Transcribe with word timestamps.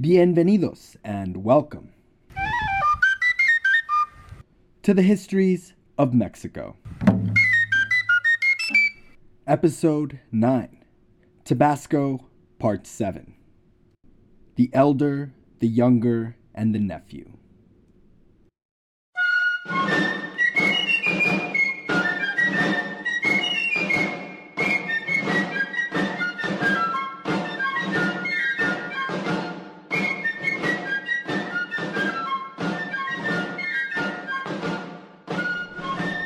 Bienvenidos 0.00 0.96
and 1.04 1.44
welcome 1.44 1.92
to 4.82 4.94
the 4.94 5.02
Histories 5.02 5.74
of 5.98 6.14
Mexico. 6.14 6.78
Episode 9.46 10.20
9 10.32 10.84
Tabasco, 11.44 12.28
Part 12.58 12.86
7 12.86 13.34
The 14.56 14.70
Elder, 14.72 15.34
the 15.58 15.68
Younger, 15.68 16.36
and 16.54 16.74
the 16.74 16.78
Nephew. 16.78 17.32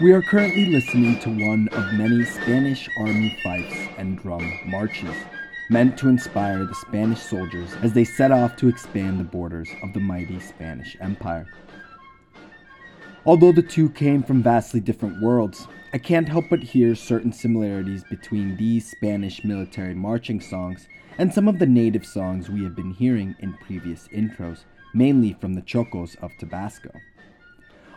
We 0.03 0.11
are 0.11 0.23
currently 0.23 0.66
listening 0.66 1.21
to 1.21 1.30
one 1.30 1.69
of 1.69 1.95
many 1.95 2.25
Spanish 2.25 2.89
Army 2.98 3.39
fifes 3.45 3.77
and 3.97 4.19
drum 4.19 4.59
marches, 4.67 5.15
meant 5.70 5.97
to 5.98 6.09
inspire 6.09 6.65
the 6.65 6.75
Spanish 6.75 7.20
soldiers 7.20 7.73
as 7.80 7.93
they 7.93 8.03
set 8.03 8.33
off 8.33 8.57
to 8.57 8.67
expand 8.67 9.20
the 9.20 9.25
borders 9.25 9.69
of 9.84 9.93
the 9.93 10.01
mighty 10.01 10.41
Spanish 10.41 10.97
Empire. 11.01 11.47
Although 13.25 13.53
the 13.53 13.62
two 13.62 13.89
came 13.89 14.25
from 14.25 14.43
vastly 14.43 14.80
different 14.80 15.23
worlds, 15.23 15.69
I 15.93 15.98
can't 15.98 16.29
help 16.29 16.47
but 16.51 16.65
hear 16.65 16.97
certain 16.97 17.33
similarities 17.33 18.03
between 18.11 18.56
these 18.56 18.91
Spanish 18.91 19.45
military 19.45 19.95
marching 19.95 20.41
songs 20.41 20.89
and 21.19 21.33
some 21.33 21.47
of 21.47 21.61
the 21.61 21.67
native 21.67 22.05
songs 22.05 22.51
we 22.51 22.65
have 22.65 22.75
been 22.75 22.95
hearing 22.95 23.37
in 23.39 23.53
previous 23.59 24.09
intros, 24.09 24.65
mainly 24.92 25.34
from 25.41 25.55
the 25.55 25.62
Chocos 25.62 26.17
of 26.20 26.33
Tabasco. 26.41 26.91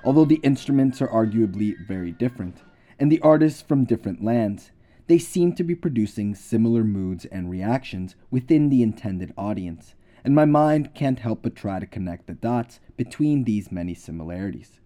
Although 0.04 0.26
the 0.26 0.40
instruments 0.44 1.02
are 1.02 1.08
arguably 1.08 1.76
very 1.86 2.12
different, 2.12 2.64
and 3.00 3.12
the 3.12 3.22
artists 3.22 3.62
from 3.62 3.86
different 3.86 4.24
lands, 4.24 4.72
they 5.08 5.18
seem 5.18 5.54
to 5.54 5.64
be 5.64 5.76
producing 5.76 6.36
similar 6.36 6.84
moods 6.84 7.26
and 7.26 7.50
reactions 7.50 8.16
within 8.30 8.70
the 8.70 8.84
intended 8.84 9.34
audience, 9.38 9.96
and 10.24 10.36
my 10.36 10.46
mind 10.46 10.94
can't 10.94 11.20
help 11.20 11.42
but 11.42 11.56
try 11.56 11.80
to 11.80 11.86
connect 11.86 12.28
the 12.28 12.34
dots 12.34 12.80
between 12.98 13.44
these 13.44 13.72
many 13.72 13.94
similarities. 13.94 14.80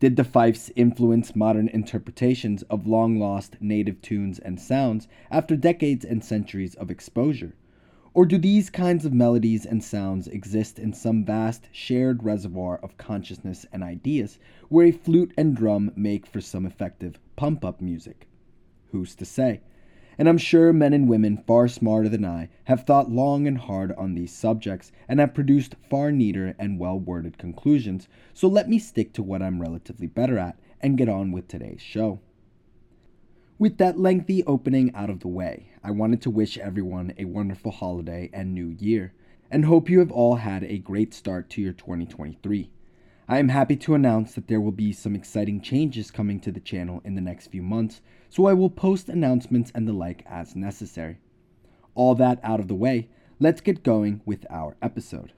Did 0.00 0.16
the 0.16 0.24
fifes 0.24 0.70
influence 0.76 1.34
modern 1.34 1.68
interpretations 1.68 2.62
of 2.64 2.86
long 2.86 3.18
lost 3.18 3.56
native 3.60 4.02
tunes 4.02 4.38
and 4.38 4.60
sounds 4.60 5.08
after 5.30 5.56
decades 5.56 6.04
and 6.04 6.22
centuries 6.22 6.74
of 6.74 6.90
exposure? 6.90 7.54
Or 8.14 8.24
do 8.24 8.38
these 8.38 8.70
kinds 8.70 9.04
of 9.04 9.12
melodies 9.12 9.66
and 9.66 9.82
sounds 9.82 10.28
exist 10.28 10.78
in 10.78 10.92
some 10.92 11.24
vast 11.24 11.68
shared 11.72 12.22
reservoir 12.22 12.78
of 12.78 12.96
consciousness 12.96 13.66
and 13.72 13.82
ideas 13.82 14.38
where 14.68 14.86
a 14.86 14.92
flute 14.92 15.34
and 15.36 15.56
drum 15.56 15.90
make 15.96 16.24
for 16.24 16.40
some 16.40 16.64
effective 16.64 17.18
pump 17.34 17.64
up 17.64 17.80
music? 17.80 18.28
Who's 18.92 19.16
to 19.16 19.24
say? 19.24 19.62
And 20.16 20.28
I'm 20.28 20.38
sure 20.38 20.72
men 20.72 20.92
and 20.92 21.08
women 21.08 21.38
far 21.38 21.66
smarter 21.66 22.08
than 22.08 22.24
I 22.24 22.50
have 22.66 22.84
thought 22.84 23.10
long 23.10 23.48
and 23.48 23.58
hard 23.58 23.90
on 23.94 24.14
these 24.14 24.30
subjects 24.30 24.92
and 25.08 25.18
have 25.18 25.34
produced 25.34 25.74
far 25.90 26.12
neater 26.12 26.54
and 26.56 26.78
well 26.78 27.00
worded 27.00 27.36
conclusions, 27.36 28.06
so 28.32 28.46
let 28.46 28.68
me 28.68 28.78
stick 28.78 29.12
to 29.14 29.24
what 29.24 29.42
I'm 29.42 29.60
relatively 29.60 30.06
better 30.06 30.38
at 30.38 30.56
and 30.80 30.96
get 30.96 31.08
on 31.08 31.32
with 31.32 31.48
today's 31.48 31.82
show. 31.82 32.20
With 33.56 33.78
that 33.78 34.00
lengthy 34.00 34.42
opening 34.46 34.92
out 34.96 35.10
of 35.10 35.20
the 35.20 35.28
way, 35.28 35.68
I 35.80 35.92
wanted 35.92 36.20
to 36.22 36.30
wish 36.30 36.58
everyone 36.58 37.14
a 37.16 37.26
wonderful 37.26 37.70
holiday 37.70 38.28
and 38.32 38.52
new 38.52 38.66
year, 38.66 39.12
and 39.48 39.64
hope 39.64 39.88
you 39.88 40.00
have 40.00 40.10
all 40.10 40.34
had 40.36 40.64
a 40.64 40.78
great 40.78 41.14
start 41.14 41.50
to 41.50 41.62
your 41.62 41.72
2023. 41.72 42.72
I 43.28 43.38
am 43.38 43.50
happy 43.50 43.76
to 43.76 43.94
announce 43.94 44.34
that 44.34 44.48
there 44.48 44.60
will 44.60 44.72
be 44.72 44.92
some 44.92 45.14
exciting 45.14 45.60
changes 45.60 46.10
coming 46.10 46.40
to 46.40 46.50
the 46.50 46.58
channel 46.58 47.00
in 47.04 47.14
the 47.14 47.20
next 47.20 47.46
few 47.46 47.62
months, 47.62 48.00
so 48.28 48.46
I 48.46 48.54
will 48.54 48.70
post 48.70 49.08
announcements 49.08 49.70
and 49.72 49.86
the 49.86 49.92
like 49.92 50.24
as 50.28 50.56
necessary. 50.56 51.18
All 51.94 52.16
that 52.16 52.40
out 52.42 52.58
of 52.58 52.66
the 52.66 52.74
way, 52.74 53.08
let's 53.38 53.60
get 53.60 53.84
going 53.84 54.20
with 54.26 54.44
our 54.50 54.76
episode. 54.82 55.32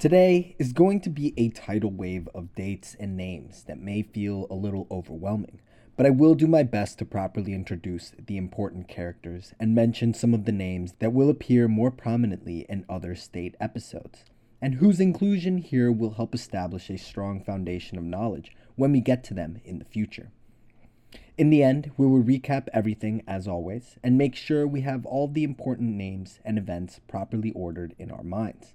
Today 0.00 0.56
is 0.58 0.72
going 0.72 1.02
to 1.02 1.10
be 1.10 1.34
a 1.36 1.50
tidal 1.50 1.90
wave 1.90 2.26
of 2.34 2.54
dates 2.54 2.96
and 2.98 3.18
names 3.18 3.64
that 3.64 3.82
may 3.82 4.00
feel 4.00 4.46
a 4.48 4.54
little 4.54 4.86
overwhelming, 4.90 5.60
but 5.94 6.06
I 6.06 6.08
will 6.08 6.34
do 6.34 6.46
my 6.46 6.62
best 6.62 6.98
to 6.98 7.04
properly 7.04 7.52
introduce 7.52 8.14
the 8.18 8.38
important 8.38 8.88
characters 8.88 9.52
and 9.60 9.74
mention 9.74 10.14
some 10.14 10.32
of 10.32 10.46
the 10.46 10.52
names 10.52 10.94
that 11.00 11.12
will 11.12 11.28
appear 11.28 11.68
more 11.68 11.90
prominently 11.90 12.64
in 12.66 12.86
other 12.88 13.14
state 13.14 13.56
episodes, 13.60 14.24
and 14.62 14.76
whose 14.76 15.00
inclusion 15.00 15.58
here 15.58 15.92
will 15.92 16.14
help 16.14 16.34
establish 16.34 16.88
a 16.88 16.96
strong 16.96 17.44
foundation 17.44 17.98
of 17.98 18.04
knowledge 18.04 18.52
when 18.76 18.92
we 18.92 19.02
get 19.02 19.22
to 19.24 19.34
them 19.34 19.60
in 19.66 19.78
the 19.80 19.84
future. 19.84 20.30
In 21.36 21.50
the 21.50 21.62
end, 21.62 21.90
we 21.98 22.06
will 22.06 22.24
recap 22.24 22.68
everything 22.72 23.22
as 23.28 23.46
always 23.46 23.98
and 24.02 24.16
make 24.16 24.34
sure 24.34 24.66
we 24.66 24.80
have 24.80 25.04
all 25.04 25.28
the 25.28 25.44
important 25.44 25.90
names 25.90 26.40
and 26.42 26.56
events 26.56 27.02
properly 27.06 27.52
ordered 27.52 27.94
in 27.98 28.10
our 28.10 28.24
minds. 28.24 28.72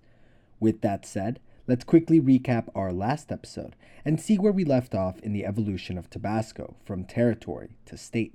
With 0.60 0.82
that 0.82 1.06
said, 1.06 1.40
let's 1.68 1.84
quickly 1.84 2.22
recap 2.22 2.70
our 2.76 2.94
last 2.94 3.32
episode 3.32 3.76
and 4.04 4.20
see 4.20 4.38
where 4.38 4.52
we 4.52 4.64
left 4.64 4.96
off 4.96 5.20
in 5.20 5.34
the 5.34 5.46
evolution 5.46 5.98
of 5.98 6.10
Tabasco 6.10 6.76
from 6.86 7.04
territory 7.04 7.78
to 7.86 7.98
state. 7.98 8.34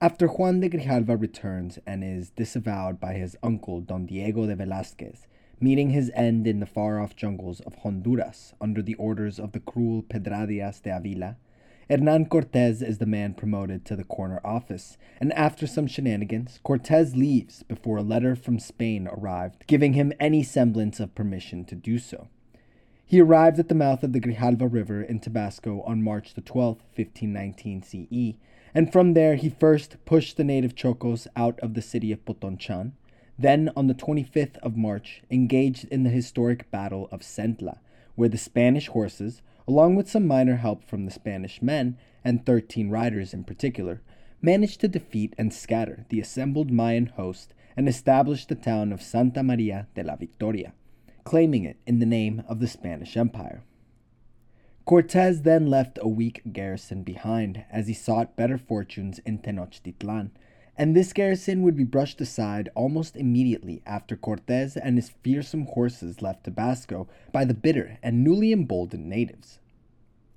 After 0.00 0.26
Juan 0.26 0.58
de 0.58 0.68
Grijalva 0.68 1.20
returns 1.20 1.78
and 1.86 2.02
is 2.02 2.30
disavowed 2.30 2.98
by 2.98 3.14
his 3.14 3.36
uncle 3.42 3.80
Don 3.80 4.06
Diego 4.06 4.46
de 4.46 4.56
Velazquez, 4.56 5.28
meeting 5.60 5.90
his 5.90 6.10
end 6.14 6.46
in 6.48 6.58
the 6.58 6.66
far 6.66 6.98
off 6.98 7.14
jungles 7.14 7.60
of 7.60 7.76
Honduras 7.76 8.52
under 8.60 8.82
the 8.82 8.96
orders 8.96 9.38
of 9.38 9.52
the 9.52 9.60
cruel 9.60 10.02
Pedrarias 10.02 10.82
de 10.82 10.90
Avila, 10.90 11.36
Hernan 11.92 12.24
Cortez 12.24 12.80
is 12.80 12.96
the 12.96 13.04
man 13.04 13.34
promoted 13.34 13.84
to 13.84 13.96
the 13.96 14.02
corner 14.02 14.40
office, 14.42 14.96
and 15.20 15.30
after 15.34 15.66
some 15.66 15.86
shenanigans, 15.86 16.58
Cortez 16.62 17.16
leaves 17.16 17.64
before 17.64 17.98
a 17.98 18.02
letter 18.02 18.34
from 18.34 18.58
Spain 18.58 19.06
arrived 19.12 19.66
giving 19.66 19.92
him 19.92 20.14
any 20.18 20.42
semblance 20.42 21.00
of 21.00 21.14
permission 21.14 21.66
to 21.66 21.74
do 21.74 21.98
so. 21.98 22.28
He 23.04 23.20
arrived 23.20 23.58
at 23.58 23.68
the 23.68 23.74
mouth 23.74 24.02
of 24.02 24.14
the 24.14 24.20
Grijalva 24.20 24.72
River 24.72 25.02
in 25.02 25.20
Tabasco 25.20 25.82
on 25.82 26.02
March 26.02 26.32
the 26.32 26.40
12th, 26.40 26.80
1519 26.96 27.82
CE, 27.82 28.38
and 28.74 28.90
from 28.90 29.12
there 29.12 29.34
he 29.34 29.50
first 29.50 30.02
pushed 30.06 30.38
the 30.38 30.44
native 30.44 30.74
Chocos 30.74 31.26
out 31.36 31.60
of 31.60 31.74
the 31.74 31.82
city 31.82 32.10
of 32.10 32.24
Potonchan, 32.24 32.92
then 33.38 33.68
on 33.76 33.88
the 33.88 33.94
25th 33.94 34.56
of 34.62 34.78
March 34.78 35.24
engaged 35.30 35.84
in 35.88 36.04
the 36.04 36.08
historic 36.08 36.70
Battle 36.70 37.10
of 37.12 37.20
Centla, 37.20 37.80
where 38.14 38.30
the 38.30 38.38
Spanish 38.38 38.88
horses, 38.88 39.42
along 39.68 39.94
with 39.94 40.10
some 40.10 40.26
minor 40.26 40.56
help 40.56 40.84
from 40.84 41.04
the 41.04 41.10
Spanish 41.10 41.62
men, 41.62 41.96
and 42.24 42.44
13 42.44 42.90
riders 42.90 43.32
in 43.32 43.44
particular, 43.44 44.00
managed 44.40 44.80
to 44.80 44.88
defeat 44.88 45.34
and 45.38 45.52
scatter 45.52 46.04
the 46.08 46.20
assembled 46.20 46.70
Mayan 46.70 47.06
host 47.06 47.54
and 47.76 47.88
establish 47.88 48.46
the 48.46 48.54
town 48.54 48.92
of 48.92 49.02
Santa 49.02 49.42
Maria 49.42 49.86
de 49.94 50.02
la 50.02 50.16
Victoria, 50.16 50.72
claiming 51.24 51.64
it 51.64 51.78
in 51.86 51.98
the 51.98 52.06
name 52.06 52.42
of 52.48 52.60
the 52.60 52.66
Spanish 52.66 53.16
Empire. 53.16 53.62
Cortez 54.84 55.42
then 55.42 55.68
left 55.68 55.98
a 56.02 56.08
weak 56.08 56.42
garrison 56.52 57.04
behind 57.04 57.64
as 57.70 57.86
he 57.86 57.94
sought 57.94 58.36
better 58.36 58.58
fortunes 58.58 59.20
in 59.20 59.38
Tenochtitlan, 59.38 60.30
and 60.76 60.96
this 60.96 61.12
garrison 61.12 61.62
would 61.62 61.76
be 61.76 61.84
brushed 61.84 62.20
aside 62.20 62.70
almost 62.74 63.16
immediately 63.16 63.82
after 63.84 64.16
Cortes 64.16 64.76
and 64.76 64.96
his 64.96 65.12
fearsome 65.22 65.66
horses 65.66 66.22
left 66.22 66.44
Tabasco 66.44 67.08
by 67.30 67.44
the 67.44 67.54
bitter 67.54 67.98
and 68.02 68.24
newly 68.24 68.52
emboldened 68.52 69.08
natives. 69.08 69.58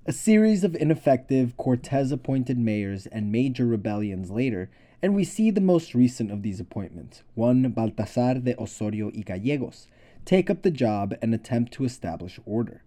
A 0.04 0.12
series 0.12 0.62
of 0.62 0.76
ineffective 0.76 1.56
Cortes 1.56 2.12
appointed 2.12 2.58
mayors 2.58 3.06
and 3.06 3.32
major 3.32 3.66
rebellions 3.66 4.30
later, 4.30 4.70
and 5.02 5.14
we 5.14 5.24
see 5.24 5.50
the 5.50 5.60
most 5.60 5.94
recent 5.94 6.30
of 6.30 6.42
these 6.42 6.60
appointments, 6.60 7.22
one 7.34 7.72
Baltasar 7.72 8.44
de 8.44 8.54
Osorio 8.60 9.10
y 9.14 9.22
Gallegos, 9.22 9.88
take 10.24 10.48
up 10.50 10.62
the 10.62 10.70
job 10.70 11.14
and 11.22 11.34
attempt 11.34 11.72
to 11.72 11.84
establish 11.84 12.38
order. 12.44 12.82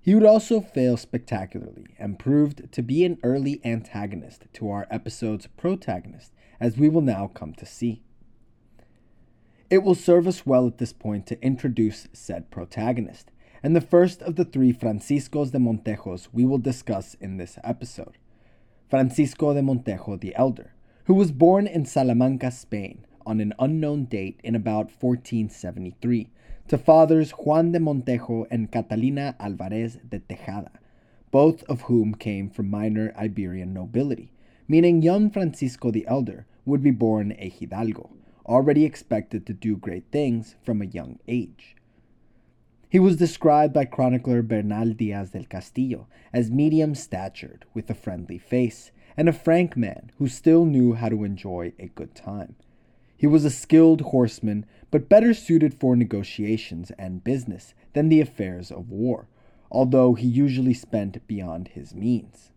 He 0.00 0.14
would 0.14 0.24
also 0.24 0.60
fail 0.60 0.96
spectacularly 0.96 1.94
and 1.98 2.18
proved 2.18 2.72
to 2.72 2.82
be 2.82 3.04
an 3.04 3.18
early 3.22 3.60
antagonist 3.64 4.46
to 4.54 4.68
our 4.68 4.86
episode's 4.90 5.46
protagonist, 5.56 6.32
as 6.62 6.78
we 6.78 6.88
will 6.88 7.02
now 7.02 7.28
come 7.34 7.52
to 7.52 7.66
see. 7.66 8.00
It 9.68 9.82
will 9.82 9.96
serve 9.96 10.28
us 10.28 10.46
well 10.46 10.68
at 10.68 10.78
this 10.78 10.92
point 10.92 11.26
to 11.26 11.44
introduce 11.44 12.06
said 12.12 12.52
protagonist, 12.52 13.32
and 13.64 13.74
the 13.74 13.80
first 13.80 14.22
of 14.22 14.36
the 14.36 14.44
three 14.44 14.72
Franciscos 14.72 15.50
de 15.50 15.58
Montejos 15.58 16.28
we 16.32 16.44
will 16.44 16.58
discuss 16.58 17.14
in 17.20 17.36
this 17.36 17.58
episode. 17.64 18.16
Francisco 18.88 19.52
de 19.52 19.60
Montejo 19.60 20.20
the 20.20 20.36
Elder, 20.36 20.72
who 21.06 21.14
was 21.14 21.32
born 21.32 21.66
in 21.66 21.84
Salamanca, 21.84 22.52
Spain, 22.52 23.04
on 23.26 23.40
an 23.40 23.54
unknown 23.58 24.04
date 24.04 24.38
in 24.44 24.54
about 24.54 24.86
1473, 24.86 26.30
to 26.68 26.78
fathers 26.78 27.32
Juan 27.32 27.72
de 27.72 27.80
Montejo 27.80 28.46
and 28.52 28.70
Catalina 28.70 29.34
Alvarez 29.40 29.98
de 30.08 30.20
Tejada, 30.20 30.70
both 31.32 31.64
of 31.64 31.82
whom 31.82 32.14
came 32.14 32.48
from 32.48 32.70
minor 32.70 33.12
Iberian 33.18 33.74
nobility, 33.74 34.30
meaning 34.68 35.02
young 35.02 35.28
Francisco 35.28 35.90
the 35.90 36.06
Elder 36.06 36.46
would 36.64 36.82
be 36.82 36.90
born 36.90 37.34
a 37.38 37.48
hidalgo, 37.48 38.10
already 38.46 38.84
expected 38.84 39.46
to 39.46 39.52
do 39.52 39.76
great 39.76 40.04
things 40.10 40.56
from 40.62 40.80
a 40.80 40.86
young 40.86 41.18
age. 41.26 41.76
He 42.88 42.98
was 42.98 43.16
described 43.16 43.72
by 43.72 43.86
chronicler 43.86 44.42
Bernal 44.42 44.92
Diaz 44.92 45.30
del 45.30 45.44
Castillo 45.44 46.08
as 46.32 46.50
medium 46.50 46.94
statured, 46.94 47.64
with 47.72 47.88
a 47.88 47.94
friendly 47.94 48.36
face, 48.36 48.90
and 49.16 49.28
a 49.28 49.32
frank 49.32 49.76
man 49.76 50.10
who 50.18 50.28
still 50.28 50.66
knew 50.66 50.92
how 50.94 51.08
to 51.08 51.24
enjoy 51.24 51.72
a 51.78 51.86
good 51.88 52.14
time. 52.14 52.54
He 53.16 53.26
was 53.26 53.44
a 53.44 53.50
skilled 53.50 54.00
horseman, 54.00 54.66
but 54.90 55.08
better 55.08 55.32
suited 55.32 55.72
for 55.72 55.96
negotiations 55.96 56.90
and 56.98 57.24
business 57.24 57.72
than 57.92 58.08
the 58.08 58.20
affairs 58.20 58.70
of 58.70 58.90
war, 58.90 59.28
although 59.70 60.14
he 60.14 60.26
usually 60.26 60.74
spent 60.74 61.26
beyond 61.26 61.68
his 61.68 61.94
means. 61.94 62.50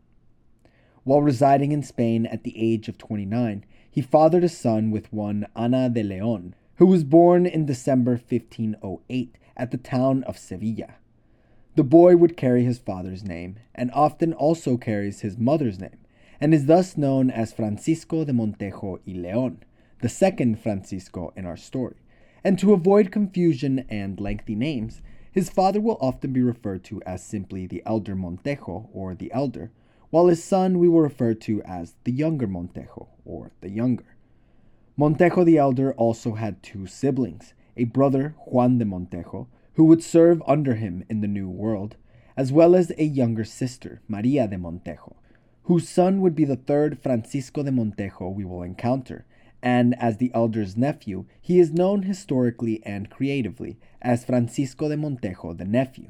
While 1.06 1.22
residing 1.22 1.72
in 1.72 1.84
Spain 1.84 2.26
at 2.26 2.44
the 2.44 2.60
age 2.60 2.90
of 2.90 2.98
29, 2.98 3.64
he 3.96 4.02
fathered 4.02 4.44
a 4.44 4.50
son 4.50 4.92
with 4.92 5.14
one 5.14 5.48
Ana 5.56 5.88
de 5.88 6.04
Leon, 6.04 6.54
who 6.76 6.86
was 6.86 7.06
born 7.06 7.46
in 7.46 7.66
December 7.66 8.12
1508 8.12 9.38
at 9.56 9.72
the 9.72 9.78
town 9.78 10.22
of 10.24 10.38
Sevilla. 10.38 10.96
The 11.76 11.86
boy 11.86 12.18
would 12.18 12.36
carry 12.36 12.66
his 12.66 12.78
father's 12.78 13.24
name, 13.24 13.56
and 13.74 13.90
often 13.92 14.34
also 14.34 14.76
carries 14.76 15.22
his 15.22 15.38
mother's 15.38 15.80
name, 15.80 15.98
and 16.42 16.54
is 16.54 16.66
thus 16.66 16.98
known 16.98 17.32
as 17.32 17.54
Francisco 17.54 18.26
de 18.26 18.34
Montejo 18.34 19.00
y 19.08 19.14
Leon, 19.14 19.60
the 20.02 20.10
second 20.10 20.60
Francisco 20.60 21.32
in 21.38 21.46
our 21.46 21.56
story. 21.56 21.96
And 22.44 22.60
to 22.60 22.74
avoid 22.74 23.14
confusion 23.14 23.86
and 23.88 24.20
lengthy 24.20 24.56
names, 24.56 25.02
his 25.32 25.50
father 25.50 25.80
will 25.80 25.98
often 26.02 26.34
be 26.34 26.42
referred 26.42 26.84
to 26.86 27.02
as 27.04 27.24
simply 27.24 27.66
the 27.66 27.82
elder 27.86 28.18
Montejo 28.18 28.90
or 28.92 29.16
the 29.16 29.32
elder, 29.32 29.72
while 30.10 30.28
his 30.28 30.44
son 30.44 30.80
we 30.80 30.90
will 30.90 31.00
refer 31.00 31.34
to 31.34 31.64
as 31.64 31.96
the 32.04 32.12
younger 32.12 32.46
Montejo 32.46 33.08
or 33.26 33.52
the 33.62 33.70
younger. 33.70 34.16
Montejo 34.98 35.44
the 35.44 35.58
elder 35.58 35.94
also 35.94 36.36
had 36.36 36.64
two 36.64 36.88
siblings, 36.88 37.54
a 37.76 37.84
brother 37.84 38.36
Juan 38.46 38.78
de 38.78 38.86
Montejo, 38.86 39.48
who 39.74 39.84
would 39.84 40.02
serve 40.02 40.42
under 40.48 40.76
him 40.76 41.04
in 41.10 41.20
the 41.20 41.28
New 41.28 41.50
World, 41.50 41.98
as 42.38 42.52
well 42.52 42.76
as 42.76 42.92
a 42.98 43.04
younger 43.04 43.44
sister, 43.44 44.02
Maria 44.08 44.48
de 44.48 44.58
Montejo, 44.58 45.16
whose 45.64 45.90
son 45.90 46.22
would 46.22 46.36
be 46.36 46.46
the 46.46 46.56
third 46.56 47.00
Francisco 47.00 47.64
de 47.64 47.72
Montejo 47.72 48.34
we 48.34 48.46
will 48.46 48.62
encounter, 48.62 49.26
and 49.62 49.96
as 50.00 50.18
the 50.18 50.32
elder's 50.34 50.78
nephew, 50.78 51.26
he 51.42 51.60
is 51.60 51.74
known 51.74 52.04
historically 52.04 52.82
and 52.86 53.10
creatively 53.10 53.78
as 54.02 54.24
Francisco 54.24 54.88
de 54.88 54.96
Montejo 54.96 55.58
the 55.58 55.66
nephew. 55.66 56.08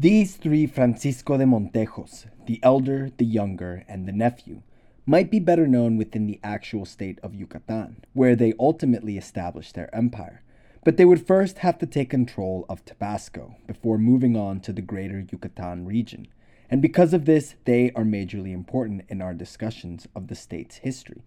These 0.00 0.36
three 0.36 0.66
Francisco 0.66 1.36
de 1.36 1.44
Montejos, 1.44 2.26
the 2.46 2.60
elder, 2.62 3.10
the 3.18 3.24
younger, 3.24 3.84
and 3.88 4.06
the 4.06 4.12
nephew, 4.12 4.62
might 5.08 5.30
be 5.30 5.40
better 5.40 5.66
known 5.66 5.96
within 5.96 6.26
the 6.26 6.38
actual 6.44 6.84
state 6.84 7.18
of 7.22 7.34
Yucatan, 7.34 8.04
where 8.12 8.36
they 8.36 8.52
ultimately 8.60 9.16
established 9.16 9.74
their 9.74 9.92
empire. 9.94 10.42
But 10.84 10.98
they 10.98 11.06
would 11.06 11.26
first 11.26 11.58
have 11.58 11.78
to 11.78 11.86
take 11.86 12.10
control 12.10 12.66
of 12.68 12.84
Tabasco 12.84 13.56
before 13.66 13.96
moving 13.96 14.36
on 14.36 14.60
to 14.60 14.72
the 14.72 14.82
greater 14.82 15.24
Yucatan 15.32 15.86
region, 15.86 16.28
and 16.68 16.82
because 16.82 17.14
of 17.14 17.24
this, 17.24 17.54
they 17.64 17.90
are 17.92 18.04
majorly 18.04 18.52
important 18.52 19.04
in 19.08 19.22
our 19.22 19.32
discussions 19.32 20.06
of 20.14 20.26
the 20.26 20.34
state's 20.34 20.76
history. 20.76 21.22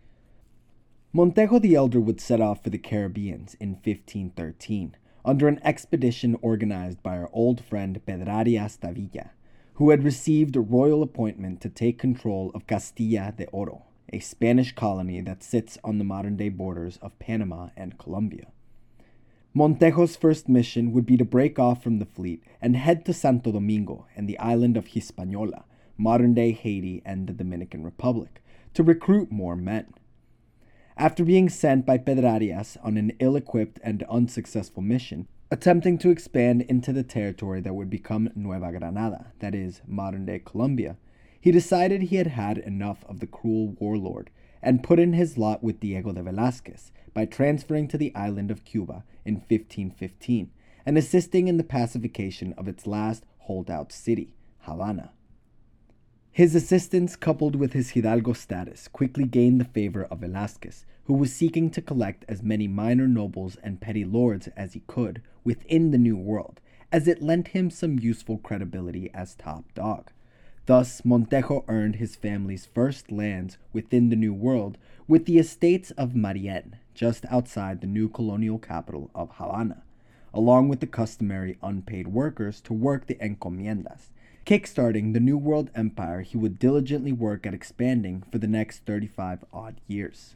Montejo 1.12 1.60
the 1.60 1.74
Elder 1.74 2.00
would 2.00 2.22
set 2.22 2.40
off 2.40 2.64
for 2.64 2.70
the 2.70 2.78
Caribbeans 2.78 3.56
in 3.60 3.72
1513 3.72 4.96
under 5.26 5.48
an 5.48 5.60
expedition 5.64 6.38
organized 6.44 7.02
by 7.02 7.18
our 7.18 7.32
old 7.34 7.64
friend 7.64 8.00
Pedrarias 8.08 8.80
Davila, 8.80 9.32
who 9.82 9.90
had 9.90 10.04
received 10.04 10.56
a 10.56 10.62
royal 10.62 11.02
appointment 11.02 11.60
to 11.60 11.68
take 11.68 11.98
control 11.98 12.52
of 12.54 12.68
Castilla 12.68 13.34
de 13.36 13.48
Oro, 13.48 13.86
a 14.14 14.20
Spanish 14.20 14.76
colony 14.76 15.22
that 15.22 15.42
sits 15.42 15.76
on 15.84 15.98
the 15.98 16.04
modern 16.04 16.38
day 16.38 16.50
borders 16.50 17.00
of 17.02 17.18
Panama 17.18 17.70
and 17.76 17.98
Colombia. 17.98 18.46
Montejo's 19.56 20.16
first 20.16 20.48
mission 20.48 20.92
would 20.92 21.08
be 21.08 21.18
to 21.18 21.26
break 21.26 21.58
off 21.58 21.82
from 21.82 21.98
the 21.98 22.06
fleet 22.06 22.44
and 22.62 22.76
head 22.76 23.04
to 23.06 23.12
Santo 23.12 23.52
Domingo 23.52 24.06
and 24.16 24.30
the 24.30 24.38
island 24.38 24.78
of 24.78 24.86
Hispaniola, 24.86 25.64
modern 25.98 26.36
day 26.36 26.52
Haiti 26.52 27.02
and 27.04 27.26
the 27.26 27.34
Dominican 27.34 27.84
Republic, 27.84 28.44
to 28.76 28.84
recruit 28.84 29.32
more 29.32 29.56
men. 29.56 29.96
After 30.96 31.26
being 31.26 31.50
sent 31.50 31.88
by 31.88 31.98
Pedrarias 31.98 32.78
on 32.84 32.98
an 32.98 33.14
ill 33.18 33.36
equipped 33.36 33.80
and 33.84 34.04
unsuccessful 34.04 34.84
mission, 34.84 35.28
attempting 35.52 35.98
to 35.98 36.10
expand 36.10 36.62
into 36.64 36.94
the 36.94 37.04
territory 37.04 37.60
that 37.60 37.76
would 37.76 37.90
become 37.90 38.30
Nueva 38.36 38.72
Granada, 38.72 39.34
that 39.40 39.54
is, 39.54 39.82
modern 39.86 40.26
day 40.26 40.42
Colombia, 40.44 40.96
he 41.42 41.52
decided 41.52 42.04
he 42.04 42.16
had 42.16 42.28
had 42.28 42.58
enough 42.58 43.04
of 43.10 43.20
the 43.20 43.28
cruel 43.28 43.76
warlord 43.80 44.30
and 44.64 44.84
put 44.84 45.00
in 45.00 45.12
his 45.12 45.38
lot 45.38 45.62
with 45.62 45.82
Diego 45.82 46.14
de 46.14 46.24
Velazquez 46.24 46.92
by 47.14 47.26
transferring 47.26 47.90
to 47.90 47.98
the 47.98 48.16
island 48.16 48.50
of 48.50 48.64
Cuba 48.64 49.04
in 49.26 49.36
1515 49.36 50.52
and 50.86 50.98
assisting 50.98 51.50
in 51.50 51.58
the 51.58 51.64
pacification 51.64 52.54
of 52.58 52.70
its 52.70 52.88
last 52.88 53.26
holdout 53.40 53.92
city, 53.92 54.34
Havana. 54.60 55.12
His 56.34 56.56
assistance, 56.56 57.18
coupled 57.18 57.58
with 57.58 57.74
his 57.74 57.90
Hidalgo 57.90 58.32
status, 58.32 58.88
quickly 58.88 59.26
gained 59.26 59.60
the 59.60 59.66
favor 59.66 60.06
of 60.06 60.20
Velazquez, 60.20 60.86
who 61.04 61.14
was 61.14 61.34
seeking 61.34 61.70
to 61.72 61.82
collect 61.82 62.24
as 62.30 62.42
many 62.42 62.70
minor 62.70 63.06
nobles 63.06 63.58
and 63.58 63.82
petty 63.82 64.06
lords 64.06 64.48
as 64.56 64.72
he 64.72 64.80
could 64.88 65.22
within 65.44 65.92
the 65.92 65.98
New 65.98 66.16
World, 66.16 66.62
as 66.90 67.06
it 67.06 67.22
lent 67.22 67.50
him 67.50 67.70
some 67.70 68.00
useful 68.00 68.38
credibility 68.38 69.12
as 69.14 69.36
top 69.36 69.66
dog. 69.74 70.10
Thus, 70.68 71.02
Montejo 71.02 71.66
earned 71.68 71.98
his 71.98 72.16
family's 72.16 72.66
first 72.66 73.12
lands 73.12 73.58
within 73.74 74.10
the 74.10 74.16
New 74.16 74.34
World 74.34 74.78
with 75.10 75.26
the 75.26 75.38
estates 75.38 75.92
of 75.92 76.14
Marien, 76.14 76.76
just 76.94 77.26
outside 77.26 77.82
the 77.82 77.88
new 77.88 78.08
colonial 78.08 78.58
capital 78.58 79.12
of 79.14 79.32
Havana, 79.32 79.84
along 80.34 80.70
with 80.70 80.80
the 80.80 80.88
customary 80.88 81.58
unpaid 81.62 82.08
workers 82.08 82.62
to 82.62 82.74
work 82.74 83.08
the 83.08 83.16
encomiendas, 83.16 84.12
kickstarting 84.46 85.14
the 85.14 85.20
New 85.20 85.38
World 85.38 85.70
empire 85.76 86.22
he 86.22 86.38
would 86.38 86.58
diligently 86.58 87.12
work 87.12 87.46
at 87.46 87.54
expanding 87.54 88.24
for 88.32 88.40
the 88.40 88.48
next 88.48 88.86
35 88.86 89.46
odd 89.54 89.80
years. 89.88 90.36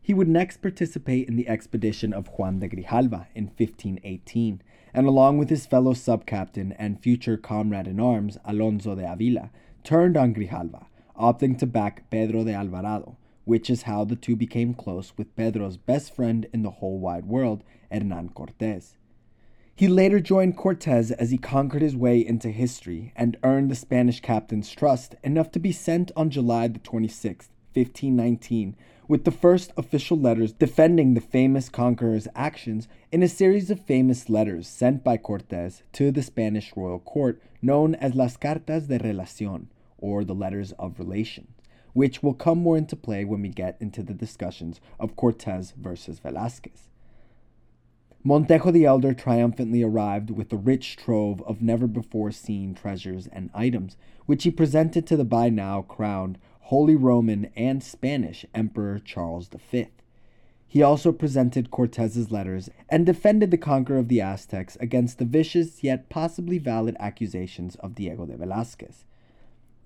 He 0.00 0.12
would 0.12 0.28
next 0.28 0.56
participate 0.56 1.28
in 1.28 1.36
the 1.36 1.48
expedition 1.48 2.12
of 2.12 2.26
Juan 2.36 2.58
de 2.58 2.68
Grijalva 2.68 3.26
in 3.36 3.44
1518, 3.44 4.60
and 4.92 5.06
along 5.06 5.38
with 5.38 5.48
his 5.48 5.64
fellow 5.64 5.92
subcaptain 5.92 6.74
and 6.76 7.00
future 7.00 7.36
comrade 7.36 7.86
in 7.86 8.00
arms, 8.00 8.36
Alonso 8.44 8.96
de 8.96 9.10
Avila, 9.10 9.50
turned 9.84 10.16
on 10.16 10.34
Grijalva, 10.34 10.86
opting 11.16 11.56
to 11.58 11.66
back 11.66 12.10
Pedro 12.10 12.42
de 12.42 12.52
Alvarado, 12.52 13.16
which 13.44 13.70
is 13.70 13.82
how 13.82 14.04
the 14.04 14.16
two 14.16 14.34
became 14.34 14.74
close 14.74 15.12
with 15.16 15.36
Pedro's 15.36 15.76
best 15.76 16.14
friend 16.14 16.46
in 16.52 16.62
the 16.62 16.70
whole 16.70 16.98
wide 16.98 17.26
world, 17.26 17.62
Hernan 17.90 18.30
Cortes. 18.30 18.96
He 19.74 19.88
later 19.88 20.20
joined 20.20 20.58
Cortes 20.58 21.10
as 21.12 21.30
he 21.30 21.38
conquered 21.38 21.80
his 21.80 21.96
way 21.96 22.24
into 22.24 22.50
history 22.50 23.12
and 23.16 23.38
earned 23.42 23.70
the 23.70 23.74
Spanish 23.74 24.20
captain's 24.20 24.70
trust 24.70 25.14
enough 25.24 25.50
to 25.52 25.58
be 25.58 25.72
sent 25.72 26.12
on 26.14 26.28
July 26.28 26.68
the 26.68 26.78
26th, 26.78 27.48
1519, 27.72 28.76
with 29.08 29.24
the 29.24 29.30
first 29.30 29.72
official 29.78 30.18
letters 30.18 30.52
defending 30.52 31.14
the 31.14 31.22
famous 31.22 31.70
conqueror's 31.70 32.28
actions 32.34 32.86
in 33.10 33.22
a 33.22 33.28
series 33.28 33.70
of 33.70 33.80
famous 33.80 34.28
letters 34.28 34.68
sent 34.68 35.02
by 35.02 35.16
Cortes 35.16 35.82
to 35.92 36.10
the 36.10 36.22
Spanish 36.22 36.76
royal 36.76 37.00
court 37.00 37.42
known 37.62 37.94
as 37.94 38.14
Las 38.14 38.36
Cartas 38.36 38.88
de 38.88 38.98
Relación, 38.98 39.68
or 39.96 40.22
the 40.22 40.34
Letters 40.34 40.72
of 40.72 40.98
Relation, 40.98 41.48
which 41.94 42.22
will 42.22 42.34
come 42.34 42.58
more 42.58 42.76
into 42.76 42.94
play 42.94 43.24
when 43.24 43.40
we 43.40 43.48
get 43.48 43.78
into 43.80 44.02
the 44.02 44.14
discussions 44.14 44.82
of 45.00 45.16
Cortes 45.16 45.72
versus 45.72 46.18
Velazquez. 46.18 46.88
Montejo 48.24 48.72
the 48.72 48.84
Elder 48.84 49.14
triumphantly 49.14 49.82
arrived 49.82 50.30
with 50.30 50.52
a 50.52 50.56
rich 50.56 50.96
trove 50.96 51.42
of 51.42 51.60
never 51.60 51.88
before 51.88 52.30
seen 52.30 52.72
treasures 52.72 53.26
and 53.26 53.50
items, 53.52 53.96
which 54.26 54.44
he 54.44 54.50
presented 54.50 55.08
to 55.08 55.16
the 55.16 55.24
by 55.24 55.48
now 55.48 55.82
crowned 55.82 56.38
Holy 56.60 56.94
Roman 56.94 57.50
and 57.56 57.82
Spanish 57.82 58.46
Emperor 58.54 59.00
Charles 59.00 59.48
V. 59.48 59.88
He 60.68 60.82
also 60.82 61.10
presented 61.10 61.72
Cortez's 61.72 62.30
letters 62.30 62.70
and 62.88 63.04
defended 63.04 63.50
the 63.50 63.58
conqueror 63.58 63.98
of 63.98 64.06
the 64.06 64.20
Aztecs 64.20 64.76
against 64.78 65.18
the 65.18 65.24
vicious 65.24 65.82
yet 65.82 66.08
possibly 66.08 66.58
valid 66.58 66.96
accusations 67.00 67.74
of 67.76 67.96
Diego 67.96 68.24
de 68.24 68.36
Velazquez. 68.36 69.04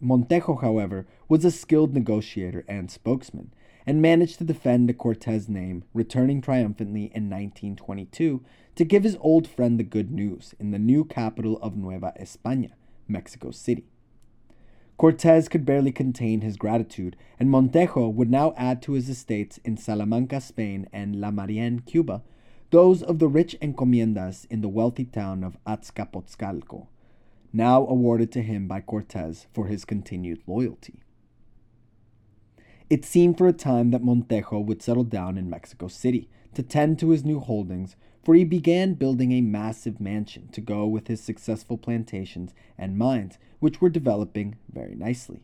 Montejo, 0.00 0.61
however, 0.61 1.07
was 1.26 1.43
a 1.43 1.50
skilled 1.50 1.95
negotiator 1.95 2.66
and 2.69 2.90
spokesman, 2.90 3.55
and 3.87 4.02
managed 4.02 4.38
to 4.38 4.45
defend 4.45 4.88
the 4.88 4.95
Cortez 4.95 5.49
name, 5.49 5.85
returning 5.95 6.40
triumphantly 6.40 7.05
in 7.14 7.31
1922 7.31 8.43
to 8.75 8.85
give 8.85 9.05
his 9.05 9.16
old 9.21 9.47
friend 9.47 9.78
the 9.78 9.85
good 9.85 10.11
news 10.11 10.55
in 10.59 10.73
the 10.73 10.78
new 10.78 11.05
capital 11.05 11.59
of 11.62 11.76
Nueva 11.76 12.12
España, 12.21 12.73
Mexico 13.07 13.52
City. 13.52 13.85
Cortes 14.99 15.49
could 15.49 15.64
barely 15.64 15.93
contain 15.93 16.40
his 16.40 16.57
gratitude, 16.57 17.16
and 17.38 17.50
Montejo 17.50 18.12
would 18.12 18.31
now 18.31 18.55
add 18.57 18.81
to 18.83 18.93
his 18.93 19.09
estates 19.09 19.59
in 19.59 19.76
Salamanca, 19.76 20.40
Spain, 20.40 20.88
and 20.93 21.21
La 21.21 21.31
Marien, 21.31 21.85
Cuba, 21.85 22.23
those 22.71 23.02
of 23.02 23.19
the 23.19 23.28
rich 23.28 23.57
encomiendas 23.61 24.47
in 24.50 24.62
the 24.62 24.69
wealthy 24.69 25.05
town 25.05 25.45
of 25.45 25.59
Azcapotzalco, 25.66 26.87
now 27.52 27.87
awarded 27.87 28.33
to 28.33 28.43
him 28.43 28.66
by 28.66 28.81
Cortes 28.81 29.47
for 29.52 29.66
his 29.66 29.85
continued 29.85 30.43
loyalty. 30.47 31.00
It 32.88 33.05
seemed 33.05 33.37
for 33.37 33.49
a 33.49 33.52
time 33.52 33.90
that 33.90 34.05
Montejo 34.05 34.64
would 34.64 34.81
settle 34.81 35.02
down 35.02 35.37
in 35.37 35.50
Mexico 35.50 35.88
City 35.88 36.28
to 36.55 36.62
tend 36.62 37.00
to 37.00 37.11
his 37.11 37.25
new 37.25 37.40
holdings, 37.40 37.97
for 38.23 38.37
he 38.37 38.45
began 38.45 38.95
building 38.95 39.33
a 39.33 39.40
massive 39.40 40.00
mansion 40.00 40.49
to 40.52 40.61
go 40.61 40.87
with 40.87 41.09
his 41.09 41.21
successful 41.21 41.76
plantations 41.76 42.55
and 42.78 42.97
mines, 42.97 43.38
which 43.59 43.81
were 43.81 43.88
developing 43.88 44.55
very 44.73 44.95
nicely. 44.95 45.43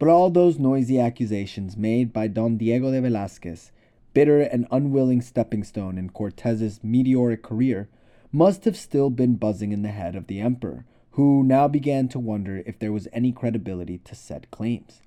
But 0.00 0.08
all 0.08 0.30
those 0.30 0.58
noisy 0.58 0.98
accusations 0.98 1.76
made 1.76 2.12
by 2.12 2.26
Don 2.26 2.56
Diego 2.56 2.90
de 2.90 3.02
Velazquez, 3.02 3.70
bitter 4.12 4.40
and 4.40 4.66
unwilling 4.72 5.20
stepping 5.20 5.62
stone 5.62 5.96
in 5.96 6.10
Cortez's 6.10 6.82
meteoric 6.82 7.42
career, 7.44 7.88
must 8.32 8.64
have 8.64 8.76
still 8.76 9.10
been 9.10 9.36
buzzing 9.36 9.70
in 9.70 9.82
the 9.82 9.88
head 9.90 10.16
of 10.16 10.26
the 10.26 10.40
emperor, 10.40 10.84
who 11.12 11.44
now 11.44 11.68
began 11.68 12.08
to 12.08 12.18
wonder 12.18 12.64
if 12.66 12.80
there 12.80 12.92
was 12.92 13.06
any 13.12 13.30
credibility 13.30 13.98
to 13.98 14.16
said 14.16 14.50
claims. 14.50 15.02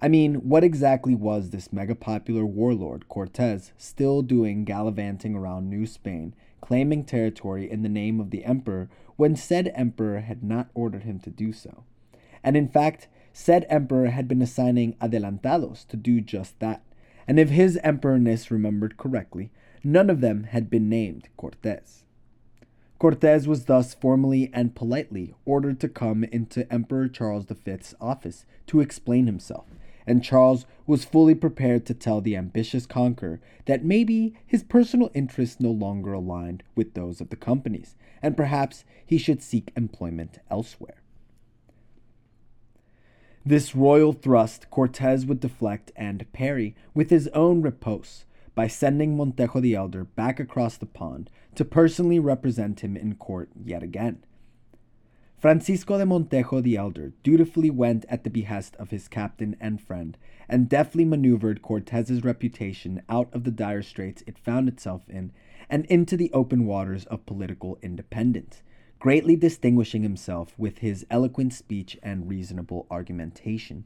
I 0.00 0.06
mean, 0.06 0.36
what 0.48 0.62
exactly 0.62 1.16
was 1.16 1.50
this 1.50 1.72
mega 1.72 1.96
popular 1.96 2.46
warlord, 2.46 3.08
Cortez, 3.08 3.72
still 3.76 4.22
doing 4.22 4.64
gallivanting 4.64 5.34
around 5.34 5.68
New 5.68 5.86
Spain, 5.86 6.36
claiming 6.60 7.02
territory 7.02 7.68
in 7.68 7.82
the 7.82 7.88
name 7.88 8.20
of 8.20 8.30
the 8.30 8.44
emperor 8.44 8.88
when 9.16 9.34
said 9.34 9.72
emperor 9.74 10.20
had 10.20 10.44
not 10.44 10.70
ordered 10.72 11.02
him 11.02 11.18
to 11.20 11.30
do 11.30 11.52
so? 11.52 11.82
And 12.44 12.56
in 12.56 12.68
fact, 12.68 13.08
said 13.32 13.66
emperor 13.68 14.06
had 14.06 14.28
been 14.28 14.40
assigning 14.40 14.94
adelantados 15.00 15.84
to 15.88 15.96
do 15.96 16.20
just 16.20 16.60
that. 16.60 16.84
And 17.26 17.40
if 17.40 17.48
his 17.48 17.76
emperorness 17.82 18.52
remembered 18.52 18.98
correctly, 18.98 19.50
none 19.82 20.10
of 20.10 20.20
them 20.20 20.44
had 20.44 20.70
been 20.70 20.88
named 20.88 21.28
Cortes. 21.36 22.04
Cortes 23.00 23.48
was 23.48 23.64
thus 23.64 23.94
formally 23.94 24.48
and 24.54 24.76
politely 24.76 25.34
ordered 25.44 25.80
to 25.80 25.88
come 25.88 26.22
into 26.24 26.72
Emperor 26.72 27.08
Charles 27.08 27.46
V's 27.46 27.94
office 28.00 28.44
to 28.68 28.80
explain 28.80 29.26
himself 29.26 29.66
and 30.08 30.24
Charles 30.24 30.66
was 30.86 31.04
fully 31.04 31.34
prepared 31.34 31.84
to 31.86 31.94
tell 31.94 32.20
the 32.20 32.36
ambitious 32.36 32.86
conqueror 32.86 33.40
that 33.66 33.84
maybe 33.84 34.34
his 34.46 34.62
personal 34.62 35.10
interests 35.14 35.60
no 35.60 35.70
longer 35.70 36.12
aligned 36.12 36.62
with 36.74 36.94
those 36.94 37.20
of 37.20 37.28
the 37.28 37.36
companies, 37.36 37.94
and 38.22 38.36
perhaps 38.36 38.84
he 39.04 39.18
should 39.18 39.42
seek 39.42 39.70
employment 39.76 40.38
elsewhere. 40.50 41.02
This 43.44 43.74
royal 43.74 44.12
thrust 44.12 44.70
Cortez 44.70 45.24
would 45.24 45.40
deflect 45.40 45.92
and 45.96 46.30
parry 46.32 46.74
with 46.94 47.10
his 47.10 47.28
own 47.28 47.62
riposte 47.62 48.24
by 48.54 48.66
sending 48.66 49.16
Montejo 49.16 49.60
the 49.60 49.74
Elder 49.74 50.04
back 50.04 50.40
across 50.40 50.76
the 50.76 50.86
pond 50.86 51.30
to 51.54 51.64
personally 51.64 52.18
represent 52.18 52.80
him 52.80 52.96
in 52.96 53.14
court 53.14 53.48
yet 53.64 53.82
again. 53.82 54.24
Francisco 55.38 55.96
de 55.96 56.04
Montejo 56.04 56.60
the 56.60 56.76
Elder 56.76 57.12
dutifully 57.22 57.70
went 57.70 58.04
at 58.08 58.24
the 58.24 58.30
behest 58.30 58.74
of 58.74 58.90
his 58.90 59.06
captain 59.06 59.56
and 59.60 59.80
friend, 59.80 60.18
and 60.48 60.68
deftly 60.68 61.04
maneuvered 61.04 61.62
Cortez's 61.62 62.24
reputation 62.24 63.02
out 63.08 63.32
of 63.32 63.44
the 63.44 63.52
dire 63.52 63.82
straits 63.82 64.24
it 64.26 64.36
found 64.36 64.66
itself 64.66 65.02
in 65.08 65.30
and 65.70 65.86
into 65.86 66.16
the 66.16 66.32
open 66.32 66.66
waters 66.66 67.04
of 67.04 67.24
political 67.24 67.78
independence, 67.82 68.62
greatly 68.98 69.36
distinguishing 69.36 70.02
himself 70.02 70.58
with 70.58 70.78
his 70.78 71.06
eloquent 71.08 71.52
speech 71.52 71.96
and 72.02 72.28
reasonable 72.28 72.88
argumentation. 72.90 73.84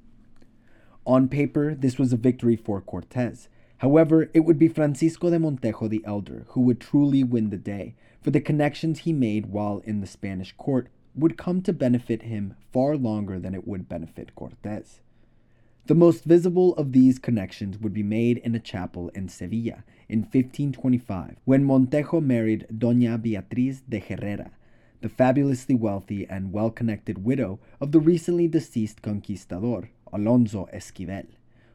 On 1.05 1.29
paper, 1.29 1.75
this 1.75 1.99
was 1.99 2.15
a 2.15 2.17
victory 2.17 2.57
for 2.57 2.81
Cortez. 2.81 3.51
However, 3.77 4.31
it 4.33 4.41
would 4.41 4.59
be 4.59 4.69
Francisco 4.69 5.29
de 5.29 5.39
Montejo 5.39 5.87
the 5.87 6.03
Elder 6.07 6.47
who 6.51 6.63
would 6.63 6.81
truly 6.81 7.23
win 7.23 7.51
the 7.51 7.59
day, 7.59 7.95
for 8.23 8.31
the 8.31 8.41
connections 8.41 9.01
he 9.01 9.13
made 9.13 9.47
while 9.47 9.83
in 9.85 10.01
the 10.01 10.07
Spanish 10.07 10.53
court 10.57 10.89
would 11.15 11.37
come 11.37 11.63
to 11.63 11.73
benefit 11.73 12.23
him 12.23 12.55
far 12.73 12.97
longer 12.97 13.39
than 13.39 13.55
it 13.55 13.67
would 13.67 13.89
benefit 13.89 14.35
Cortes. 14.35 15.01
The 15.87 15.95
most 15.95 16.25
visible 16.25 16.75
of 16.77 16.93
these 16.93 17.19
connections 17.19 17.79
would 17.79 17.93
be 17.93 18.05
made 18.05 18.39
in 18.39 18.55
a 18.55 18.61
chapel 18.61 19.09
in 19.17 19.29
Sevilla 19.29 19.83
in 20.09 20.21
1525 20.21 21.37
when 21.45 21.65
Montejo 21.65 22.23
married 22.23 22.67
Doña 22.73 23.21
Beatriz 23.21 23.83
de 23.89 23.99
Herrera, 23.99 24.53
the 25.01 25.09
fabulously 25.09 25.75
wealthy 25.75 26.25
and 26.31 26.53
well 26.53 26.71
connected 26.71 27.25
widow 27.25 27.59
of 27.81 27.91
the 27.91 27.99
recently 27.99 28.47
deceased 28.47 29.03
conquistador 29.03 29.91
Alonso 30.13 30.69
Esquivel, 30.73 31.27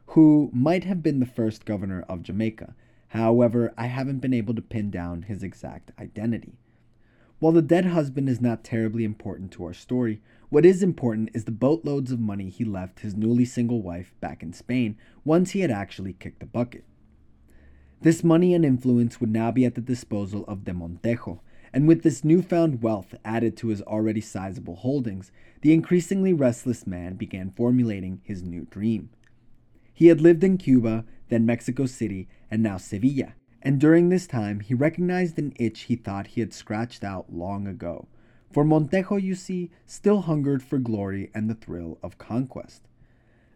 who 0.06 0.48
might 0.54 0.84
have 0.84 1.02
been 1.02 1.20
the 1.20 1.26
first 1.26 1.66
governor 1.66 2.02
of 2.08 2.22
Jamaica. 2.22 2.74
However, 3.08 3.74
I 3.76 3.86
haven't 3.86 4.20
been 4.20 4.34
able 4.34 4.54
to 4.54 4.62
pin 4.62 4.90
down 4.90 5.22
his 5.22 5.42
exact 5.42 5.92
identity. 6.00 6.54
While 7.40 7.52
the 7.52 7.62
dead 7.62 7.86
husband 7.86 8.28
is 8.28 8.40
not 8.40 8.64
terribly 8.64 9.04
important 9.04 9.52
to 9.52 9.64
our 9.64 9.72
story, 9.72 10.20
what 10.48 10.66
is 10.66 10.82
important 10.82 11.30
is 11.34 11.44
the 11.44 11.52
boatloads 11.52 12.10
of 12.10 12.18
money 12.18 12.48
he 12.48 12.64
left 12.64 13.00
his 13.00 13.14
newly 13.14 13.44
single 13.44 13.80
wife 13.80 14.12
back 14.20 14.42
in 14.42 14.52
Spain 14.52 14.96
once 15.24 15.52
he 15.52 15.60
had 15.60 15.70
actually 15.70 16.14
kicked 16.14 16.40
the 16.40 16.46
bucket. 16.46 16.84
This 18.00 18.24
money 18.24 18.54
and 18.54 18.64
influence 18.64 19.20
would 19.20 19.30
now 19.30 19.52
be 19.52 19.64
at 19.64 19.76
the 19.76 19.80
disposal 19.80 20.44
of 20.48 20.64
de 20.64 20.72
Montejo, 20.72 21.40
and 21.72 21.86
with 21.86 22.02
this 22.02 22.24
newfound 22.24 22.82
wealth 22.82 23.14
added 23.24 23.56
to 23.58 23.68
his 23.68 23.82
already 23.82 24.20
sizable 24.20 24.76
holdings, 24.76 25.30
the 25.60 25.72
increasingly 25.72 26.32
restless 26.32 26.86
man 26.86 27.14
began 27.14 27.50
formulating 27.50 28.20
his 28.24 28.42
new 28.42 28.66
dream. 28.70 29.10
He 29.94 30.06
had 30.08 30.20
lived 30.20 30.42
in 30.42 30.58
Cuba, 30.58 31.04
then 31.28 31.46
Mexico 31.46 31.86
City, 31.86 32.28
and 32.50 32.62
now 32.62 32.78
Sevilla, 32.78 33.34
and 33.62 33.80
during 33.80 34.08
this 34.08 34.26
time 34.26 34.60
he 34.60 34.74
recognized 34.74 35.38
an 35.38 35.52
itch 35.56 35.82
he 35.82 35.96
thought 35.96 36.28
he 36.28 36.40
had 36.40 36.52
scratched 36.52 37.02
out 37.02 37.32
long 37.32 37.66
ago. 37.66 38.06
For 38.50 38.64
Montejo, 38.64 39.20
you 39.20 39.34
see, 39.34 39.70
still 39.84 40.22
hungered 40.22 40.62
for 40.62 40.78
glory 40.78 41.30
and 41.34 41.50
the 41.50 41.54
thrill 41.54 41.98
of 42.02 42.18
conquest. 42.18 42.88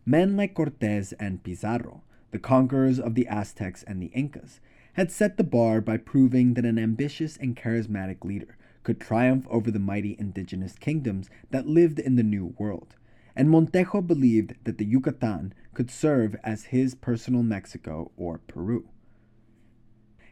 Men 0.05 0.37
like 0.37 0.55
Cortes 0.55 1.13
and 1.19 1.43
Pizarro, 1.43 2.03
the 2.31 2.39
conquerors 2.39 2.99
of 2.99 3.15
the 3.15 3.27
Aztecs 3.29 3.83
and 3.85 4.03
the 4.03 4.11
Incas, 4.15 4.61
had 4.95 5.11
set 5.11 5.37
the 5.37 5.45
bar 5.45 5.81
by 5.81 5.97
proving 5.97 6.55
that 6.55 6.67
an 6.67 6.79
ambitious 6.79 7.37
and 7.37 7.57
charismatic 7.57 8.25
leader 8.25 8.57
could 8.83 9.01
triumph 9.01 9.47
over 9.49 9.71
the 9.71 9.79
mighty 9.79 10.17
indigenous 10.19 10.77
kingdoms 10.77 11.31
that 11.51 11.67
lived 11.67 11.99
in 11.99 12.17
the 12.17 12.23
New 12.23 12.55
World. 12.59 12.97
And 13.35 13.49
Montejo 13.49 14.07
believed 14.07 14.55
that 14.65 14.77
the 14.77 14.85
Yucatan 14.85 15.55
could 15.73 15.91
serve 15.91 16.37
as 16.43 16.65
his 16.65 16.95
personal 16.95 17.43
Mexico 17.43 18.11
or 18.17 18.39
Peru. 18.39 18.89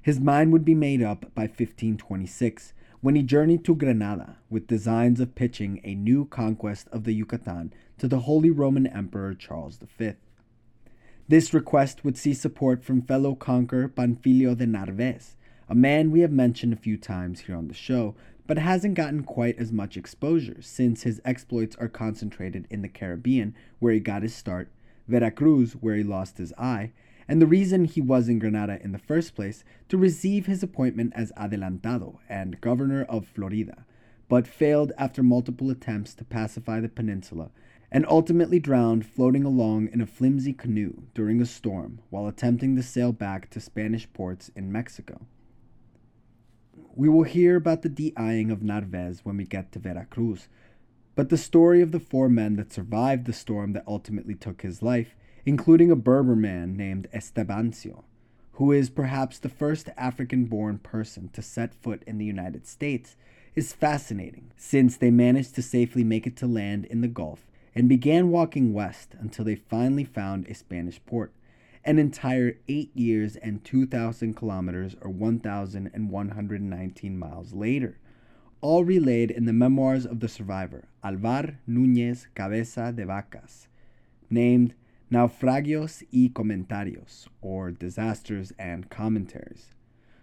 His 0.03 0.19
mind 0.19 0.53
would 0.53 0.65
be 0.65 0.75
made 0.75 1.03
up 1.03 1.27
by 1.35 1.43
1526 1.43 2.73
when 3.03 3.15
he 3.15 3.23
journeyed 3.23 3.65
to 3.65 3.75
Granada 3.75 4.37
with 4.49 4.67
designs 4.67 5.21
of 5.21 5.35
pitching 5.35 5.81
a 5.85 5.95
new 5.95 6.25
conquest 6.25 6.89
of 6.91 7.05
the 7.05 7.13
Yucatan 7.13 7.73
to 7.99 8.09
the 8.09 8.21
Holy 8.21 8.51
Roman 8.51 8.87
Emperor 8.87 9.35
Charles 9.35 9.79
V. 9.99 10.13
This 11.29 11.53
request 11.53 12.03
would 12.03 12.17
see 12.17 12.35
support 12.35 12.83
from 12.83 13.03
fellow 13.03 13.35
conqueror 13.35 13.89
Panfilio 13.89 14.57
de 14.57 14.67
Narvaez, 14.67 15.37
a 15.69 15.75
man 15.75 16.11
we 16.11 16.21
have 16.21 16.33
mentioned 16.33 16.73
a 16.73 16.77
few 16.77 16.97
times 16.97 17.41
here 17.41 17.55
on 17.55 17.69
the 17.69 17.75
show, 17.75 18.15
but 18.47 18.59
hasn't 18.59 18.95
gotten 18.95 19.23
quite 19.23 19.59
as 19.59 19.71
much 19.71 19.97
exposure 19.97 20.61
since 20.61 21.03
his 21.05 21.21
exploits 21.25 21.77
are 21.77 21.89
concentrated 21.89 22.67
in 22.71 22.83
the 22.83 22.89
Caribbean, 22.89 23.55
where 23.79 23.93
he 23.93 24.01
got 24.01 24.23
his 24.23 24.35
start, 24.35 24.69
Veracruz, 25.07 25.75
where 25.75 25.95
he 25.95 26.03
lost 26.03 26.39
his 26.39 26.53
eye, 26.59 26.91
and 27.31 27.41
the 27.41 27.47
reason 27.47 27.85
he 27.85 28.01
was 28.01 28.29
in 28.29 28.41
Granada 28.41 28.83
in 28.83 28.91
the 28.91 28.99
first 28.99 29.37
place 29.37 29.63
to 29.89 29.97
receive 29.97 30.47
his 30.47 30.65
appointment 30.65 31.13
as 31.15 31.31
adelantado 31.37 32.19
and 32.29 32.61
governor 32.61 33.05
of 33.05 33.25
Florida, 33.25 33.87
but 34.29 34.49
failed 34.49 34.91
after 34.99 35.23
multiple 35.23 35.71
attempts 35.71 36.13
to 36.15 36.25
pacify 36.25 36.81
the 36.81 36.89
peninsula 36.89 37.53
and 37.93 38.05
ultimately 38.09 38.59
drowned 38.59 39.07
floating 39.07 39.45
along 39.45 39.89
in 39.93 40.01
a 40.01 40.07
flimsy 40.07 40.53
canoe 40.53 41.05
during 41.15 41.41
a 41.41 41.47
storm 41.47 42.01
while 42.11 42.27
attempting 42.27 42.75
to 42.75 42.83
sail 42.83 43.13
back 43.13 43.49
to 43.49 43.61
Spanish 43.61 44.13
ports 44.13 44.51
in 44.57 44.73
Mexico. 44.73 45.21
We 46.97 47.09
will 47.09 47.23
hear 47.23 47.55
about 47.55 47.83
the 47.83 47.89
de-eyeing 47.89 48.51
of 48.51 48.65
Narvaez 48.65 49.21
when 49.25 49.37
we 49.37 49.45
get 49.45 49.71
to 49.71 49.79
Veracruz, 49.79 50.49
but 51.15 51.29
the 51.29 51.39
story 51.39 51.81
of 51.81 51.93
the 51.93 52.01
four 52.01 52.29
men 52.29 52.57
that 52.57 52.73
survived 52.73 53.27
the 53.27 53.33
storm 53.33 53.73
that 53.75 53.85
ultimately 53.87 54.35
took 54.35 54.63
his 54.63 54.83
life 54.83 55.15
including 55.45 55.91
a 55.91 55.97
Berber 55.97 56.37
man 56.37 56.77
named 56.77 57.09
Estebanico, 57.15 58.05
who 58.53 58.73
is 58.73 58.91
perhaps 58.91 59.39
the 59.39 59.49
first 59.49 59.89
African 59.97 60.45
born 60.45 60.79
person 60.79 61.31
to 61.33 61.43
set 61.43 61.75
foot 61.75 62.03
in 62.07 62.19
the 62.19 62.25
United 62.25 62.67
States, 62.67 63.17
is 63.55 63.73
fascinating 63.73 64.53
since 64.57 64.97
they 64.97 65.11
managed 65.11 65.55
to 65.55 65.63
safely 65.63 66.05
make 66.05 66.27
it 66.27 66.37
to 66.37 66.47
land 66.47 66.85
in 66.87 67.01
the 67.01 67.09
Gulf 67.09 67.47
and 67.75 67.89
began 67.89 68.31
walking 68.31 68.73
west 68.73 69.15
until 69.19 69.45
they 69.45 69.55
finally 69.55 70.05
found 70.05 70.47
a 70.47 70.55
Spanish 70.55 71.01
port. 71.07 71.33
An 71.85 71.99
entire 71.99 72.59
eight 72.69 72.95
years 72.95 73.37
and 73.37 73.65
2,000 73.65 74.35
kilometers 74.35 74.97
or 75.01 75.11
1,119 75.11 77.19
miles 77.19 77.53
later, 77.55 77.99
all 78.61 78.85
relayed 78.85 79.31
in 79.31 79.47
the 79.47 79.53
memoirs 79.53 80.05
of 80.05 80.21
the 80.21 80.29
survivor, 80.29 80.85
Alvar 81.03 81.59
Núñez 81.69 82.27
Cabeza 82.35 82.93
de 82.93 83.07
Vacas, 83.07 83.69
named 84.29 84.75
Naufragios 85.13 86.05
y 86.13 86.31
Comentarios, 86.33 87.27
or 87.41 87.73
Disasters 87.73 88.53
and 88.61 88.89
Commentaries. 88.91 89.75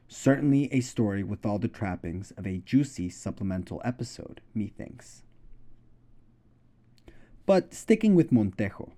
Certainly 0.08 0.70
a 0.72 0.80
story 0.80 1.24
with 1.24 1.46
all 1.46 1.60
the 1.60 1.68
trappings 1.68 2.32
of 2.38 2.48
a 2.48 2.60
juicy 2.60 3.10
supplemental 3.10 3.82
episode, 3.84 4.40
methinks. 4.54 5.24
But 7.46 7.74
sticking 7.74 8.16
with 8.16 8.32
Montejo, 8.32 8.92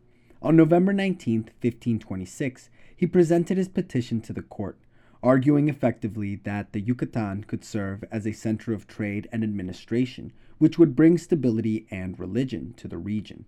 On 0.43 0.55
November 0.55 0.93
19, 0.93 1.45
1526, 1.59 2.69
he 2.95 3.07
presented 3.07 3.57
his 3.57 3.67
petition 3.67 4.21
to 4.21 4.31
the 4.31 4.43
court, 4.43 4.77
arguing 5.23 5.69
effectively 5.69 6.35
that 6.35 6.71
the 6.71 6.81
Yucatan 6.81 7.45
could 7.45 7.65
serve 7.65 8.03
as 8.11 8.27
a 8.27 8.31
center 8.31 8.73
of 8.73 8.85
trade 8.85 9.27
and 9.31 9.43
administration, 9.43 10.33
which 10.59 10.77
would 10.77 10.95
bring 10.95 11.17
stability 11.17 11.87
and 11.89 12.19
religion 12.19 12.75
to 12.77 12.87
the 12.87 12.99
region. 12.99 13.45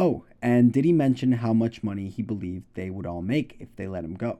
Oh, 0.00 0.22
and 0.40 0.72
did 0.72 0.84
he 0.84 0.92
mention 0.92 1.32
how 1.32 1.52
much 1.52 1.82
money 1.82 2.08
he 2.08 2.22
believed 2.22 2.66
they 2.74 2.88
would 2.88 3.04
all 3.04 3.20
make 3.20 3.56
if 3.58 3.74
they 3.74 3.88
let 3.88 4.04
him 4.04 4.14
go? 4.14 4.38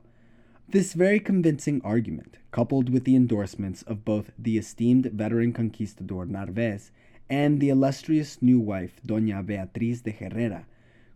This 0.68 0.92
very 0.92 1.18
convincing 1.18 1.82
argument, 1.82 2.36
coupled 2.52 2.88
with 2.88 3.02
the 3.02 3.16
endorsements 3.16 3.82
of 3.82 4.04
both 4.04 4.30
the 4.38 4.56
esteemed 4.56 5.06
veteran 5.06 5.52
conquistador 5.52 6.26
Narvaez 6.26 6.92
and 7.28 7.58
the 7.58 7.70
illustrious 7.70 8.40
new 8.40 8.60
wife 8.60 9.00
Doña 9.04 9.44
Beatriz 9.44 10.02
de 10.02 10.12
Herrera, 10.12 10.64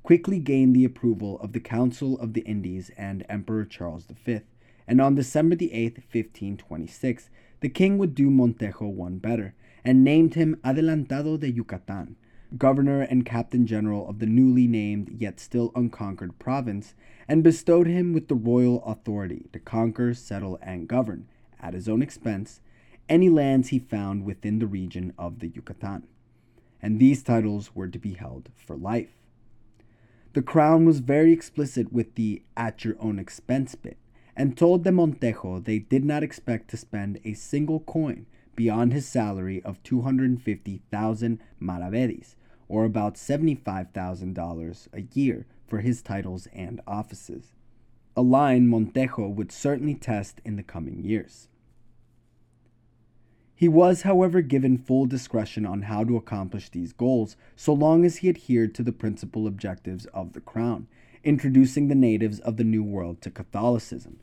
quickly 0.02 0.40
gained 0.40 0.74
the 0.74 0.84
approval 0.84 1.38
of 1.38 1.52
the 1.52 1.60
Council 1.60 2.18
of 2.18 2.32
the 2.32 2.40
Indies 2.40 2.90
and 2.96 3.24
Emperor 3.28 3.64
Charles 3.64 4.08
V, 4.24 4.40
and 4.88 5.00
on 5.00 5.14
December 5.14 5.54
the 5.54 5.68
8th, 5.68 6.02
1526, 6.10 7.30
the 7.60 7.68
king 7.68 7.96
would 7.96 8.16
do 8.16 8.28
Montejo 8.28 8.92
one 8.92 9.18
better, 9.18 9.54
and 9.84 10.02
named 10.02 10.34
him 10.34 10.58
Adelantado 10.64 11.38
de 11.38 11.48
Yucatan, 11.48 12.16
governor 12.58 13.02
and 13.02 13.24
captain 13.24 13.66
general 13.66 14.08
of 14.08 14.18
the 14.18 14.26
newly 14.26 14.66
named 14.66 15.10
yet 15.18 15.40
still 15.40 15.72
unconquered 15.74 16.38
province, 16.38 16.94
and 17.28 17.42
bestowed 17.42 17.86
him 17.86 18.12
with 18.12 18.28
the 18.28 18.34
royal 18.34 18.84
authority 18.84 19.46
to 19.52 19.58
conquer, 19.58 20.14
settle, 20.14 20.58
and 20.62 20.88
govern, 20.88 21.28
at 21.60 21.74
his 21.74 21.88
own 21.88 22.02
expense, 22.02 22.60
any 23.08 23.28
lands 23.28 23.68
he 23.68 23.78
found 23.78 24.24
within 24.24 24.58
the 24.58 24.66
region 24.66 25.12
of 25.18 25.38
the 25.38 25.48
Yucatan. 25.48 26.04
And 26.80 26.98
these 26.98 27.22
titles 27.22 27.74
were 27.74 27.88
to 27.88 27.98
be 27.98 28.14
held 28.14 28.50
for 28.56 28.76
life. 28.76 29.16
The 30.32 30.42
crown 30.42 30.84
was 30.84 31.00
very 31.00 31.32
explicit 31.32 31.92
with 31.92 32.14
the 32.14 32.42
at 32.56 32.84
your 32.84 32.96
own 32.98 33.18
expense 33.18 33.74
bit, 33.74 33.98
and 34.34 34.56
told 34.56 34.82
de 34.82 34.90
Montejo 34.90 35.62
they 35.62 35.78
did 35.78 36.04
not 36.04 36.22
expect 36.22 36.68
to 36.70 36.76
spend 36.76 37.20
a 37.24 37.34
single 37.34 37.80
coin 37.80 38.26
beyond 38.56 38.92
his 38.92 39.06
salary 39.06 39.62
of 39.62 39.82
250,000 39.82 41.40
maravedis, 41.60 42.34
or 42.72 42.86
about 42.86 43.16
$75,000 43.16 44.88
a 44.94 45.02
year 45.12 45.44
for 45.66 45.80
his 45.80 46.00
titles 46.00 46.48
and 46.54 46.80
offices, 46.86 47.52
a 48.16 48.22
line 48.22 48.66
Montejo 48.66 49.28
would 49.28 49.52
certainly 49.52 49.94
test 49.94 50.40
in 50.42 50.56
the 50.56 50.62
coming 50.62 51.04
years. 51.04 51.48
He 53.54 53.68
was, 53.68 54.02
however, 54.02 54.40
given 54.40 54.78
full 54.78 55.04
discretion 55.04 55.66
on 55.66 55.82
how 55.82 56.02
to 56.04 56.16
accomplish 56.16 56.70
these 56.70 56.94
goals 56.94 57.36
so 57.56 57.74
long 57.74 58.06
as 58.06 58.16
he 58.16 58.30
adhered 58.30 58.74
to 58.76 58.82
the 58.82 58.90
principal 58.90 59.46
objectives 59.46 60.06
of 60.06 60.32
the 60.32 60.40
crown, 60.40 60.88
introducing 61.22 61.88
the 61.88 61.94
natives 61.94 62.40
of 62.40 62.56
the 62.56 62.64
New 62.64 62.82
World 62.82 63.20
to 63.20 63.30
Catholicism. 63.30 64.18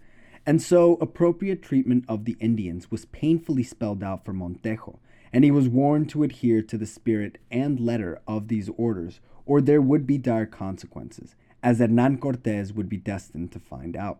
And 0.47 0.59
so, 0.59 0.95
appropriate 0.95 1.61
treatment 1.61 2.03
of 2.07 2.25
the 2.25 2.35
Indians 2.39 2.89
was 2.89 3.05
painfully 3.05 3.61
spelled 3.61 4.03
out 4.03 4.25
for 4.25 4.33
Montejo, 4.33 4.97
and 5.31 5.43
he 5.43 5.51
was 5.51 5.67
warned 5.67 6.09
to 6.09 6.23
adhere 6.23 6.61
to 6.61 6.77
the 6.77 6.85
spirit 6.85 7.37
and 7.51 7.79
letter 7.79 8.19
of 8.27 8.47
these 8.47 8.69
orders, 8.77 9.19
or 9.45 9.61
there 9.61 9.81
would 9.81 10.05
be 10.07 10.17
dire 10.17 10.45
consequences, 10.45 11.35
as 11.61 11.79
Hernan 11.79 12.17
Cortes 12.17 12.71
would 12.71 12.89
be 12.89 12.97
destined 12.97 13.51
to 13.51 13.59
find 13.59 13.95
out. 13.95 14.19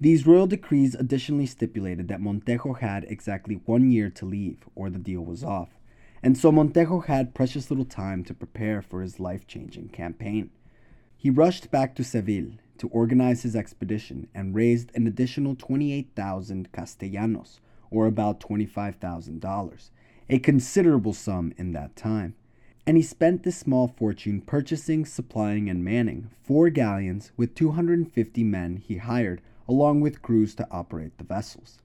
These 0.00 0.26
royal 0.26 0.46
decrees 0.46 0.94
additionally 0.94 1.46
stipulated 1.46 2.08
that 2.08 2.20
Montejo 2.20 2.78
had 2.78 3.04
exactly 3.04 3.60
one 3.64 3.90
year 3.90 4.10
to 4.10 4.26
leave, 4.26 4.68
or 4.74 4.90
the 4.90 4.98
deal 4.98 5.22
was 5.22 5.42
off, 5.42 5.70
and 6.22 6.36
so 6.36 6.52
Montejo 6.52 7.06
had 7.06 7.34
precious 7.34 7.70
little 7.70 7.84
time 7.84 8.24
to 8.24 8.34
prepare 8.34 8.82
for 8.82 9.00
his 9.00 9.20
life 9.20 9.46
changing 9.46 9.88
campaign. 9.88 10.50
He 11.16 11.30
rushed 11.30 11.70
back 11.70 11.94
to 11.94 12.04
Seville 12.04 12.52
to 12.78 12.88
organize 12.88 13.42
his 13.42 13.56
expedition 13.56 14.28
and 14.34 14.54
raised 14.54 14.90
an 14.94 15.06
additional 15.06 15.54
28,000 15.54 16.72
castellanos, 16.72 17.60
or 17.90 18.06
about 18.06 18.40
$25,000, 18.40 19.90
a 20.28 20.38
considerable 20.38 21.12
sum 21.12 21.52
in 21.56 21.72
that 21.72 21.96
time. 21.96 22.34
And 22.86 22.96
he 22.96 23.02
spent 23.02 23.42
this 23.42 23.56
small 23.56 23.88
fortune 23.88 24.40
purchasing, 24.40 25.04
supplying, 25.04 25.68
and 25.68 25.84
manning 25.84 26.30
four 26.42 26.70
galleons 26.70 27.32
with 27.36 27.54
250 27.54 28.44
men 28.44 28.76
he 28.76 28.98
hired, 28.98 29.42
along 29.68 30.00
with 30.00 30.22
crews 30.22 30.54
to 30.54 30.68
operate 30.70 31.18
the 31.18 31.24
vessels. 31.24 31.80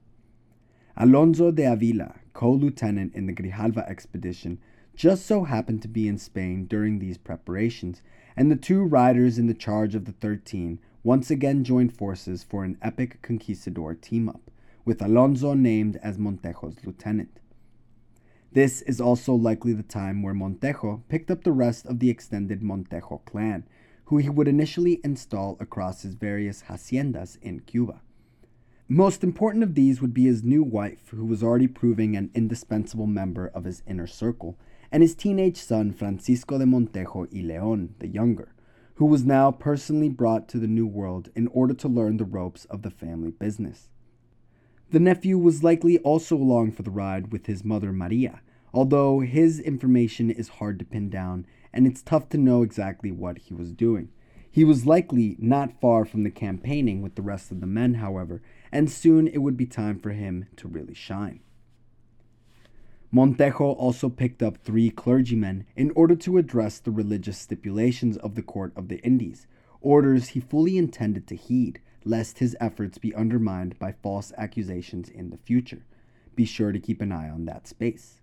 Alonso 0.96 1.50
de 1.50 1.64
Avila, 1.64 2.20
co 2.32 2.52
lieutenant 2.52 3.14
in 3.14 3.26
the 3.26 3.32
Grijalva 3.32 3.88
expedition, 3.88 4.58
just 4.94 5.26
so 5.26 5.44
happened 5.44 5.82
to 5.82 5.88
be 5.88 6.06
in 6.06 6.18
Spain 6.18 6.66
during 6.66 6.98
these 6.98 7.18
preparations, 7.18 8.02
and 8.36 8.50
the 8.50 8.56
two 8.56 8.84
riders 8.84 9.38
in 9.38 9.46
the 9.46 9.54
charge 9.54 9.94
of 9.96 10.04
the 10.04 10.12
Thirteen 10.12 10.78
once 11.02 11.30
again 11.30 11.64
joined 11.64 11.96
forces 11.96 12.44
for 12.44 12.62
an 12.62 12.78
epic 12.80 13.20
conquistador 13.22 13.94
team 13.94 14.28
up 14.28 14.51
with 14.84 15.02
Alonso 15.02 15.54
named 15.54 15.98
as 16.02 16.18
Montejo's 16.18 16.84
lieutenant. 16.84 17.40
This 18.52 18.82
is 18.82 19.00
also 19.00 19.32
likely 19.32 19.72
the 19.72 19.82
time 19.82 20.22
where 20.22 20.34
Montejo 20.34 21.02
picked 21.08 21.30
up 21.30 21.42
the 21.42 21.52
rest 21.52 21.86
of 21.86 22.00
the 22.00 22.10
extended 22.10 22.60
Montejo 22.60 23.24
clan, 23.24 23.64
who 24.06 24.18
he 24.18 24.28
would 24.28 24.48
initially 24.48 25.00
install 25.02 25.56
across 25.58 26.02
his 26.02 26.14
various 26.14 26.64
haciendas 26.64 27.38
in 27.40 27.60
Cuba. 27.60 28.02
Most 28.88 29.24
important 29.24 29.64
of 29.64 29.74
these 29.74 30.02
would 30.02 30.12
be 30.12 30.24
his 30.24 30.42
new 30.42 30.62
wife, 30.62 31.08
who 31.08 31.24
was 31.24 31.42
already 31.42 31.66
proving 31.66 32.14
an 32.14 32.30
indispensable 32.34 33.06
member 33.06 33.46
of 33.54 33.64
his 33.64 33.82
inner 33.86 34.06
circle, 34.06 34.58
and 34.90 35.02
his 35.02 35.14
teenage 35.14 35.56
son 35.56 35.92
Francisco 35.92 36.58
de 36.58 36.66
Montejo 36.66 37.32
y 37.32 37.40
Leon 37.40 37.94
the 38.00 38.08
Younger, 38.08 38.54
who 38.96 39.06
was 39.06 39.24
now 39.24 39.50
personally 39.50 40.10
brought 40.10 40.46
to 40.48 40.58
the 40.58 40.66
New 40.66 40.86
World 40.86 41.30
in 41.34 41.46
order 41.48 41.72
to 41.72 41.88
learn 41.88 42.18
the 42.18 42.26
ropes 42.26 42.66
of 42.66 42.82
the 42.82 42.90
family 42.90 43.30
business. 43.30 43.88
The 44.92 45.00
nephew 45.00 45.38
was 45.38 45.64
likely 45.64 45.96
also 46.00 46.36
along 46.36 46.72
for 46.72 46.82
the 46.82 46.90
ride 46.90 47.32
with 47.32 47.46
his 47.46 47.64
mother 47.64 47.94
Maria, 47.94 48.42
although 48.74 49.20
his 49.20 49.58
information 49.58 50.30
is 50.30 50.60
hard 50.60 50.78
to 50.78 50.84
pin 50.84 51.08
down 51.08 51.46
and 51.72 51.86
it's 51.86 52.02
tough 52.02 52.28
to 52.28 52.36
know 52.36 52.60
exactly 52.60 53.10
what 53.10 53.38
he 53.38 53.54
was 53.54 53.72
doing. 53.72 54.10
He 54.50 54.64
was 54.64 54.84
likely 54.84 55.34
not 55.38 55.80
far 55.80 56.04
from 56.04 56.24
the 56.24 56.30
campaigning 56.30 57.00
with 57.00 57.14
the 57.14 57.22
rest 57.22 57.50
of 57.50 57.62
the 57.62 57.66
men, 57.66 57.94
however, 57.94 58.42
and 58.70 58.90
soon 58.90 59.28
it 59.28 59.38
would 59.38 59.56
be 59.56 59.64
time 59.64 59.98
for 59.98 60.10
him 60.10 60.44
to 60.56 60.68
really 60.68 60.92
shine. 60.92 61.40
Montejo 63.10 63.72
also 63.72 64.10
picked 64.10 64.42
up 64.42 64.58
three 64.58 64.90
clergymen 64.90 65.64
in 65.74 65.90
order 65.92 66.16
to 66.16 66.36
address 66.36 66.78
the 66.78 66.90
religious 66.90 67.38
stipulations 67.38 68.18
of 68.18 68.34
the 68.34 68.42
Court 68.42 68.74
of 68.76 68.88
the 68.88 68.98
Indies, 68.98 69.46
orders 69.80 70.28
he 70.28 70.40
fully 70.40 70.76
intended 70.76 71.26
to 71.28 71.34
heed, 71.34 71.80
lest 72.04 72.38
his 72.38 72.56
efforts 72.60 72.98
be 72.98 73.14
undermined 73.14 73.78
by 73.78 73.92
false 73.92 74.32
accusations 74.36 75.08
in 75.08 75.30
the 75.30 75.36
future. 75.36 75.84
Be 76.34 76.44
sure 76.44 76.72
to 76.72 76.78
keep 76.78 77.00
an 77.00 77.12
eye 77.12 77.28
on 77.28 77.44
that 77.46 77.68
space. 77.68 78.20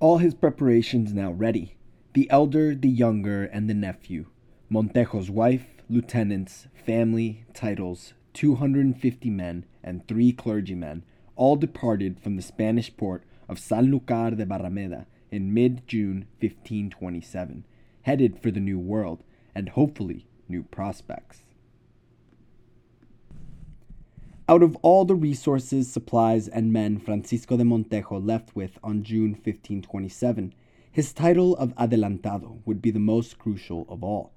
All 0.00 0.18
his 0.18 0.34
preparations 0.34 1.12
now 1.12 1.32
ready 1.32 1.74
the 2.14 2.30
elder, 2.30 2.74
the 2.74 2.88
younger, 2.88 3.44
and 3.44 3.68
the 3.68 3.74
nephew, 3.74 4.26
Montejo's 4.70 5.30
wife, 5.30 5.66
lieutenants, 5.88 6.66
family, 6.84 7.44
titles, 7.54 8.14
250 8.34 9.30
men, 9.30 9.64
and 9.84 10.06
three 10.06 10.32
clergymen 10.32 11.04
all 11.36 11.56
departed 11.56 12.18
from 12.20 12.36
the 12.36 12.42
Spanish 12.42 12.96
port 12.96 13.24
of 13.48 13.58
Sanlúcar 13.58 14.36
de 14.36 14.44
Barrameda 14.44 15.06
in 15.30 15.54
mid 15.54 15.86
June 15.86 16.26
1527, 16.40 17.64
headed 18.02 18.38
for 18.42 18.50
the 18.50 18.60
New 18.60 18.78
World 18.78 19.22
and 19.54 19.70
hopefully 19.70 20.26
new 20.48 20.62
prospects. 20.62 21.42
Out 24.50 24.62
of 24.62 24.76
all 24.76 25.04
the 25.04 25.14
resources, 25.14 25.92
supplies, 25.92 26.48
and 26.48 26.72
men 26.72 26.98
Francisco 26.98 27.58
de 27.58 27.64
Montejo 27.64 28.16
left 28.18 28.56
with 28.56 28.78
on 28.82 29.02
June 29.02 29.32
1527, 29.32 30.54
his 30.90 31.12
title 31.12 31.54
of 31.56 31.74
Adelantado 31.76 32.62
would 32.64 32.80
be 32.80 32.90
the 32.90 32.98
most 32.98 33.38
crucial 33.38 33.84
of 33.90 34.02
all. 34.02 34.32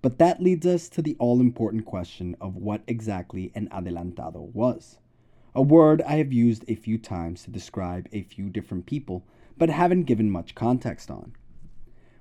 But 0.00 0.16
that 0.16 0.42
leads 0.42 0.64
us 0.64 0.88
to 0.88 1.02
the 1.02 1.14
all 1.18 1.42
important 1.42 1.84
question 1.84 2.36
of 2.40 2.56
what 2.56 2.80
exactly 2.86 3.52
an 3.54 3.68
Adelantado 3.68 4.50
was. 4.54 4.98
A 5.54 5.60
word 5.60 6.00
I 6.06 6.14
have 6.14 6.32
used 6.32 6.64
a 6.66 6.74
few 6.74 6.96
times 6.96 7.42
to 7.42 7.50
describe 7.50 8.08
a 8.12 8.22
few 8.22 8.48
different 8.48 8.86
people, 8.86 9.26
but 9.58 9.68
haven't 9.68 10.04
given 10.04 10.30
much 10.30 10.54
context 10.54 11.10
on. 11.10 11.34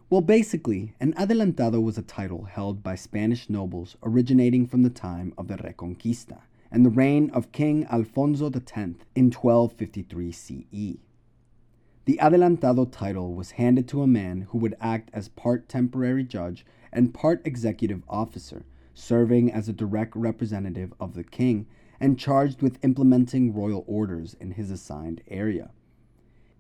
Well, 0.10 0.19
basically, 0.19 0.93
an 0.99 1.13
Adelantado 1.13 1.82
was 1.82 1.97
a 1.97 2.02
title 2.02 2.43
held 2.52 2.84
by 2.84 2.95
Spanish 2.95 3.49
nobles 3.49 3.95
originating 4.04 4.67
from 4.67 4.84
the 4.84 4.89
time 4.89 5.34
of 5.38 5.47
the 5.47 5.56
Reconquista 5.56 6.39
and 6.71 6.86
the 6.86 6.89
reign 6.89 7.29
of 7.32 7.51
King 7.51 7.86
Alfonso 7.86 8.47
X 8.49 8.71
in 9.15 9.32
1253 9.32 10.32
CE. 10.32 10.97
The 12.05 12.17
adelantado 12.19 12.91
title 12.91 13.34
was 13.34 13.51
handed 13.51 13.88
to 13.89 14.01
a 14.01 14.08
man 14.08 14.47
who 14.49 14.58
would 14.58 14.75
act 14.79 15.10
as 15.13 15.29
part 15.29 15.69
temporary 15.69 16.23
judge 16.23 16.65
and 16.91 17.13
part 17.13 17.45
executive 17.45 18.03
officer, 18.10 18.65
serving 18.93 19.51
as 19.51 19.69
a 19.69 19.73
direct 19.73 20.15
representative 20.15 20.93
of 20.99 21.13
the 21.13 21.23
king 21.23 21.67
and 21.99 22.17
charged 22.17 22.62
with 22.62 22.84
implementing 22.84 23.53
royal 23.53 23.84
orders 23.88 24.36
in 24.39 24.51
his 24.51 24.71
assigned 24.71 25.21
area. 25.27 25.71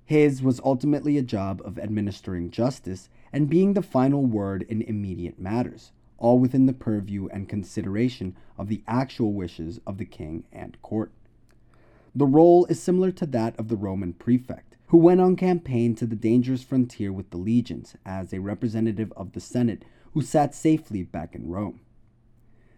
His 0.05 0.41
was 0.41 0.59
ultimately 0.63 1.17
a 1.17 1.23
job 1.23 1.61
of 1.63 1.77
administering 1.77 2.49
justice 2.49 3.09
and 3.31 3.49
being 3.49 3.73
the 3.73 3.81
final 3.81 4.25
word 4.25 4.63
in 4.63 4.81
immediate 4.81 5.39
matters, 5.39 5.91
all 6.19 6.37
within 6.37 6.67
the 6.67 6.73
purview 6.73 7.27
and 7.29 7.49
consideration 7.49 8.35
of 8.57 8.67
the 8.67 8.83
actual 8.87 9.33
wishes 9.33 9.79
of 9.87 9.97
the 9.97 10.05
king 10.05 10.43
and 10.51 10.79
court. 10.81 11.11
The 12.13 12.27
role 12.27 12.65
is 12.65 12.81
similar 12.81 13.11
to 13.13 13.25
that 13.27 13.57
of 13.59 13.67
the 13.67 13.75
Roman 13.75 14.13
prefect, 14.13 14.75
who 14.87 14.97
went 14.97 15.21
on 15.21 15.35
campaign 15.35 15.95
to 15.95 16.05
the 16.05 16.15
dangerous 16.15 16.63
frontier 16.63 17.13
with 17.13 17.29
the 17.29 17.37
legions 17.37 17.95
as 18.05 18.33
a 18.33 18.39
representative 18.39 19.13
of 19.15 19.31
the 19.31 19.39
Senate 19.39 19.83
who 20.13 20.21
sat 20.21 20.53
safely 20.53 21.03
back 21.03 21.35
in 21.35 21.47
Rome. 21.47 21.81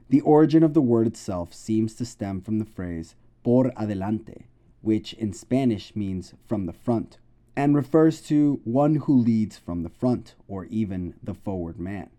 The 0.10 0.22
origin 0.22 0.62
of 0.64 0.74
the 0.74 0.82
word 0.82 1.08
itself 1.08 1.54
seems 1.54 1.96
to 1.96 2.06
stem 2.06 2.42
from 2.42 2.60
the 2.60 2.66
phrase 2.66 3.16
por 3.44 3.72
adelante, 3.78 4.46
which 4.82 5.14
in 5.14 5.34
Spanish 5.34 5.96
means 5.96 6.34
from 6.46 6.66
the 6.66 6.74
front, 6.74 7.18
and 7.56 7.76
refers 7.76 8.22
to 8.24 8.60
one 8.64 8.96
who 8.96 9.18
leads 9.18 9.58
from 9.58 9.84
the 9.84 9.90
front, 9.90 10.36
or 10.48 10.66
even 10.66 11.14
the 11.24 11.34
forward 11.34 11.80
man. 11.80 12.10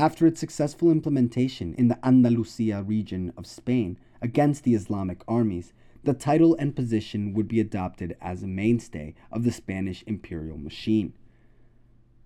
After 0.00 0.26
its 0.26 0.40
successful 0.40 0.90
implementation 0.90 1.74
in 1.74 1.88
the 1.88 1.98
Andalusia 2.02 2.82
region 2.82 3.34
of 3.36 3.46
Spain 3.46 3.98
against 4.22 4.64
the 4.64 4.74
Islamic 4.74 5.20
armies, 5.28 5.74
the 6.04 6.14
title 6.14 6.56
and 6.58 6.74
position 6.74 7.34
would 7.34 7.46
be 7.46 7.60
adopted 7.60 8.16
as 8.18 8.42
a 8.42 8.46
mainstay 8.46 9.14
of 9.30 9.44
the 9.44 9.52
Spanish 9.52 10.02
imperial 10.06 10.56
machine. 10.56 11.12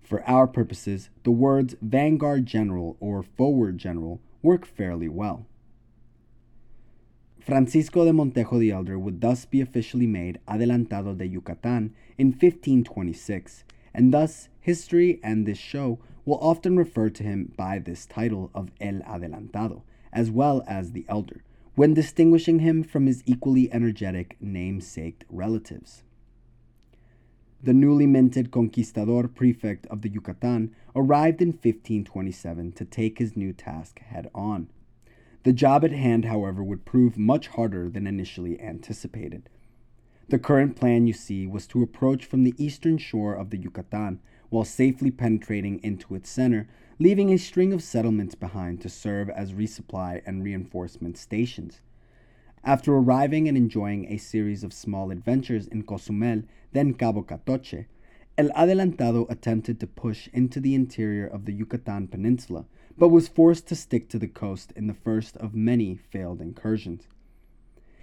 For 0.01 0.23
our 0.23 0.47
purposes, 0.47 1.09
the 1.23 1.31
words 1.31 1.75
vanguard 1.81 2.45
general 2.45 2.95
or 3.01 3.21
forward 3.21 3.77
general 3.77 4.21
work 4.41 4.65
fairly 4.65 5.09
well. 5.09 5.45
Francisco 7.41 8.05
de 8.05 8.13
Montejo 8.13 8.57
the 8.57 8.71
Elder 8.71 8.97
would 8.97 9.19
thus 9.19 9.43
be 9.43 9.59
officially 9.59 10.07
made 10.07 10.39
Adelantado 10.47 11.13
de 11.17 11.27
Yucatan 11.27 11.93
in 12.17 12.27
1526, 12.27 13.65
and 13.93 14.13
thus 14.13 14.47
history 14.61 15.19
and 15.21 15.45
this 15.45 15.57
show 15.57 15.99
will 16.25 16.39
often 16.39 16.75
refer 16.75 17.09
to 17.09 17.23
him 17.23 17.53
by 17.55 17.79
this 17.79 18.05
title 18.05 18.49
of 18.53 18.71
El 18.81 18.99
Adelantado, 19.01 19.83
as 20.11 20.31
well 20.31 20.63
as 20.67 20.91
the 20.91 21.05
Elder, 21.07 21.43
when 21.75 21.93
distinguishing 21.93 22.59
him 22.59 22.83
from 22.83 23.05
his 23.05 23.23
equally 23.25 23.71
energetic 23.71 24.35
namesake 24.41 25.23
relatives. 25.29 26.03
The 27.61 27.73
newly 27.73 28.05
minted 28.05 28.51
conquistador 28.51 29.27
prefect 29.27 29.87
of 29.87 30.01
the 30.01 30.09
Yucatan 30.09 30.75
arrived 30.95 31.41
in 31.41 31.49
1527 31.49 32.71
to 32.73 32.85
take 32.85 33.17
his 33.17 33.35
new 33.35 33.53
task 33.53 33.99
head 33.99 34.29
on. 34.35 34.69
The 35.43 35.53
job 35.53 35.83
at 35.83 35.91
hand, 35.91 36.25
however, 36.25 36.63
would 36.63 36.85
prove 36.85 37.17
much 37.17 37.49
harder 37.49 37.89
than 37.89 38.07
initially 38.07 38.59
anticipated. 38.59 39.49
The 40.27 40.39
current 40.39 40.75
plan, 40.75 41.05
you 41.05 41.13
see, 41.13 41.45
was 41.45 41.67
to 41.67 41.83
approach 41.83 42.25
from 42.25 42.43
the 42.43 42.55
eastern 42.57 42.97
shore 42.97 43.35
of 43.35 43.51
the 43.51 43.57
Yucatan 43.57 44.19
while 44.49 44.65
safely 44.65 45.11
penetrating 45.11 45.79
into 45.83 46.15
its 46.15 46.29
center, 46.29 46.67
leaving 46.99 47.31
a 47.31 47.37
string 47.37 47.73
of 47.73 47.83
settlements 47.83 48.35
behind 48.35 48.81
to 48.81 48.89
serve 48.89 49.29
as 49.29 49.53
resupply 49.53 50.21
and 50.25 50.43
reinforcement 50.43 51.17
stations. 51.17 51.81
After 52.63 52.93
arriving 52.95 53.47
and 53.47 53.55
enjoying 53.55 54.05
a 54.11 54.17
series 54.17 54.63
of 54.63 54.73
small 54.73 55.11
adventures 55.11 55.67
in 55.67 55.83
Cozumel, 55.83 56.43
then 56.71 56.93
Cabo 56.93 57.21
Catoche, 57.21 57.85
El 58.37 58.49
Adelantado 58.49 59.29
attempted 59.29 59.79
to 59.79 59.87
push 59.87 60.27
into 60.33 60.59
the 60.59 60.75
interior 60.75 61.27
of 61.27 61.45
the 61.45 61.53
Yucatan 61.53 62.07
Peninsula, 62.07 62.65
but 62.97 63.09
was 63.09 63.27
forced 63.27 63.67
to 63.67 63.75
stick 63.75 64.09
to 64.09 64.19
the 64.19 64.27
coast 64.27 64.73
in 64.75 64.87
the 64.87 64.93
first 64.93 65.37
of 65.37 65.53
many 65.53 65.95
failed 65.95 66.41
incursions. 66.41 67.07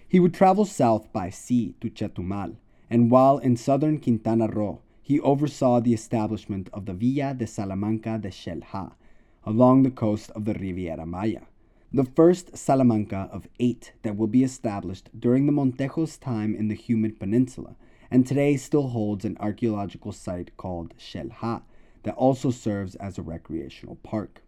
He 0.06 0.20
would 0.20 0.32
travel 0.32 0.64
south 0.64 1.12
by 1.12 1.30
sea 1.30 1.74
to 1.80 1.90
Chetumal, 1.90 2.56
and 2.88 3.10
while 3.10 3.38
in 3.38 3.56
southern 3.56 3.98
Quintana 3.98 4.46
Roo, 4.46 4.78
he 5.02 5.18
oversaw 5.20 5.80
the 5.80 5.92
establishment 5.92 6.70
of 6.72 6.86
the 6.86 6.94
Villa 6.94 7.34
de 7.34 7.46
Salamanca 7.46 8.18
de 8.18 8.28
Xel-Há 8.28 8.92
along 9.44 9.82
the 9.82 9.90
coast 9.90 10.30
of 10.30 10.44
the 10.44 10.54
Riviera 10.54 11.04
Maya, 11.04 11.42
the 11.92 12.04
first 12.04 12.56
Salamanca 12.56 13.28
of 13.32 13.48
eight 13.58 13.92
that 14.02 14.16
will 14.16 14.28
be 14.28 14.44
established 14.44 15.10
during 15.18 15.46
the 15.46 15.52
Montejos' 15.52 16.18
time 16.18 16.54
in 16.54 16.68
the 16.68 16.76
humid 16.76 17.18
peninsula, 17.18 17.74
and 18.10 18.24
today 18.24 18.56
still 18.56 18.88
holds 18.88 19.24
an 19.24 19.36
archaeological 19.40 20.12
site 20.12 20.56
called 20.56 20.94
Xel-Há 20.96 21.62
that 22.04 22.14
also 22.14 22.50
serves 22.50 22.94
as 22.96 23.18
a 23.18 23.22
recreational 23.22 23.96
park. 23.96 24.42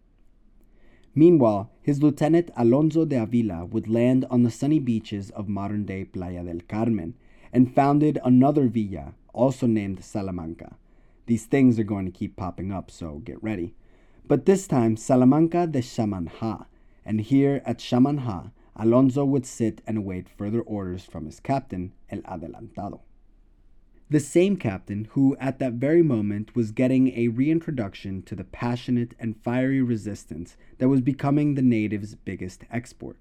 Meanwhile, 1.13 1.71
his 1.81 2.01
lieutenant 2.01 2.51
Alonso 2.55 3.05
de 3.05 3.21
Avila 3.21 3.65
would 3.65 3.87
land 3.87 4.25
on 4.29 4.43
the 4.43 4.51
sunny 4.51 4.79
beaches 4.79 5.31
of 5.31 5.47
modern 5.47 5.85
day 5.85 6.05
Playa 6.05 6.43
del 6.43 6.61
Carmen 6.67 7.15
and 7.53 7.73
founded 7.73 8.19
another 8.23 8.67
villa 8.67 9.13
also 9.35 9.67
named 9.67 10.03
Salamanca. 10.03 10.77
These 11.27 11.45
things 11.45 11.77
are 11.77 11.83
going 11.83 12.05
to 12.05 12.11
keep 12.11 12.35
popping 12.35 12.71
up, 12.71 12.89
so 12.89 13.21
get 13.23 13.41
ready. 13.43 13.75
But 14.27 14.45
this 14.45 14.67
time, 14.67 14.97
Salamanca 14.97 15.67
de 15.67 15.79
Xamanhá, 15.79 16.65
and 17.05 17.21
here 17.21 17.61
at 17.65 17.79
Xamanhá, 17.79 18.51
Alonso 18.75 19.23
would 19.23 19.45
sit 19.45 19.81
and 19.85 19.97
await 19.97 20.27
further 20.27 20.61
orders 20.61 21.05
from 21.05 21.25
his 21.25 21.39
captain, 21.39 21.93
El 22.09 22.21
Adelantado. 22.21 23.01
The 24.09 24.19
same 24.19 24.57
captain 24.57 25.07
who, 25.11 25.35
at 25.39 25.59
that 25.59 25.73
very 25.73 26.03
moment, 26.03 26.55
was 26.55 26.71
getting 26.71 27.17
a 27.17 27.29
reintroduction 27.29 28.21
to 28.23 28.35
the 28.35 28.43
passionate 28.43 29.15
and 29.19 29.41
fiery 29.41 29.81
resistance 29.81 30.57
that 30.77 30.89
was 30.89 31.01
becoming 31.01 31.55
the 31.55 31.63
natives' 31.63 32.13
biggest 32.13 32.65
export, 32.69 33.17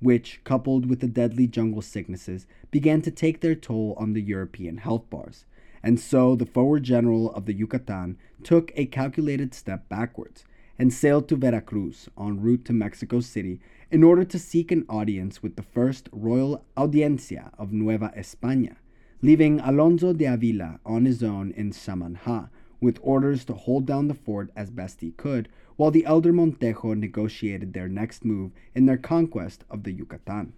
which, 0.00 0.40
coupled 0.44 0.86
with 0.86 1.00
the 1.00 1.08
deadly 1.08 1.46
jungle 1.46 1.82
sicknesses, 1.82 2.46
began 2.70 3.02
to 3.02 3.10
take 3.10 3.40
their 3.40 3.54
toll 3.54 3.94
on 3.98 4.12
the 4.12 4.22
European 4.22 4.78
health 4.78 5.08
bars, 5.10 5.44
and 5.82 5.98
so 5.98 6.34
the 6.34 6.46
forward 6.46 6.82
general 6.82 7.32
of 7.32 7.46
the 7.46 7.52
Yucatan 7.52 8.16
took 8.42 8.72
a 8.74 8.86
calculated 8.86 9.54
step 9.54 9.88
backwards 9.88 10.44
and 10.78 10.92
sailed 10.92 11.28
to 11.28 11.36
Veracruz 11.36 12.08
en 12.18 12.40
route 12.40 12.64
to 12.64 12.72
Mexico 12.72 13.20
City 13.20 13.60
in 13.90 14.04
order 14.04 14.24
to 14.24 14.38
seek 14.38 14.70
an 14.70 14.84
audience 14.88 15.42
with 15.42 15.56
the 15.56 15.62
first 15.62 16.08
Royal 16.12 16.64
Audiencia 16.76 17.50
of 17.58 17.72
Nueva 17.72 18.12
España, 18.16 18.76
leaving 19.22 19.58
Alonso 19.60 20.12
de 20.12 20.26
Avila 20.26 20.78
on 20.84 21.04
his 21.04 21.22
own 21.22 21.52
in 21.52 21.72
Xamanhá 21.72 22.50
with 22.80 22.98
orders 23.02 23.44
to 23.44 23.54
hold 23.54 23.86
down 23.86 24.08
the 24.08 24.14
fort 24.14 24.50
as 24.54 24.70
best 24.70 25.00
he 25.00 25.10
could, 25.12 25.48
while 25.76 25.90
the 25.90 26.04
elder 26.04 26.32
Montejo 26.32 26.94
negotiated 26.94 27.72
their 27.72 27.88
next 27.88 28.24
move 28.24 28.52
in 28.74 28.86
their 28.86 28.96
conquest 28.96 29.64
of 29.70 29.82
the 29.82 29.92
Yucatan. 29.92 30.52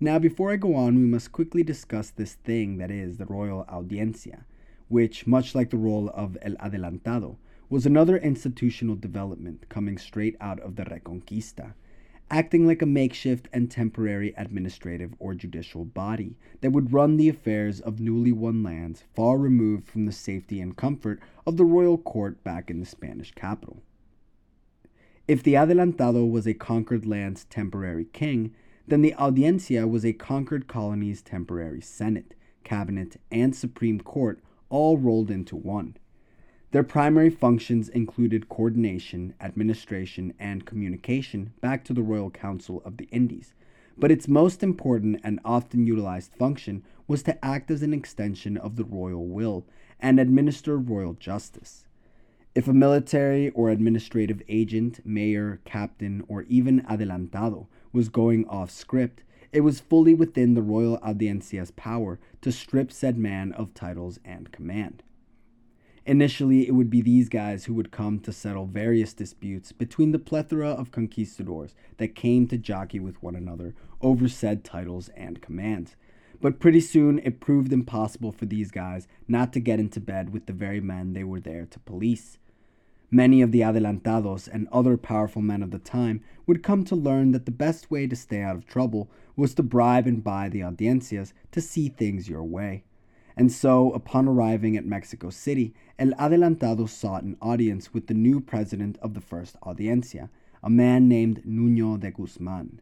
Now, 0.00 0.18
before 0.18 0.50
I 0.50 0.56
go 0.56 0.74
on, 0.74 0.96
we 0.96 1.06
must 1.06 1.32
quickly 1.32 1.62
discuss 1.62 2.10
this 2.10 2.34
thing 2.34 2.78
that 2.78 2.90
is 2.90 3.16
the 3.16 3.26
Royal 3.26 3.64
Audiencia, 3.68 4.44
which, 4.88 5.26
much 5.26 5.54
like 5.54 5.70
the 5.70 5.76
role 5.76 6.10
of 6.14 6.36
El 6.42 6.56
Adelantado, 6.56 7.36
was 7.70 7.86
another 7.86 8.18
institutional 8.18 8.96
development 8.96 9.68
coming 9.68 9.96
straight 9.96 10.36
out 10.40 10.60
of 10.60 10.76
the 10.76 10.84
Reconquista, 10.84 11.74
acting 12.34 12.66
like 12.66 12.82
a 12.82 12.86
makeshift 12.86 13.46
and 13.52 13.70
temporary 13.70 14.34
administrative 14.36 15.14
or 15.20 15.34
judicial 15.34 15.84
body 15.84 16.34
that 16.62 16.72
would 16.72 16.92
run 16.92 17.16
the 17.16 17.28
affairs 17.28 17.78
of 17.78 18.00
newly 18.00 18.32
won 18.32 18.60
lands 18.60 19.04
far 19.14 19.38
removed 19.38 19.86
from 19.86 20.04
the 20.04 20.10
safety 20.10 20.60
and 20.60 20.76
comfort 20.76 21.20
of 21.46 21.56
the 21.56 21.64
royal 21.64 21.96
court 21.96 22.42
back 22.42 22.68
in 22.68 22.80
the 22.80 22.86
Spanish 22.86 23.30
capital. 23.36 23.84
If 25.28 25.44
the 25.44 25.54
Adelantado 25.54 26.28
was 26.28 26.44
a 26.48 26.54
conquered 26.54 27.06
land's 27.06 27.44
temporary 27.44 28.06
king, 28.06 28.52
then 28.88 29.02
the 29.02 29.14
Audiencia 29.14 29.86
was 29.86 30.04
a 30.04 30.12
conquered 30.12 30.66
colony's 30.66 31.22
temporary 31.22 31.80
Senate, 31.80 32.34
Cabinet, 32.64 33.16
and 33.30 33.54
Supreme 33.54 34.00
Court 34.00 34.40
all 34.70 34.98
rolled 34.98 35.30
into 35.30 35.54
one. 35.54 35.96
Their 36.74 36.82
primary 36.82 37.30
functions 37.30 37.88
included 37.88 38.48
coordination, 38.48 39.34
administration, 39.40 40.34
and 40.40 40.66
communication 40.66 41.52
back 41.60 41.84
to 41.84 41.92
the 41.92 42.02
Royal 42.02 42.32
Council 42.32 42.82
of 42.84 42.96
the 42.96 43.04
Indies, 43.12 43.54
but 43.96 44.10
its 44.10 44.26
most 44.26 44.60
important 44.60 45.20
and 45.22 45.38
often 45.44 45.86
utilized 45.86 46.34
function 46.34 46.82
was 47.06 47.22
to 47.22 47.44
act 47.44 47.70
as 47.70 47.84
an 47.84 47.94
extension 47.94 48.56
of 48.56 48.74
the 48.74 48.82
royal 48.82 49.24
will 49.24 49.64
and 50.00 50.18
administer 50.18 50.76
royal 50.76 51.14
justice. 51.14 51.86
If 52.56 52.66
a 52.66 52.72
military 52.72 53.50
or 53.50 53.70
administrative 53.70 54.42
agent, 54.48 54.98
mayor, 55.06 55.60
captain, 55.64 56.24
or 56.26 56.42
even 56.48 56.80
adelantado 56.90 57.68
was 57.92 58.08
going 58.08 58.48
off 58.48 58.72
script, 58.72 59.22
it 59.52 59.60
was 59.60 59.78
fully 59.78 60.12
within 60.12 60.54
the 60.54 60.62
Royal 60.62 60.98
Audiencia's 61.04 61.70
power 61.70 62.18
to 62.40 62.50
strip 62.50 62.90
said 62.90 63.16
man 63.16 63.52
of 63.52 63.74
titles 63.74 64.18
and 64.24 64.50
command. 64.50 65.04
Initially, 66.06 66.68
it 66.68 66.72
would 66.72 66.90
be 66.90 67.00
these 67.00 67.30
guys 67.30 67.64
who 67.64 67.72
would 67.74 67.90
come 67.90 68.20
to 68.20 68.32
settle 68.32 68.66
various 68.66 69.14
disputes 69.14 69.72
between 69.72 70.12
the 70.12 70.18
plethora 70.18 70.68
of 70.68 70.90
conquistadors 70.90 71.74
that 71.96 72.14
came 72.14 72.46
to 72.48 72.58
jockey 72.58 73.00
with 73.00 73.22
one 73.22 73.34
another 73.34 73.74
over 74.02 74.28
said 74.28 74.64
titles 74.64 75.08
and 75.16 75.40
commands. 75.40 75.96
But 76.42 76.60
pretty 76.60 76.80
soon, 76.80 77.20
it 77.20 77.40
proved 77.40 77.72
impossible 77.72 78.32
for 78.32 78.44
these 78.44 78.70
guys 78.70 79.08
not 79.26 79.50
to 79.54 79.60
get 79.60 79.80
into 79.80 79.98
bed 79.98 80.30
with 80.30 80.44
the 80.44 80.52
very 80.52 80.80
men 80.80 81.14
they 81.14 81.24
were 81.24 81.40
there 81.40 81.64
to 81.64 81.78
police. 81.80 82.36
Many 83.10 83.40
of 83.40 83.50
the 83.50 83.60
adelantados 83.60 84.46
and 84.52 84.68
other 84.70 84.98
powerful 84.98 85.40
men 85.40 85.62
of 85.62 85.70
the 85.70 85.78
time 85.78 86.20
would 86.46 86.62
come 86.62 86.84
to 86.84 86.96
learn 86.96 87.30
that 87.30 87.46
the 87.46 87.50
best 87.50 87.90
way 87.90 88.06
to 88.06 88.16
stay 88.16 88.42
out 88.42 88.56
of 88.56 88.66
trouble 88.66 89.08
was 89.36 89.54
to 89.54 89.62
bribe 89.62 90.06
and 90.06 90.22
buy 90.22 90.50
the 90.50 90.60
audiencias 90.60 91.32
to 91.52 91.62
see 91.62 91.88
things 91.88 92.28
your 92.28 92.44
way. 92.44 92.84
And 93.36 93.50
so, 93.50 93.90
upon 93.92 94.28
arriving 94.28 94.76
at 94.76 94.86
Mexico 94.86 95.30
City, 95.30 95.74
El 95.98 96.12
Adelantado 96.12 96.88
sought 96.88 97.24
an 97.24 97.36
audience 97.42 97.92
with 97.92 98.06
the 98.06 98.14
new 98.14 98.40
president 98.40 98.96
of 99.02 99.14
the 99.14 99.20
First 99.20 99.56
Audiencia, 99.66 100.30
a 100.62 100.70
man 100.70 101.08
named 101.08 101.42
Nuño 101.44 101.98
de 101.98 102.10
Guzman. 102.10 102.80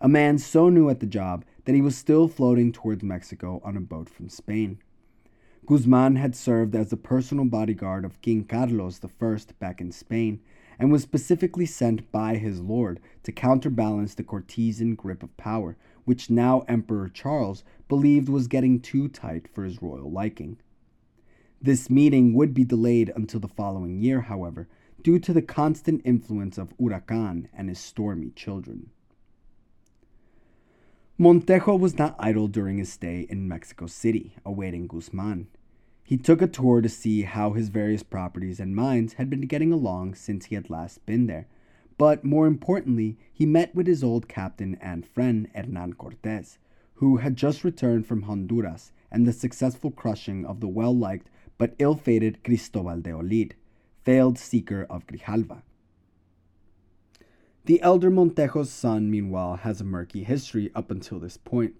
A 0.00 0.08
man 0.08 0.38
so 0.38 0.68
new 0.68 0.88
at 0.88 1.00
the 1.00 1.06
job 1.06 1.44
that 1.64 1.74
he 1.74 1.82
was 1.82 1.96
still 1.96 2.28
floating 2.28 2.70
towards 2.70 3.02
Mexico 3.02 3.60
on 3.64 3.76
a 3.76 3.80
boat 3.80 4.08
from 4.08 4.28
Spain. 4.28 4.78
Guzman 5.66 6.16
had 6.16 6.36
served 6.36 6.76
as 6.76 6.90
the 6.90 6.96
personal 6.96 7.44
bodyguard 7.44 8.04
of 8.04 8.22
King 8.22 8.44
Carlos 8.44 9.00
I 9.04 9.38
back 9.58 9.80
in 9.80 9.90
Spain 9.90 10.40
and 10.78 10.92
was 10.92 11.02
specifically 11.02 11.66
sent 11.66 12.10
by 12.12 12.36
his 12.36 12.60
lord 12.60 13.00
to 13.24 13.32
counterbalance 13.32 14.14
the 14.14 14.22
Cortesian 14.22 14.94
grip 14.94 15.22
of 15.22 15.36
power, 15.36 15.76
which 16.08 16.30
now 16.30 16.60
Emperor 16.68 17.06
Charles 17.06 17.62
believed 17.86 18.30
was 18.30 18.48
getting 18.48 18.80
too 18.80 19.08
tight 19.08 19.46
for 19.46 19.62
his 19.62 19.82
royal 19.82 20.10
liking. 20.10 20.56
This 21.60 21.90
meeting 21.90 22.32
would 22.32 22.54
be 22.54 22.64
delayed 22.64 23.12
until 23.14 23.40
the 23.40 23.46
following 23.46 24.00
year, 24.00 24.22
however, 24.22 24.68
due 25.02 25.18
to 25.18 25.34
the 25.34 25.42
constant 25.42 26.00
influence 26.06 26.56
of 26.56 26.74
Huracan 26.78 27.48
and 27.52 27.68
his 27.68 27.78
stormy 27.78 28.30
children. 28.30 28.88
Montejo 31.18 31.78
was 31.78 31.98
not 31.98 32.16
idle 32.18 32.48
during 32.48 32.78
his 32.78 32.90
stay 32.90 33.26
in 33.28 33.46
Mexico 33.46 33.86
City, 33.86 34.34
awaiting 34.46 34.86
Guzman. 34.86 35.48
He 36.02 36.16
took 36.16 36.40
a 36.40 36.46
tour 36.46 36.80
to 36.80 36.88
see 36.88 37.24
how 37.24 37.52
his 37.52 37.68
various 37.68 38.02
properties 38.02 38.60
and 38.60 38.74
mines 38.74 39.14
had 39.14 39.28
been 39.28 39.42
getting 39.42 39.74
along 39.74 40.14
since 40.14 40.46
he 40.46 40.54
had 40.54 40.70
last 40.70 41.04
been 41.04 41.26
there. 41.26 41.48
But 41.98 42.24
more 42.24 42.46
importantly, 42.46 43.18
he 43.32 43.44
met 43.44 43.74
with 43.74 43.88
his 43.88 44.04
old 44.04 44.28
captain 44.28 44.78
and 44.80 45.04
friend 45.04 45.48
Hernan 45.54 45.94
Cortes, 45.94 46.58
who 46.94 47.16
had 47.18 47.36
just 47.36 47.64
returned 47.64 48.06
from 48.06 48.22
Honduras 48.22 48.92
and 49.10 49.26
the 49.26 49.32
successful 49.32 49.90
crushing 49.90 50.46
of 50.46 50.60
the 50.60 50.68
well 50.68 50.96
liked 50.96 51.28
but 51.58 51.74
ill 51.78 51.96
fated 51.96 52.44
Cristobal 52.44 53.00
de 53.00 53.10
Olid, 53.10 53.54
failed 54.04 54.38
seeker 54.38 54.86
of 54.88 55.06
Grijalva. 55.08 55.62
The 57.64 57.82
elder 57.82 58.10
Montejo's 58.10 58.70
son, 58.70 59.10
meanwhile, 59.10 59.56
has 59.56 59.80
a 59.80 59.84
murky 59.84 60.22
history 60.22 60.70
up 60.74 60.90
until 60.90 61.18
this 61.18 61.36
point. 61.36 61.74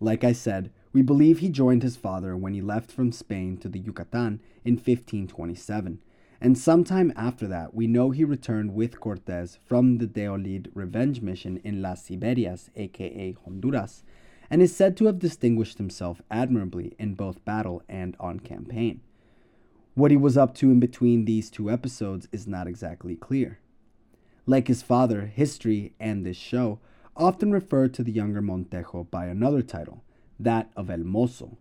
Like 0.00 0.24
I 0.24 0.32
said, 0.32 0.70
we 0.92 1.02
believe 1.02 1.38
he 1.38 1.48
joined 1.48 1.82
his 1.82 1.96
father 1.96 2.36
when 2.36 2.52
he 2.52 2.60
left 2.60 2.90
from 2.90 3.12
Spain 3.12 3.56
to 3.58 3.68
the 3.68 3.78
Yucatan 3.78 4.40
in 4.64 4.74
1527, 4.74 6.00
and 6.40 6.56
sometime 6.56 7.12
after 7.16 7.48
that, 7.48 7.74
we 7.74 7.86
know 7.86 8.10
he 8.10 8.24
returned 8.24 8.74
with 8.74 9.00
Cortes 9.00 9.58
from 9.64 9.98
the 9.98 10.06
Deolid 10.06 10.70
revenge 10.72 11.20
mission 11.20 11.60
in 11.64 11.82
Las 11.82 12.04
Siberias, 12.04 12.70
aka 12.76 13.36
Honduras, 13.44 14.04
and 14.48 14.62
is 14.62 14.74
said 14.74 14.96
to 14.96 15.06
have 15.06 15.18
distinguished 15.18 15.78
himself 15.78 16.22
admirably 16.30 16.94
in 16.98 17.14
both 17.14 17.44
battle 17.44 17.82
and 17.88 18.16
on 18.20 18.40
campaign. 18.40 19.00
What 19.94 20.12
he 20.12 20.16
was 20.16 20.36
up 20.36 20.54
to 20.56 20.70
in 20.70 20.78
between 20.78 21.24
these 21.24 21.50
two 21.50 21.68
episodes 21.70 22.28
is 22.30 22.46
not 22.46 22.68
exactly 22.68 23.16
clear. 23.16 23.58
Like 24.46 24.68
his 24.68 24.80
father, 24.80 25.26
history 25.26 25.92
and 25.98 26.24
this 26.24 26.36
show 26.36 26.78
often 27.16 27.50
refer 27.50 27.88
to 27.88 28.04
the 28.04 28.12
younger 28.12 28.40
Montejo 28.40 29.10
by 29.10 29.26
another 29.26 29.60
title, 29.60 30.04
that 30.38 30.70
of 30.76 30.88
El 30.88 30.98
Mozo, 30.98 31.58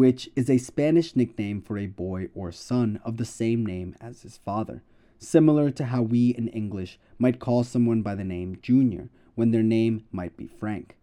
which 0.00 0.30
is 0.34 0.48
a 0.48 0.56
Spanish 0.56 1.14
nickname 1.14 1.60
for 1.60 1.76
a 1.76 1.84
boy 1.84 2.26
or 2.34 2.50
son 2.50 2.98
of 3.04 3.18
the 3.18 3.24
same 3.26 3.66
name 3.66 3.94
as 4.00 4.22
his 4.22 4.38
father, 4.38 4.82
similar 5.18 5.70
to 5.70 5.84
how 5.84 6.00
we 6.00 6.30
in 6.30 6.48
English 6.48 6.98
might 7.18 7.38
call 7.38 7.62
someone 7.62 8.00
by 8.00 8.14
the 8.14 8.24
name 8.24 8.56
Junior 8.62 9.10
when 9.34 9.50
their 9.50 9.62
name 9.62 10.02
might 10.10 10.38
be 10.38 10.46
Frank. 10.46 10.96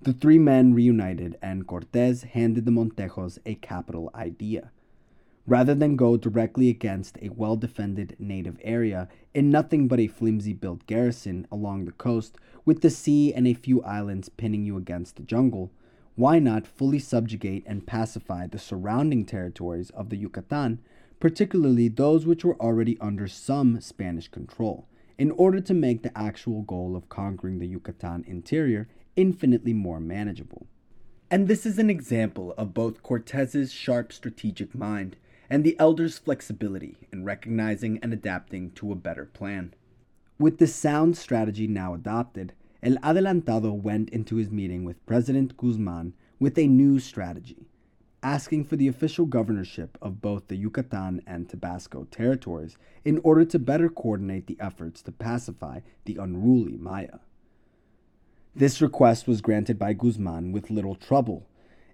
The 0.00 0.14
three 0.14 0.38
men 0.38 0.72
reunited, 0.72 1.36
and 1.42 1.66
Cortes 1.66 2.22
handed 2.22 2.64
the 2.64 2.70
Montejos 2.70 3.38
a 3.44 3.56
capital 3.56 4.10
idea. 4.14 4.70
Rather 5.46 5.74
than 5.74 5.94
go 5.94 6.16
directly 6.16 6.70
against 6.70 7.18
a 7.20 7.28
well 7.28 7.56
defended 7.56 8.16
native 8.18 8.56
area 8.64 9.10
in 9.34 9.50
nothing 9.50 9.88
but 9.88 10.00
a 10.00 10.06
flimsy 10.06 10.54
built 10.54 10.86
garrison 10.86 11.46
along 11.52 11.84
the 11.84 11.92
coast, 11.92 12.38
with 12.64 12.80
the 12.80 12.88
sea 12.88 13.34
and 13.34 13.46
a 13.46 13.52
few 13.52 13.82
islands 13.82 14.30
pinning 14.30 14.64
you 14.64 14.78
against 14.78 15.16
the 15.16 15.22
jungle, 15.22 15.70
why 16.18 16.40
not 16.40 16.66
fully 16.66 16.98
subjugate 16.98 17.62
and 17.64 17.86
pacify 17.86 18.44
the 18.44 18.58
surrounding 18.58 19.24
territories 19.24 19.90
of 19.90 20.08
the 20.08 20.16
Yucatan, 20.16 20.80
particularly 21.20 21.86
those 21.86 22.26
which 22.26 22.44
were 22.44 22.60
already 22.60 22.98
under 23.00 23.28
some 23.28 23.80
Spanish 23.80 24.26
control, 24.26 24.88
in 25.16 25.30
order 25.30 25.60
to 25.60 25.72
make 25.72 26.02
the 26.02 26.18
actual 26.18 26.62
goal 26.62 26.96
of 26.96 27.08
conquering 27.08 27.60
the 27.60 27.68
Yucatan 27.68 28.24
interior 28.26 28.88
infinitely 29.14 29.72
more 29.72 30.00
manageable? 30.00 30.66
And 31.30 31.46
this 31.46 31.64
is 31.64 31.78
an 31.78 31.88
example 31.88 32.52
of 32.58 32.74
both 32.74 33.04
Cortes's 33.04 33.72
sharp 33.72 34.12
strategic 34.12 34.74
mind 34.74 35.14
and 35.48 35.62
the 35.62 35.78
elder's 35.78 36.18
flexibility 36.18 36.96
in 37.12 37.24
recognizing 37.24 38.00
and 38.02 38.12
adapting 38.12 38.72
to 38.72 38.90
a 38.90 38.96
better 38.96 39.24
plan. 39.24 39.72
With 40.36 40.58
this 40.58 40.74
sound 40.74 41.16
strategy 41.16 41.68
now 41.68 41.94
adopted, 41.94 42.54
El 42.80 42.96
Adelantado 42.98 43.72
went 43.72 44.08
into 44.10 44.36
his 44.36 44.52
meeting 44.52 44.84
with 44.84 45.04
President 45.04 45.56
Guzman 45.56 46.14
with 46.38 46.56
a 46.56 46.68
new 46.68 47.00
strategy, 47.00 47.66
asking 48.22 48.64
for 48.64 48.76
the 48.76 48.86
official 48.86 49.26
governorship 49.26 49.98
of 50.00 50.20
both 50.20 50.46
the 50.46 50.54
Yucatan 50.54 51.20
and 51.26 51.48
Tabasco 51.48 52.04
territories 52.04 52.78
in 53.04 53.18
order 53.24 53.44
to 53.46 53.58
better 53.58 53.88
coordinate 53.88 54.46
the 54.46 54.56
efforts 54.60 55.02
to 55.02 55.10
pacify 55.10 55.80
the 56.04 56.18
unruly 56.18 56.76
Maya. 56.76 57.18
This 58.54 58.80
request 58.80 59.26
was 59.26 59.40
granted 59.40 59.76
by 59.76 59.92
Guzman 59.92 60.52
with 60.52 60.70
little 60.70 60.94
trouble. 60.94 61.48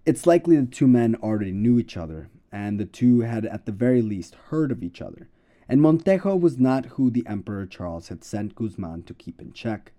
It's 0.05 0.27
likely 0.27 0.57
the 0.57 0.67
two 0.67 0.87
men 0.87 1.15
already 1.15 1.53
knew 1.53 1.79
each 1.79 1.97
other, 1.97 2.29
and 2.53 2.79
the 2.79 2.85
two 2.85 3.21
had 3.21 3.47
at 3.47 3.65
the 3.65 3.73
very 3.73 4.03
least 4.03 4.35
heard 4.51 4.71
of 4.71 4.83
each 4.83 5.01
other, 5.01 5.31
and 5.67 5.81
Montejo 5.81 6.39
was 6.39 6.59
not 6.59 6.87
who 6.87 7.11
the 7.11 7.27
Emperor 7.27 7.65
Charles 7.65 8.09
had 8.09 8.23
sent 8.23 8.55
Guzman 8.55 9.05
to 9.05 9.15
keep 9.15 9.41
in 9.41 9.55
check. 9.55 9.93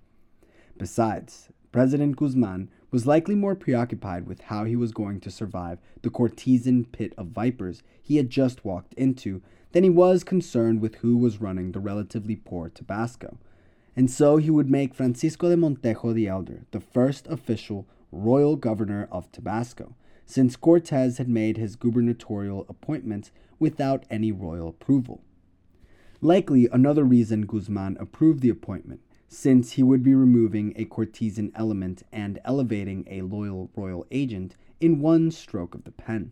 Besides, 0.78 1.50
President 1.72 2.16
Guzman 2.16 2.70
was 2.92 3.08
likely 3.08 3.36
more 3.36 3.56
preoccupied 3.56 4.28
with 4.28 4.42
how 4.42 4.64
he 4.64 4.76
was 4.76 4.92
going 4.92 5.20
to 5.22 5.32
survive 5.32 5.80
the 6.02 6.10
Cortesian 6.10 6.86
pit 6.86 7.14
of 7.18 7.28
vipers 7.28 7.84
he 8.02 8.18
had 8.18 8.30
just 8.30 8.64
walked 8.64 8.94
into 8.94 9.42
than 9.72 9.84
he 9.84 9.90
was 9.90 10.24
concerned 10.24 10.82
with 10.82 10.96
who 10.96 11.18
was 11.18 11.42
running 11.42 11.72
the 11.72 11.80
relatively 11.80 12.36
poor 12.36 12.70
Tabasco. 12.70 13.38
And 13.96 14.10
so 14.10 14.38
he 14.38 14.50
would 14.50 14.70
make 14.70 14.94
Francisco 14.94 15.50
de 15.50 15.58
Montejo 15.58 16.14
the 16.14 16.28
Elder 16.28 16.66
the 16.72 16.80
first 16.80 17.28
official 17.28 17.88
royal 18.12 18.56
governor 18.56 19.08
of 19.12 19.32
Tabasco, 19.32 19.96
since 20.26 20.56
Cortes 20.56 21.18
had 21.18 21.30
made 21.30 21.58
his 21.58 21.76
gubernatorial 21.76 22.66
appointments 22.70 23.32
without 23.60 24.06
any 24.10 24.32
royal 24.32 24.70
approval. 24.70 25.22
Likely 26.22 26.68
another 26.72 27.04
reason 27.04 27.46
Guzman 27.46 27.98
approved 28.00 28.42
the 28.42 28.50
appointment 28.50 29.02
since 29.36 29.74
he 29.74 29.84
would 29.84 30.02
be 30.02 30.15
removing 30.15 30.71
a 30.78 30.86
Cortesian 30.86 31.52
element 31.56 32.04
and 32.12 32.39
elevating 32.45 33.06
a 33.10 33.21
loyal 33.21 33.69
royal 33.76 34.06
agent 34.10 34.56
in 34.80 35.02
one 35.02 35.30
stroke 35.30 35.76
of 35.76 35.84
the 35.84 35.91
pen. 35.91 36.32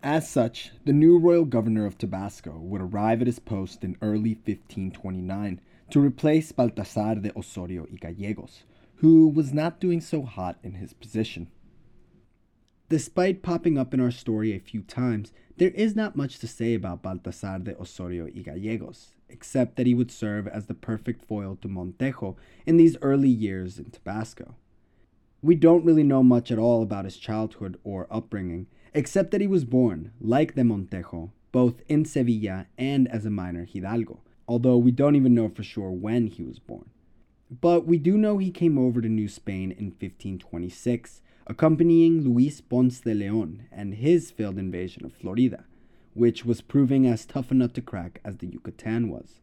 As 0.00 0.28
such, 0.28 0.70
the 0.84 0.92
new 0.92 1.18
royal 1.18 1.44
governor 1.44 1.84
of 1.84 1.98
Tabasco 1.98 2.58
would 2.58 2.80
arrive 2.80 3.20
at 3.20 3.26
his 3.26 3.40
post 3.40 3.82
in 3.82 3.96
early 4.00 4.34
1529 4.34 5.60
to 5.90 6.00
replace 6.00 6.52
Baltasar 6.52 7.20
de 7.20 7.36
Osorio 7.36 7.86
y 7.90 7.96
Gallegos, 8.00 8.62
who 8.96 9.26
was 9.26 9.52
not 9.52 9.80
doing 9.80 10.00
so 10.00 10.22
hot 10.22 10.58
in 10.62 10.74
his 10.74 10.92
position. 10.92 11.48
Despite 12.88 13.42
popping 13.42 13.78
up 13.78 13.92
in 13.92 14.00
our 14.00 14.12
story 14.12 14.54
a 14.54 14.60
few 14.60 14.82
times, 14.82 15.32
there 15.56 15.70
is 15.70 15.96
not 15.96 16.14
much 16.16 16.38
to 16.38 16.46
say 16.46 16.74
about 16.74 17.02
Baltasar 17.02 17.64
de 17.64 17.76
Osorio 17.80 18.26
y 18.26 18.42
Gallegos, 18.42 19.13
except 19.28 19.76
that 19.76 19.86
he 19.86 19.94
would 19.94 20.10
serve 20.10 20.46
as 20.46 20.66
the 20.66 20.74
perfect 20.74 21.24
foil 21.24 21.56
to 21.60 21.68
Montejo 21.68 22.36
in 22.66 22.76
these 22.76 22.96
early 23.02 23.28
years 23.28 23.78
in 23.78 23.90
Tabasco. 23.90 24.54
We 25.42 25.54
don't 25.54 25.84
really 25.84 26.02
know 26.02 26.22
much 26.22 26.50
at 26.50 26.58
all 26.58 26.82
about 26.82 27.04
his 27.04 27.16
childhood 27.16 27.78
or 27.84 28.06
upbringing, 28.10 28.66
except 28.94 29.30
that 29.30 29.40
he 29.40 29.46
was 29.46 29.64
born, 29.64 30.12
like 30.20 30.54
de 30.54 30.62
Montejo, 30.62 31.30
both 31.52 31.82
in 31.88 32.04
Sevilla 32.04 32.66
and 32.78 33.06
as 33.08 33.26
a 33.26 33.30
minor 33.30 33.64
hidalgo, 33.64 34.20
although 34.48 34.78
we 34.78 34.90
don't 34.90 35.16
even 35.16 35.34
know 35.34 35.48
for 35.48 35.62
sure 35.62 35.90
when 35.90 36.28
he 36.28 36.42
was 36.42 36.58
born. 36.58 36.90
But 37.50 37.86
we 37.86 37.98
do 37.98 38.16
know 38.16 38.38
he 38.38 38.50
came 38.50 38.78
over 38.78 39.00
to 39.00 39.08
New 39.08 39.28
Spain 39.28 39.70
in 39.70 39.86
1526, 39.86 41.20
accompanying 41.46 42.22
Luis 42.22 42.60
Ponce 42.60 43.00
de 43.00 43.14
Leon 43.14 43.66
and 43.70 43.94
his 43.94 44.30
failed 44.30 44.58
invasion 44.58 45.04
of 45.04 45.12
Florida, 45.12 45.64
which 46.14 46.44
was 46.44 46.60
proving 46.60 47.06
as 47.06 47.26
tough 47.26 47.50
a 47.50 47.54
nut 47.54 47.74
to 47.74 47.82
crack 47.82 48.20
as 48.24 48.38
the 48.38 48.46
Yucatan 48.46 49.10
was. 49.10 49.40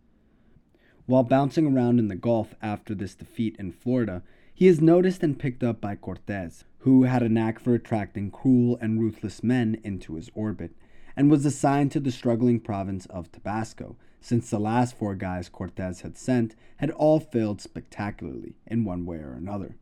While 1.05 1.23
bouncing 1.23 1.67
around 1.67 1.99
in 1.99 2.07
the 2.07 2.15
Gulf 2.15 2.55
after 2.61 2.95
this 2.95 3.15
defeat 3.15 3.55
in 3.59 3.71
Florida, 3.71 4.23
he 4.53 4.67
is 4.67 4.81
noticed 4.81 5.23
and 5.23 5.37
picked 5.37 5.63
up 5.63 5.81
by 5.81 5.95
Cortes, 5.95 6.63
who 6.79 7.03
had 7.03 7.21
a 7.21 7.29
knack 7.29 7.59
for 7.59 7.73
attracting 7.73 8.31
cruel 8.31 8.77
and 8.81 8.99
ruthless 8.99 9.43
men 9.43 9.79
into 9.83 10.15
his 10.15 10.29
orbit, 10.33 10.71
and 11.15 11.29
was 11.29 11.45
assigned 11.45 11.91
to 11.91 11.99
the 11.99 12.11
struggling 12.11 12.59
province 12.59 13.05
of 13.07 13.31
Tabasco, 13.31 13.97
since 14.21 14.49
the 14.49 14.59
last 14.59 14.97
four 14.97 15.15
guys 15.15 15.49
Cortes 15.49 16.01
had 16.01 16.17
sent 16.17 16.55
had 16.77 16.91
all 16.91 17.19
failed 17.19 17.59
spectacularly 17.59 18.55
in 18.65 18.85
one 18.85 19.05
way 19.05 19.17
or 19.17 19.33
another. 19.33 19.75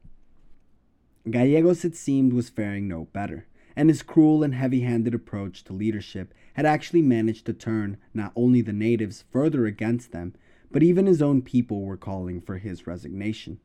Gallegos, 1.29 1.85
it 1.85 1.95
seemed, 1.95 2.33
was 2.33 2.49
faring 2.49 2.87
no 2.87 3.05
better 3.13 3.45
and 3.79 3.87
his 3.87 4.01
cruel 4.01 4.43
and 4.43 4.53
heavy 4.53 4.81
handed 4.81 5.13
approach 5.13 5.63
to 5.63 5.71
leadership 5.71 6.33
had 6.59 6.65
actually 6.65 7.01
managed 7.01 7.45
to 7.45 7.53
turn 7.53 7.95
not 8.13 8.33
only 8.35 8.61
the 8.61 8.73
natives 8.73 9.23
further 9.31 9.65
against 9.65 10.11
them, 10.11 10.33
but 10.69 10.83
even 10.83 11.05
his 11.05 11.21
own 11.21 11.41
people 11.41 11.83
were 11.83 11.95
calling 11.95 12.41
for 12.41 12.57
his 12.57 12.85
resignation. 12.85 13.57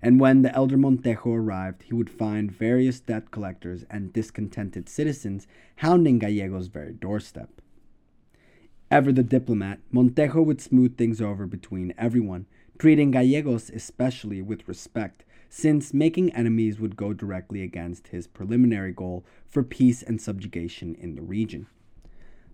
And 0.00 0.18
when 0.18 0.40
the 0.40 0.54
elder 0.54 0.78
Montejo 0.78 1.26
arrived, 1.26 1.82
he 1.82 1.92
would 1.92 2.08
find 2.08 2.50
various 2.50 3.00
debt 3.00 3.30
collectors 3.30 3.84
and 3.90 4.14
discontented 4.14 4.88
citizens 4.88 5.46
hounding 5.76 6.18
Gallego's 6.18 6.68
very 6.68 6.94
doorstep. 6.94 7.50
Ever 8.90 9.12
the 9.12 9.22
diplomat, 9.22 9.80
Montejo 9.92 10.42
would 10.42 10.62
smooth 10.62 10.96
things 10.96 11.20
over 11.20 11.44
between 11.46 11.92
everyone, 11.98 12.46
treating 12.78 13.10
Gallegos 13.10 13.68
especially 13.68 14.40
with 14.40 14.66
respect, 14.66 15.22
since 15.50 15.92
making 15.92 16.32
enemies 16.32 16.80
would 16.80 16.96
go 16.96 17.12
directly 17.12 17.60
against 17.60 18.08
his 18.08 18.26
preliminary 18.26 18.94
goal 18.94 19.22
for 19.46 19.62
peace 19.62 20.02
and 20.02 20.18
subjugation 20.18 20.94
in 20.94 21.14
the 21.14 21.20
region. 21.20 21.66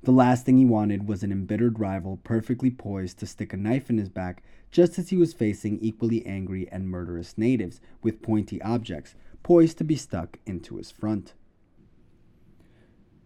The 0.05 0.13
last 0.13 0.45
thing 0.45 0.59
he 0.59 0.67
wanted 0.67 1.09
was 1.09 1.23
an 1.23 1.33
embittered 1.33 1.81
rival 1.81 2.19
perfectly 2.19 2.71
poised 2.71 3.19
to 3.21 3.27
stick 3.27 3.55
a 3.55 3.57
knife 3.57 3.89
in 3.89 3.97
his 3.97 4.11
back 4.11 4.43
just 4.71 4.99
as 4.99 5.09
he 5.09 5.17
was 5.17 5.33
facing 5.33 5.79
equally 5.81 6.27
angry 6.27 6.69
and 6.71 6.91
murderous 6.91 7.39
natives 7.39 7.81
with 8.03 8.21
pointy 8.21 8.61
objects 8.61 9.15
poised 9.43 9.79
to 9.79 9.85
be 9.85 9.97
stuck 9.97 10.39
into 10.45 10.77
his 10.77 10.91
front. 10.91 11.33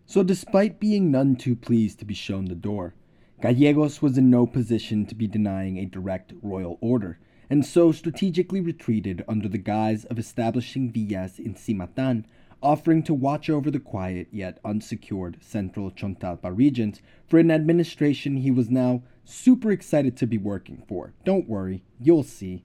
So, 0.07 0.23
despite 0.23 0.79
being 0.79 1.11
none 1.11 1.35
too 1.35 1.57
pleased 1.57 1.99
to 1.99 2.05
be 2.05 2.15
shown 2.15 2.45
the 2.45 2.55
door, 2.55 2.95
Gallegos 3.43 4.01
was 4.01 4.17
in 4.17 4.31
no 4.31 4.47
position 4.47 5.05
to 5.07 5.17
be 5.17 5.27
denying 5.27 5.79
a 5.79 5.85
direct 5.85 6.33
royal 6.41 6.79
order, 6.81 7.19
and 7.51 7.67
so 7.67 7.91
strategically 7.91 8.61
retreated 8.61 9.25
under 9.27 9.49
the 9.49 9.59
guise 9.59 10.05
of 10.05 10.19
establishing 10.19 10.93
villas 10.93 11.41
in 11.41 11.55
Cimatan 11.55 12.25
offering 12.63 13.03
to 13.05 13.15
watch 13.15 13.49
over 13.49 13.71
the 13.71 13.81
quiet 13.81 14.29
yet 14.31 14.59
unsecured 14.65 15.39
central 15.41 15.91
Chontalpa 15.91 16.57
region 16.57 16.95
for 17.27 17.39
an 17.39 17.51
administration 17.51 18.39
he 18.39 18.51
was 18.51 18.71
now 18.71 19.03
super 19.25 19.71
excited 19.71 20.17
to 20.17 20.27
be 20.27 20.39
working 20.39 20.83
for. 20.89 21.13
Don't 21.25 21.49
worry, 21.49 21.83
you'll 22.01 22.23
see. 22.23 22.65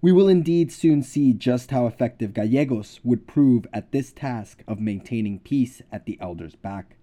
We 0.00 0.12
will 0.12 0.28
indeed 0.28 0.70
soon 0.70 1.02
see 1.02 1.32
just 1.32 1.70
how 1.70 1.86
effective 1.86 2.34
Gallegos 2.34 3.00
would 3.02 3.26
prove 3.26 3.66
at 3.72 3.90
this 3.90 4.12
task 4.12 4.62
of 4.68 4.78
maintaining 4.78 5.38
peace 5.38 5.80
at 5.90 6.04
the 6.04 6.18
elder's 6.20 6.54
back. 6.54 6.96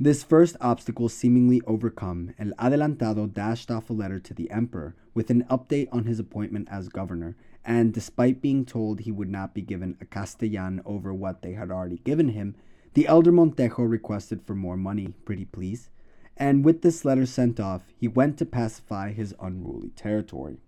This 0.00 0.24
first 0.24 0.56
obstacle 0.60 1.08
seemingly 1.08 1.62
overcome, 1.64 2.34
El 2.36 2.50
Adelantado 2.58 3.32
dashed 3.32 3.70
off 3.70 3.88
a 3.88 3.92
letter 3.92 4.18
to 4.18 4.34
the 4.34 4.50
emperor 4.50 4.96
with 5.14 5.30
an 5.30 5.44
update 5.44 5.86
on 5.92 6.06
his 6.06 6.18
appointment 6.18 6.66
as 6.70 6.88
governor 6.88 7.36
and 7.64 7.92
despite 7.92 8.42
being 8.42 8.64
told 8.64 9.00
he 9.00 9.12
would 9.12 9.30
not 9.30 9.54
be 9.54 9.62
given 9.62 9.96
a 10.00 10.04
castellan 10.04 10.80
over 10.84 11.12
what 11.14 11.42
they 11.42 11.52
had 11.52 11.70
already 11.70 11.98
given 11.98 12.30
him, 12.30 12.54
the 12.94 13.06
elder 13.06 13.32
Montejo 13.32 13.88
requested 13.88 14.42
for 14.42 14.54
more 14.54 14.76
money, 14.76 15.14
pretty 15.24 15.44
please, 15.44 15.88
and 16.36 16.64
with 16.64 16.82
this 16.82 17.04
letter 17.04 17.26
sent 17.26 17.60
off, 17.60 17.82
he 17.96 18.08
went 18.08 18.38
to 18.38 18.46
pacify 18.46 19.12
his 19.12 19.34
unruly 19.40 19.90
territory. 19.90 20.58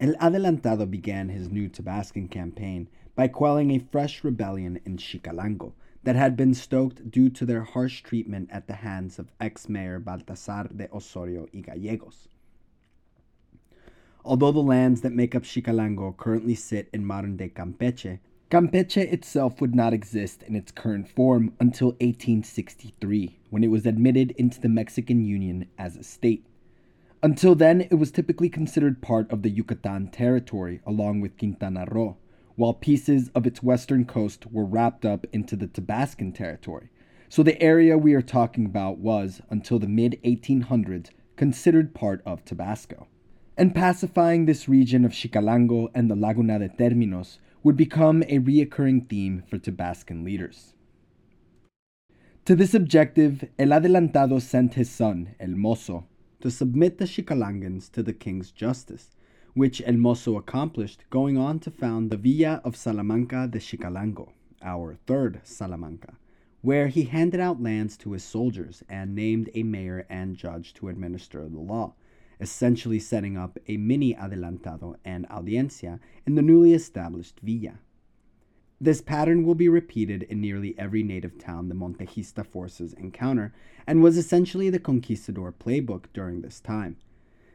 El 0.00 0.14
Adelantado 0.14 0.88
began 0.88 1.28
his 1.28 1.50
new 1.50 1.68
Tabascan 1.68 2.30
campaign 2.30 2.88
by 3.16 3.26
quelling 3.26 3.72
a 3.72 3.80
fresh 3.80 4.22
rebellion 4.22 4.78
in 4.84 4.96
Xicalango 4.96 5.72
that 6.04 6.14
had 6.14 6.36
been 6.36 6.54
stoked 6.54 7.10
due 7.10 7.28
to 7.30 7.44
their 7.44 7.62
harsh 7.62 8.02
treatment 8.02 8.48
at 8.52 8.68
the 8.68 8.74
hands 8.74 9.18
of 9.18 9.32
ex 9.40 9.68
mayor 9.68 9.98
Baltasar 9.98 10.68
de 10.76 10.88
Osorio 10.92 11.48
y 11.52 11.60
Gallegos. 11.60 12.28
Although 14.28 14.52
the 14.52 14.60
lands 14.62 15.00
that 15.00 15.14
make 15.14 15.34
up 15.34 15.44
Xicalango 15.44 16.14
currently 16.14 16.54
sit 16.54 16.90
in 16.92 17.06
modern 17.06 17.38
day 17.38 17.48
Campeche, 17.48 18.18
Campeche 18.50 19.10
itself 19.10 19.58
would 19.58 19.74
not 19.74 19.94
exist 19.94 20.42
in 20.42 20.54
its 20.54 20.70
current 20.70 21.08
form 21.08 21.54
until 21.58 21.92
1863, 21.92 23.38
when 23.48 23.64
it 23.64 23.70
was 23.70 23.86
admitted 23.86 24.32
into 24.32 24.60
the 24.60 24.68
Mexican 24.68 25.24
Union 25.24 25.66
as 25.78 25.96
a 25.96 26.02
state. 26.02 26.44
Until 27.22 27.54
then, 27.54 27.80
it 27.80 27.94
was 27.94 28.10
typically 28.10 28.50
considered 28.50 29.00
part 29.00 29.32
of 29.32 29.40
the 29.40 29.48
Yucatan 29.48 30.08
territory 30.08 30.82
along 30.86 31.22
with 31.22 31.38
Quintana 31.38 31.86
Roo, 31.90 32.18
while 32.54 32.74
pieces 32.74 33.30
of 33.34 33.46
its 33.46 33.62
western 33.62 34.04
coast 34.04 34.44
were 34.52 34.66
wrapped 34.66 35.06
up 35.06 35.26
into 35.32 35.56
the 35.56 35.68
Tabascan 35.68 36.34
territory. 36.34 36.90
So 37.30 37.42
the 37.42 37.58
area 37.62 37.96
we 37.96 38.12
are 38.12 38.20
talking 38.20 38.66
about 38.66 38.98
was, 38.98 39.40
until 39.48 39.78
the 39.78 39.88
mid 39.88 40.20
1800s, 40.22 41.08
considered 41.36 41.94
part 41.94 42.20
of 42.26 42.44
Tabasco 42.44 43.06
and 43.58 43.74
pacifying 43.74 44.46
this 44.46 44.68
region 44.68 45.04
of 45.04 45.10
Xicalango 45.10 45.88
and 45.92 46.08
the 46.08 46.14
Laguna 46.14 46.60
de 46.60 46.68
Terminos 46.68 47.38
would 47.64 47.76
become 47.76 48.22
a 48.22 48.38
reoccurring 48.38 49.08
theme 49.08 49.42
for 49.50 49.58
Tabascan 49.58 50.24
leaders. 50.24 50.74
To 52.44 52.54
this 52.54 52.72
objective, 52.72 53.48
El 53.58 53.70
Adelantado 53.70 54.40
sent 54.40 54.74
his 54.74 54.88
son, 54.88 55.34
El 55.40 55.56
Mozo, 55.56 56.06
to 56.40 56.52
submit 56.52 56.98
the 56.98 57.04
Xicalangans 57.04 57.90
to 57.90 58.02
the 58.04 58.12
king's 58.12 58.52
justice, 58.52 59.16
which 59.54 59.82
El 59.84 59.96
Mozo 59.96 60.36
accomplished, 60.36 61.02
going 61.10 61.36
on 61.36 61.58
to 61.58 61.70
found 61.72 62.10
the 62.10 62.16
Villa 62.16 62.62
of 62.64 62.76
Salamanca 62.76 63.48
de 63.48 63.58
Xicalango, 63.58 64.30
our 64.62 64.98
third 65.08 65.40
Salamanca, 65.42 66.14
where 66.62 66.86
he 66.86 67.02
handed 67.02 67.40
out 67.40 67.60
lands 67.60 67.96
to 67.96 68.12
his 68.12 68.22
soldiers 68.22 68.84
and 68.88 69.16
named 69.16 69.50
a 69.52 69.64
mayor 69.64 70.06
and 70.08 70.36
judge 70.36 70.74
to 70.74 70.88
administer 70.88 71.48
the 71.48 71.58
law 71.58 71.94
essentially 72.40 72.98
setting 72.98 73.36
up 73.36 73.58
a 73.66 73.76
mini 73.76 74.14
adelantado 74.14 74.96
and 75.04 75.26
audiencia 75.26 76.00
in 76.26 76.34
the 76.34 76.42
newly 76.42 76.72
established 76.72 77.40
villa. 77.40 77.78
This 78.80 79.00
pattern 79.00 79.44
will 79.44 79.56
be 79.56 79.68
repeated 79.68 80.22
in 80.24 80.40
nearly 80.40 80.78
every 80.78 81.02
native 81.02 81.36
town 81.36 81.68
the 81.68 81.74
Montejista 81.74 82.46
forces 82.46 82.92
encounter 82.92 83.52
and 83.86 84.02
was 84.02 84.16
essentially 84.16 84.70
the 84.70 84.78
conquistador 84.78 85.52
playbook 85.52 86.04
during 86.12 86.42
this 86.42 86.60
time. 86.60 86.96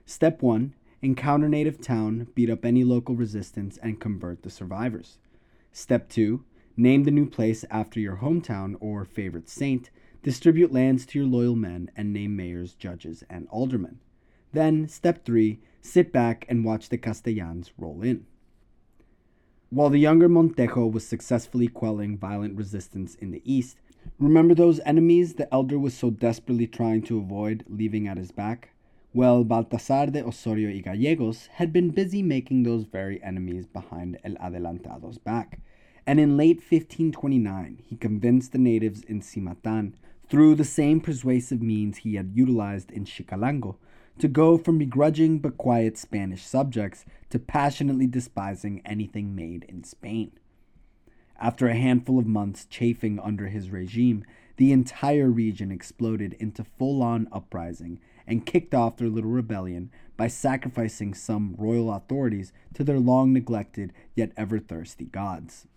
Step 0.05 0.41
1 0.41 0.73
Encounter 1.01 1.49
native 1.49 1.81
town, 1.81 2.27
beat 2.33 2.49
up 2.49 2.63
any 2.63 2.83
local 2.83 3.13
resistance, 3.13 3.77
and 3.77 3.99
convert 3.99 4.43
the 4.43 4.49
survivors. 4.49 5.17
Step 5.71 6.09
2 6.09 6.43
Name 6.75 7.03
the 7.03 7.11
new 7.11 7.25
place 7.25 7.63
after 7.69 7.99
your 7.99 8.17
hometown 8.17 8.75
or 8.79 9.05
favorite 9.05 9.47
saint, 9.47 9.89
distribute 10.23 10.71
lands 10.71 11.05
to 11.05 11.19
your 11.19 11.27
loyal 11.27 11.55
men, 11.55 11.91
and 11.95 12.11
name 12.11 12.35
mayors, 12.35 12.73
judges, 12.73 13.23
and 13.29 13.47
aldermen. 13.49 13.99
Then, 14.53 14.87
step 14.87 15.25
three, 15.25 15.59
sit 15.81 16.13
back 16.13 16.45
and 16.47 16.63
watch 16.63 16.89
the 16.89 16.97
Castellans 16.97 17.71
roll 17.77 18.03
in. 18.03 18.25
While 19.71 19.89
the 19.89 19.99
younger 19.99 20.29
Montejo 20.29 20.91
was 20.91 21.05
successfully 21.05 21.67
quelling 21.67 22.17
violent 22.17 22.55
resistance 22.55 23.15
in 23.15 23.31
the 23.31 23.41
east, 23.43 23.77
remember 24.19 24.53
those 24.53 24.79
enemies 24.85 25.33
the 25.33 25.51
elder 25.51 25.79
was 25.79 25.95
so 25.95 26.11
desperately 26.11 26.67
trying 26.67 27.01
to 27.03 27.17
avoid 27.17 27.65
leaving 27.67 28.07
at 28.07 28.17
his 28.17 28.31
back? 28.31 28.69
Well, 29.15 29.43
Baltasar 29.43 30.11
de 30.11 30.23
Osorio 30.23 30.69
y 30.69 30.79
Gallegos 30.79 31.47
had 31.53 31.73
been 31.73 31.89
busy 31.89 32.21
making 32.21 32.61
those 32.61 32.83
very 32.83 33.21
enemies 33.23 33.65
behind 33.65 34.19
El 34.23 34.35
Adelantado's 34.35 35.17
back, 35.17 35.59
and 36.05 36.19
in 36.19 36.37
late 36.37 36.57
1529 36.57 37.79
he 37.83 37.95
convinced 37.95 38.51
the 38.51 38.59
natives 38.59 39.01
in 39.01 39.21
Cimatan, 39.21 39.93
through 40.29 40.53
the 40.53 40.63
same 40.63 40.99
persuasive 40.99 41.61
means 41.61 41.97
he 41.97 42.15
had 42.15 42.31
utilized 42.35 42.91
in 42.91 43.05
Xicalango, 43.05 43.77
to 44.19 44.27
go 44.27 44.57
from 44.57 44.77
begrudging 44.77 45.39
but 45.39 45.57
quiet 45.57 45.97
Spanish 45.97 46.43
subjects 46.43 47.05
to 47.29 47.39
passionately 47.39 48.07
despising 48.07 48.81
anything 48.85 49.35
made 49.35 49.65
in 49.67 49.83
Spain. 49.83 50.31
After 51.39 51.67
a 51.67 51.75
handful 51.75 52.19
of 52.19 52.27
months 52.27 52.65
chafing 52.65 53.19
under 53.19 53.47
his 53.47 53.69
regime, 53.69 54.23
the 54.57 54.71
entire 54.71 55.29
region 55.29 55.71
exploded 55.71 56.33
into 56.39 56.63
full 56.63 57.01
on 57.01 57.27
uprising 57.31 57.99
and 58.27 58.45
kicked 58.45 58.73
off 58.73 58.97
their 58.97 59.09
little 59.09 59.31
rebellion 59.31 59.89
by 60.15 60.27
sacrificing 60.27 61.13
some 61.13 61.55
royal 61.57 61.91
authorities 61.91 62.53
to 62.73 62.83
their 62.83 62.99
long 62.99 63.33
neglected 63.33 63.91
yet 64.15 64.31
ever 64.37 64.59
thirsty 64.59 65.05
gods. 65.05 65.67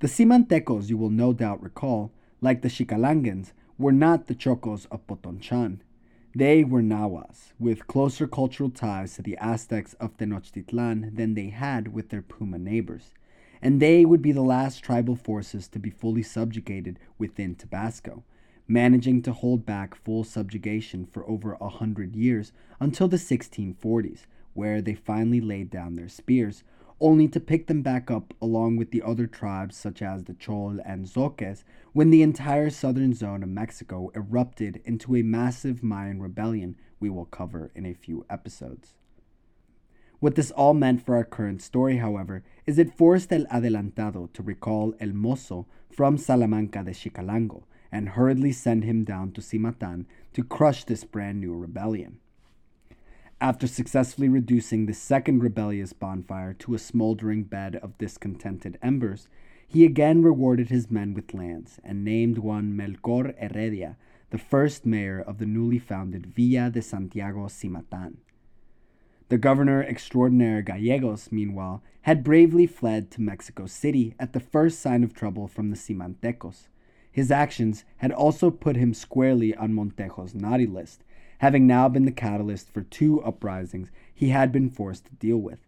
The 0.00 0.06
Cimantecos, 0.06 0.88
you 0.88 0.96
will 0.96 1.10
no 1.10 1.32
doubt 1.32 1.62
recall, 1.62 2.12
like 2.40 2.62
the 2.62 2.68
Xicalangans, 2.68 3.52
were 3.78 3.92
not 3.92 4.26
the 4.26 4.34
Chocos 4.34 4.86
of 4.90 5.06
Potonchan. 5.06 5.80
They 6.36 6.64
were 6.64 6.82
Nahuas, 6.82 7.52
with 7.60 7.86
closer 7.86 8.26
cultural 8.26 8.68
ties 8.68 9.14
to 9.14 9.22
the 9.22 9.36
Aztecs 9.36 9.94
of 10.00 10.16
Tenochtitlan 10.16 11.14
than 11.14 11.34
they 11.34 11.50
had 11.50 11.92
with 11.92 12.08
their 12.08 12.22
Puma 12.22 12.58
neighbors, 12.58 13.14
and 13.62 13.80
they 13.80 14.04
would 14.04 14.20
be 14.20 14.32
the 14.32 14.42
last 14.42 14.82
tribal 14.82 15.14
forces 15.14 15.68
to 15.68 15.78
be 15.78 15.90
fully 15.90 16.24
subjugated 16.24 16.98
within 17.18 17.54
Tabasco, 17.54 18.24
managing 18.66 19.22
to 19.22 19.32
hold 19.32 19.64
back 19.64 19.94
full 19.94 20.24
subjugation 20.24 21.06
for 21.06 21.24
over 21.30 21.52
a 21.60 21.68
hundred 21.68 22.16
years 22.16 22.50
until 22.80 23.06
the 23.06 23.16
1640s, 23.16 24.26
where 24.54 24.82
they 24.82 24.94
finally 24.94 25.40
laid 25.40 25.70
down 25.70 25.94
their 25.94 26.08
spears, 26.08 26.64
only 27.04 27.28
to 27.28 27.38
pick 27.38 27.66
them 27.66 27.82
back 27.82 28.10
up 28.10 28.32
along 28.40 28.78
with 28.78 28.90
the 28.90 29.02
other 29.02 29.26
tribes 29.26 29.76
such 29.76 30.00
as 30.00 30.24
the 30.24 30.32
Chol 30.32 30.80
and 30.86 31.04
Zoques 31.04 31.62
when 31.92 32.08
the 32.08 32.22
entire 32.22 32.70
southern 32.70 33.12
zone 33.12 33.42
of 33.42 33.50
Mexico 33.50 34.10
erupted 34.14 34.80
into 34.86 35.14
a 35.14 35.22
massive 35.22 35.82
Mayan 35.82 36.22
rebellion 36.22 36.76
we 36.98 37.10
will 37.10 37.26
cover 37.26 37.70
in 37.74 37.84
a 37.84 37.92
few 37.92 38.24
episodes. 38.30 38.94
What 40.18 40.34
this 40.34 40.50
all 40.52 40.72
meant 40.72 41.04
for 41.04 41.16
our 41.16 41.24
current 41.24 41.60
story, 41.60 41.98
however, 41.98 42.42
is 42.64 42.78
it 42.78 42.96
forced 42.96 43.30
El 43.30 43.44
Adelantado 43.52 44.32
to 44.32 44.42
recall 44.42 44.94
El 44.98 45.12
Mozo 45.12 45.66
from 45.90 46.16
Salamanca 46.16 46.82
de 46.82 46.92
Xicalango 46.92 47.64
and 47.92 48.08
hurriedly 48.08 48.50
send 48.50 48.82
him 48.82 49.04
down 49.04 49.30
to 49.32 49.42
Cimatan 49.42 50.06
to 50.32 50.42
crush 50.42 50.84
this 50.84 51.04
brand 51.04 51.38
new 51.38 51.54
rebellion. 51.54 52.18
After 53.44 53.66
successfully 53.66 54.30
reducing 54.30 54.86
the 54.86 54.94
second 54.94 55.42
rebellious 55.42 55.92
bonfire 55.92 56.54
to 56.54 56.72
a 56.72 56.78
smoldering 56.78 57.42
bed 57.42 57.76
of 57.76 57.98
discontented 57.98 58.78
embers, 58.80 59.28
he 59.68 59.84
again 59.84 60.22
rewarded 60.22 60.70
his 60.70 60.90
men 60.90 61.12
with 61.12 61.34
lands 61.34 61.78
and 61.84 62.02
named 62.02 62.38
one 62.38 62.74
Melchor 62.74 63.34
Heredia 63.38 63.98
the 64.30 64.38
first 64.38 64.86
mayor 64.86 65.20
of 65.20 65.36
the 65.36 65.44
newly 65.44 65.78
founded 65.78 66.24
Villa 66.24 66.70
de 66.70 66.80
Santiago 66.80 67.48
Cimatan. 67.48 68.16
The 69.28 69.36
governor 69.36 69.82
extraordinaire 69.82 70.62
Gallegos, 70.62 71.30
meanwhile, 71.30 71.82
had 72.00 72.24
bravely 72.24 72.66
fled 72.66 73.10
to 73.10 73.20
Mexico 73.20 73.66
City 73.66 74.14
at 74.18 74.32
the 74.32 74.40
first 74.40 74.80
sign 74.80 75.04
of 75.04 75.12
trouble 75.12 75.48
from 75.48 75.68
the 75.68 75.76
Cimantecos. 75.76 76.68
His 77.12 77.30
actions 77.30 77.84
had 77.98 78.10
also 78.10 78.50
put 78.50 78.76
him 78.76 78.94
squarely 78.94 79.54
on 79.54 79.74
Montejo's 79.74 80.34
naughty 80.34 80.66
list, 80.66 81.04
having 81.44 81.66
now 81.66 81.90
been 81.90 82.06
the 82.06 82.10
catalyst 82.10 82.72
for 82.72 82.80
two 82.80 83.22
uprisings 83.22 83.90
he 84.14 84.30
had 84.30 84.50
been 84.50 84.70
forced 84.70 85.04
to 85.04 85.14
deal 85.16 85.36
with. 85.36 85.58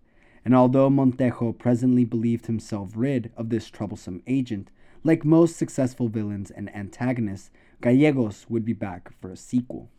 And 0.42 0.54
although 0.54 0.88
Montejo 0.88 1.52
presently 1.52 2.02
believed 2.02 2.46
himself 2.46 2.92
rid 2.94 3.30
of 3.36 3.50
this 3.50 3.68
troublesome 3.68 4.22
agent, 4.26 4.70
like 5.04 5.22
most 5.22 5.54
successful 5.54 6.08
villains 6.08 6.50
and 6.50 6.74
antagonists, 6.74 7.50
Gallegos 7.82 8.46
would 8.48 8.64
be 8.64 8.72
back 8.72 9.12
for 9.20 9.30
a 9.30 9.36
sequel. 9.36 9.90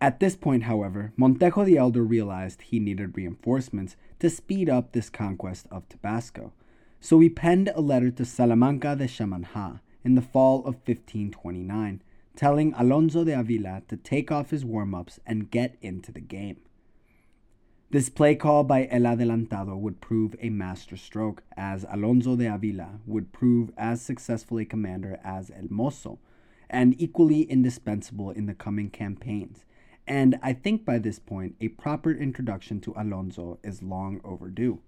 At 0.00 0.18
this 0.18 0.34
point, 0.34 0.62
however, 0.62 1.12
Montejo 1.18 1.66
the 1.66 1.76
Elder 1.76 2.04
realized 2.04 2.62
he 2.62 2.78
needed 2.80 3.18
reinforcements 3.18 3.96
to 4.20 4.30
speed 4.30 4.70
up 4.70 4.92
this 4.92 5.10
conquest 5.10 5.66
of 5.70 5.86
Tabasco, 5.90 6.54
so 7.02 7.20
he 7.20 7.28
penned 7.28 7.70
a 7.74 7.82
letter 7.82 8.10
to 8.12 8.24
Salamanca 8.24 8.96
de 8.96 9.04
Xamanhá 9.04 9.80
in 10.02 10.14
the 10.14 10.22
fall 10.22 10.60
of 10.60 10.76
1529, 10.86 12.00
telling 12.36 12.74
Alonso 12.76 13.24
de 13.24 13.38
Avila 13.38 13.82
to 13.88 13.96
take 13.96 14.32
off 14.32 14.50
his 14.50 14.64
warm 14.64 14.94
ups 14.94 15.20
and 15.26 15.50
get 15.50 15.76
into 15.80 16.12
the 16.12 16.20
game. 16.20 16.60
This 17.90 18.08
play 18.08 18.34
call 18.34 18.64
by 18.64 18.88
El 18.90 19.02
Adelantado 19.02 19.76
would 19.78 20.00
prove 20.00 20.34
a 20.40 20.50
masterstroke, 20.50 21.44
as 21.56 21.86
Alonso 21.88 22.34
de 22.34 22.52
Avila 22.52 22.98
would 23.06 23.32
prove 23.32 23.70
as 23.76 24.02
successful 24.02 24.58
a 24.58 24.64
commander 24.64 25.20
as 25.22 25.50
El 25.50 25.68
Mozo, 25.70 26.18
and 26.68 27.00
equally 27.00 27.42
indispensable 27.42 28.30
in 28.30 28.46
the 28.46 28.54
coming 28.54 28.90
campaigns. 28.90 29.64
And 30.08 30.38
I 30.42 30.54
think 30.54 30.84
by 30.84 30.98
this 30.98 31.20
point, 31.20 31.54
a 31.60 31.68
proper 31.68 32.10
introduction 32.10 32.80
to 32.80 32.94
Alonso 32.96 33.58
is 33.62 33.80
long 33.80 34.20
overdue. 34.24 34.80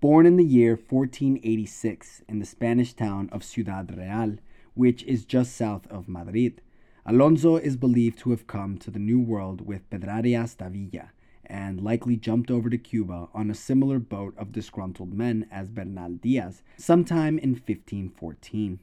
Born 0.00 0.26
in 0.26 0.36
the 0.36 0.44
year 0.44 0.72
1486 0.76 2.22
in 2.28 2.38
the 2.38 2.46
Spanish 2.46 2.92
town 2.92 3.28
of 3.32 3.42
Ciudad 3.42 3.96
Real, 3.96 4.38
which 4.74 5.02
is 5.04 5.24
just 5.24 5.56
south 5.56 5.86
of 5.88 6.08
Madrid, 6.08 6.60
Alonso 7.04 7.56
is 7.56 7.76
believed 7.76 8.18
to 8.20 8.30
have 8.30 8.46
come 8.46 8.78
to 8.78 8.90
the 8.90 8.98
New 8.98 9.20
World 9.20 9.66
with 9.66 9.88
Pedrarias 9.90 10.56
Dávila 10.56 11.10
and 11.44 11.82
likely 11.82 12.16
jumped 12.16 12.50
over 12.50 12.70
to 12.70 12.78
Cuba 12.78 13.28
on 13.34 13.50
a 13.50 13.54
similar 13.54 13.98
boat 13.98 14.34
of 14.38 14.52
disgruntled 14.52 15.12
men 15.12 15.46
as 15.50 15.68
Bernal 15.68 16.12
Diaz 16.12 16.62
sometime 16.76 17.38
in 17.38 17.50
1514. 17.50 18.78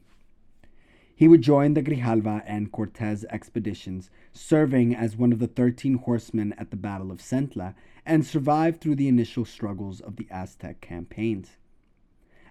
He 1.16 1.28
would 1.28 1.42
join 1.42 1.74
the 1.74 1.82
Grijalva 1.82 2.42
and 2.46 2.72
Cortes 2.72 3.24
expeditions, 3.28 4.10
serving 4.32 4.94
as 4.94 5.16
one 5.16 5.32
of 5.32 5.38
the 5.38 5.46
13 5.46 5.94
horsemen 5.94 6.54
at 6.54 6.70
the 6.70 6.76
Battle 6.76 7.10
of 7.10 7.20
Centla, 7.20 7.74
and 8.06 8.24
survived 8.24 8.80
through 8.80 8.94
the 8.94 9.08
initial 9.08 9.44
struggles 9.44 10.00
of 10.00 10.16
the 10.16 10.26
Aztec 10.30 10.80
campaigns. 10.80 11.58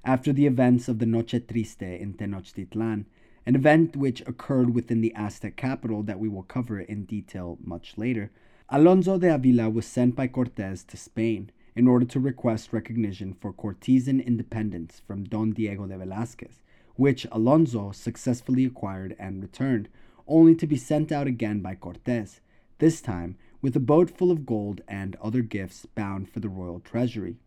After 0.05 0.31
the 0.31 0.45
events 0.45 0.87
of 0.87 0.99
the 0.99 1.07
Noche 1.07 1.41
Triste 1.47 1.81
in 1.81 2.13
Tenochtitlan, 2.13 3.05
an 3.45 3.55
event 3.55 3.95
which 3.95 4.21
occurred 4.21 4.73
within 4.73 5.01
the 5.01 5.13
Aztec 5.15 5.55
capital 5.55 6.03
that 6.03 6.19
we 6.19 6.27
will 6.27 6.43
cover 6.43 6.79
in 6.79 7.05
detail 7.05 7.57
much 7.63 7.97
later, 7.97 8.31
Alonso 8.69 9.17
de 9.17 9.33
Avila 9.33 9.69
was 9.69 9.85
sent 9.85 10.15
by 10.15 10.27
Cortes 10.27 10.83
to 10.83 10.97
Spain 10.97 11.49
in 11.75 11.87
order 11.87 12.05
to 12.05 12.19
request 12.19 12.73
recognition 12.73 13.33
for 13.33 13.53
Cortesian 13.53 14.19
independence 14.19 15.01
from 15.07 15.23
Don 15.23 15.51
Diego 15.51 15.87
de 15.87 15.97
Velazquez, 15.97 16.61
which 16.95 17.25
Alonso 17.31 17.91
successfully 17.91 18.65
acquired 18.65 19.15
and 19.17 19.41
returned, 19.41 19.89
only 20.27 20.53
to 20.53 20.67
be 20.67 20.75
sent 20.75 21.11
out 21.11 21.25
again 21.25 21.61
by 21.61 21.73
Cortes, 21.73 22.41
this 22.79 23.01
time 23.01 23.37
with 23.61 23.75
a 23.75 23.79
boat 23.79 24.09
full 24.09 24.31
of 24.31 24.45
gold 24.45 24.81
and 24.87 25.15
other 25.17 25.41
gifts 25.41 25.85
bound 25.85 26.29
for 26.29 26.39
the 26.39 26.49
royal 26.49 26.79
treasury. 26.79 27.37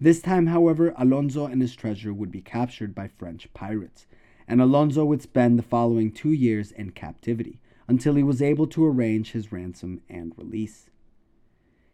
This 0.00 0.22
time, 0.22 0.46
however, 0.46 0.94
Alonso 0.96 1.46
and 1.46 1.60
his 1.60 1.74
treasure 1.74 2.14
would 2.14 2.30
be 2.30 2.40
captured 2.40 2.94
by 2.94 3.08
French 3.08 3.52
pirates, 3.52 4.06
and 4.48 4.60
Alonso 4.60 5.04
would 5.04 5.22
spend 5.22 5.58
the 5.58 5.62
following 5.62 6.10
two 6.10 6.32
years 6.32 6.72
in 6.72 6.90
captivity, 6.90 7.58
until 7.88 8.14
he 8.14 8.22
was 8.22 8.40
able 8.40 8.66
to 8.68 8.86
arrange 8.86 9.32
his 9.32 9.52
ransom 9.52 10.00
and 10.08 10.32
release. 10.36 10.90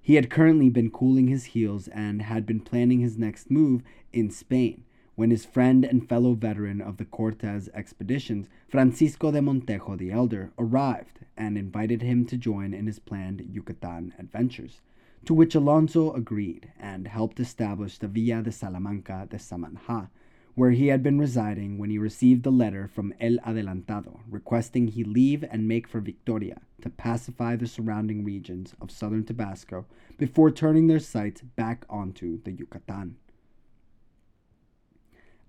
He 0.00 0.14
had 0.14 0.30
currently 0.30 0.68
been 0.68 0.90
cooling 0.90 1.28
his 1.28 1.46
heels 1.46 1.88
and 1.88 2.22
had 2.22 2.46
been 2.46 2.60
planning 2.60 3.00
his 3.00 3.18
next 3.18 3.50
move 3.50 3.82
in 4.12 4.30
Spain 4.30 4.84
when 5.16 5.30
his 5.30 5.46
friend 5.46 5.84
and 5.84 6.06
fellow 6.08 6.34
veteran 6.34 6.80
of 6.80 6.98
the 6.98 7.04
Cortes 7.04 7.70
expeditions, 7.72 8.48
Francisco 8.68 9.32
de 9.32 9.40
Montejo 9.40 9.96
the 9.96 10.12
Elder, 10.12 10.52
arrived 10.58 11.20
and 11.36 11.56
invited 11.56 12.02
him 12.02 12.26
to 12.26 12.36
join 12.36 12.74
in 12.74 12.86
his 12.86 12.98
planned 12.98 13.40
Yucatan 13.50 14.12
adventures, 14.18 14.82
to 15.24 15.32
which 15.32 15.54
Alonso 15.54 16.12
agreed 16.12 16.70
and 16.78 17.08
helped 17.08 17.40
establish 17.40 17.98
the 17.98 18.08
Villa 18.08 18.42
de 18.42 18.52
Salamanca 18.52 19.26
de 19.28 19.38
Xamanhá, 19.38 20.10
where 20.56 20.70
he 20.70 20.86
had 20.86 21.02
been 21.02 21.18
residing 21.18 21.76
when 21.76 21.90
he 21.90 21.98
received 21.98 22.46
a 22.46 22.50
letter 22.50 22.88
from 22.88 23.12
El 23.20 23.36
Adelantado 23.46 24.20
requesting 24.28 24.88
he 24.88 25.04
leave 25.04 25.44
and 25.50 25.68
make 25.68 25.86
for 25.86 26.00
Victoria 26.00 26.62
to 26.80 26.88
pacify 26.88 27.54
the 27.54 27.66
surrounding 27.66 28.24
regions 28.24 28.74
of 28.80 28.90
southern 28.90 29.22
Tabasco 29.22 29.84
before 30.16 30.50
turning 30.50 30.86
their 30.86 30.98
sights 30.98 31.42
back 31.42 31.84
onto 31.90 32.42
the 32.42 32.52
Yucatan. 32.52 33.16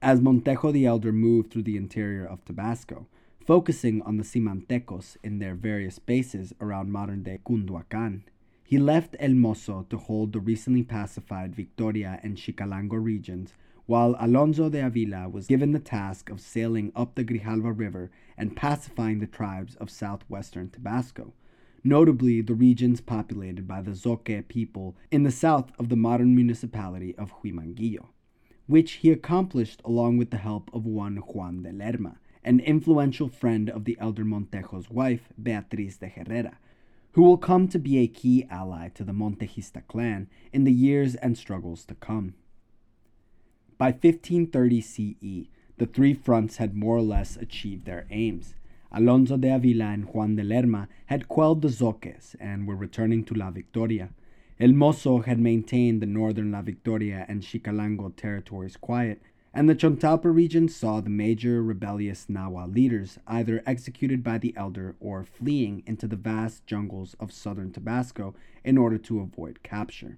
As 0.01 0.19
Montejo 0.19 0.73
the 0.73 0.85
Elder 0.85 1.13
moved 1.13 1.51
through 1.51 1.63
the 1.63 1.77
interior 1.77 2.25
of 2.25 2.43
Tabasco, 2.43 3.07
focusing 3.39 4.01
on 4.01 4.17
the 4.17 4.25
Cimantecos 4.25 5.15
in 5.23 5.39
their 5.39 5.55
various 5.55 5.99
bases 5.99 6.53
around 6.59 6.91
modern 6.91 7.23
day 7.23 7.39
Cunduacan, 7.47 8.23
he 8.61 8.77
left 8.77 9.15
El 9.21 9.35
Mozo 9.35 9.87
to 9.89 9.97
hold 9.97 10.33
the 10.33 10.41
recently 10.41 10.83
pacified 10.83 11.55
Victoria 11.55 12.19
and 12.23 12.35
Xicalango 12.35 13.01
regions 13.01 13.53
while 13.87 14.17
Alonso 14.19 14.69
de 14.69 14.85
Avila 14.85 15.29
was 15.29 15.47
given 15.47 15.71
the 15.71 15.79
task 15.79 16.29
of 16.29 16.41
sailing 16.41 16.91
up 16.93 17.15
the 17.15 17.23
Grijalva 17.23 17.71
River 17.71 18.11
and 18.37 18.55
pacifying 18.55 19.19
the 19.19 19.27
tribes 19.27 19.75
of 19.75 19.89
southwestern 19.89 20.69
Tabasco, 20.69 21.33
notably 21.85 22.41
the 22.41 22.53
regions 22.53 22.99
populated 22.99 23.65
by 23.65 23.81
the 23.81 23.95
Zoque 23.95 24.47
people 24.49 24.97
in 25.09 25.23
the 25.23 25.31
south 25.31 25.71
of 25.79 25.87
the 25.87 25.95
modern 25.95 26.35
municipality 26.35 27.15
of 27.15 27.33
Huimanguillo, 27.41 28.07
which 28.67 28.93
he 28.93 29.09
accomplished 29.09 29.81
along 29.85 30.17
with 30.17 30.31
the 30.31 30.37
help 30.37 30.69
of 30.73 30.85
one 30.85 31.15
Juan 31.17 31.63
de 31.63 31.71
Lerma, 31.71 32.17
an 32.43 32.59
influential 32.59 33.29
friend 33.29 33.69
of 33.69 33.85
the 33.85 33.97
elder 34.01 34.25
Montejo's 34.25 34.89
wife, 34.89 35.29
Beatriz 35.41 35.97
de 35.97 36.07
Herrera, 36.07 36.57
who 37.13 37.23
will 37.23 37.37
come 37.37 37.69
to 37.69 37.79
be 37.79 37.99
a 37.99 38.07
key 38.07 38.45
ally 38.49 38.89
to 38.89 39.05
the 39.05 39.13
Montejista 39.13 39.81
clan 39.87 40.27
in 40.51 40.65
the 40.65 40.73
years 40.73 41.15
and 41.15 41.37
struggles 41.37 41.85
to 41.85 41.95
come. 41.95 42.33
By 43.77 43.91
1530 43.91 44.81
CE, 44.81 45.49
the 45.77 45.85
three 45.85 46.15
fronts 46.15 46.57
had 46.57 46.75
more 46.75 46.97
or 46.97 47.03
less 47.03 47.37
achieved 47.37 47.85
their 47.85 48.07
aims. 48.09 48.55
Alonso 48.91 49.37
de 49.37 49.53
Avila 49.53 49.85
and 49.85 50.05
Juan 50.05 50.35
de 50.35 50.43
Lerma 50.43 50.87
had 51.05 51.27
quelled 51.27 51.61
the 51.61 51.69
Zoques 51.69 52.35
and 52.39 52.67
were 52.67 52.75
returning 52.75 53.23
to 53.25 53.35
La 53.35 53.51
Victoria. 53.51 54.09
El 54.59 54.71
Mozo 54.71 55.19
had 55.19 55.39
maintained 55.39 56.01
the 56.01 56.07
northern 56.07 56.51
La 56.51 56.63
Victoria 56.63 57.27
and 57.27 57.43
Xicalango 57.43 58.15
territories 58.15 58.77
quiet, 58.77 59.21
and 59.53 59.69
the 59.69 59.75
Chontalpa 59.75 60.31
region 60.33 60.67
saw 60.67 60.99
the 60.99 61.11
major 61.11 61.61
rebellious 61.61 62.25
Nahua 62.25 62.73
leaders 62.73 63.19
either 63.27 63.61
executed 63.67 64.23
by 64.23 64.39
the 64.39 64.55
elder 64.57 64.95
or 64.99 65.23
fleeing 65.23 65.83
into 65.85 66.07
the 66.07 66.15
vast 66.15 66.65
jungles 66.65 67.15
of 67.19 67.31
southern 67.31 67.71
Tabasco 67.71 68.33
in 68.63 68.75
order 68.75 68.97
to 68.97 69.19
avoid 69.19 69.61
capture. 69.61 70.17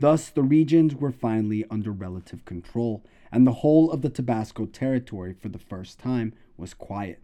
Thus, 0.00 0.30
the 0.30 0.42
regions 0.42 0.94
were 0.94 1.12
finally 1.12 1.66
under 1.70 1.92
relative 1.92 2.46
control, 2.46 3.04
and 3.30 3.46
the 3.46 3.60
whole 3.60 3.90
of 3.90 4.00
the 4.00 4.08
Tabasco 4.08 4.64
territory 4.64 5.34
for 5.34 5.50
the 5.50 5.58
first 5.58 5.98
time 5.98 6.32
was 6.56 6.72
quiet. 6.72 7.20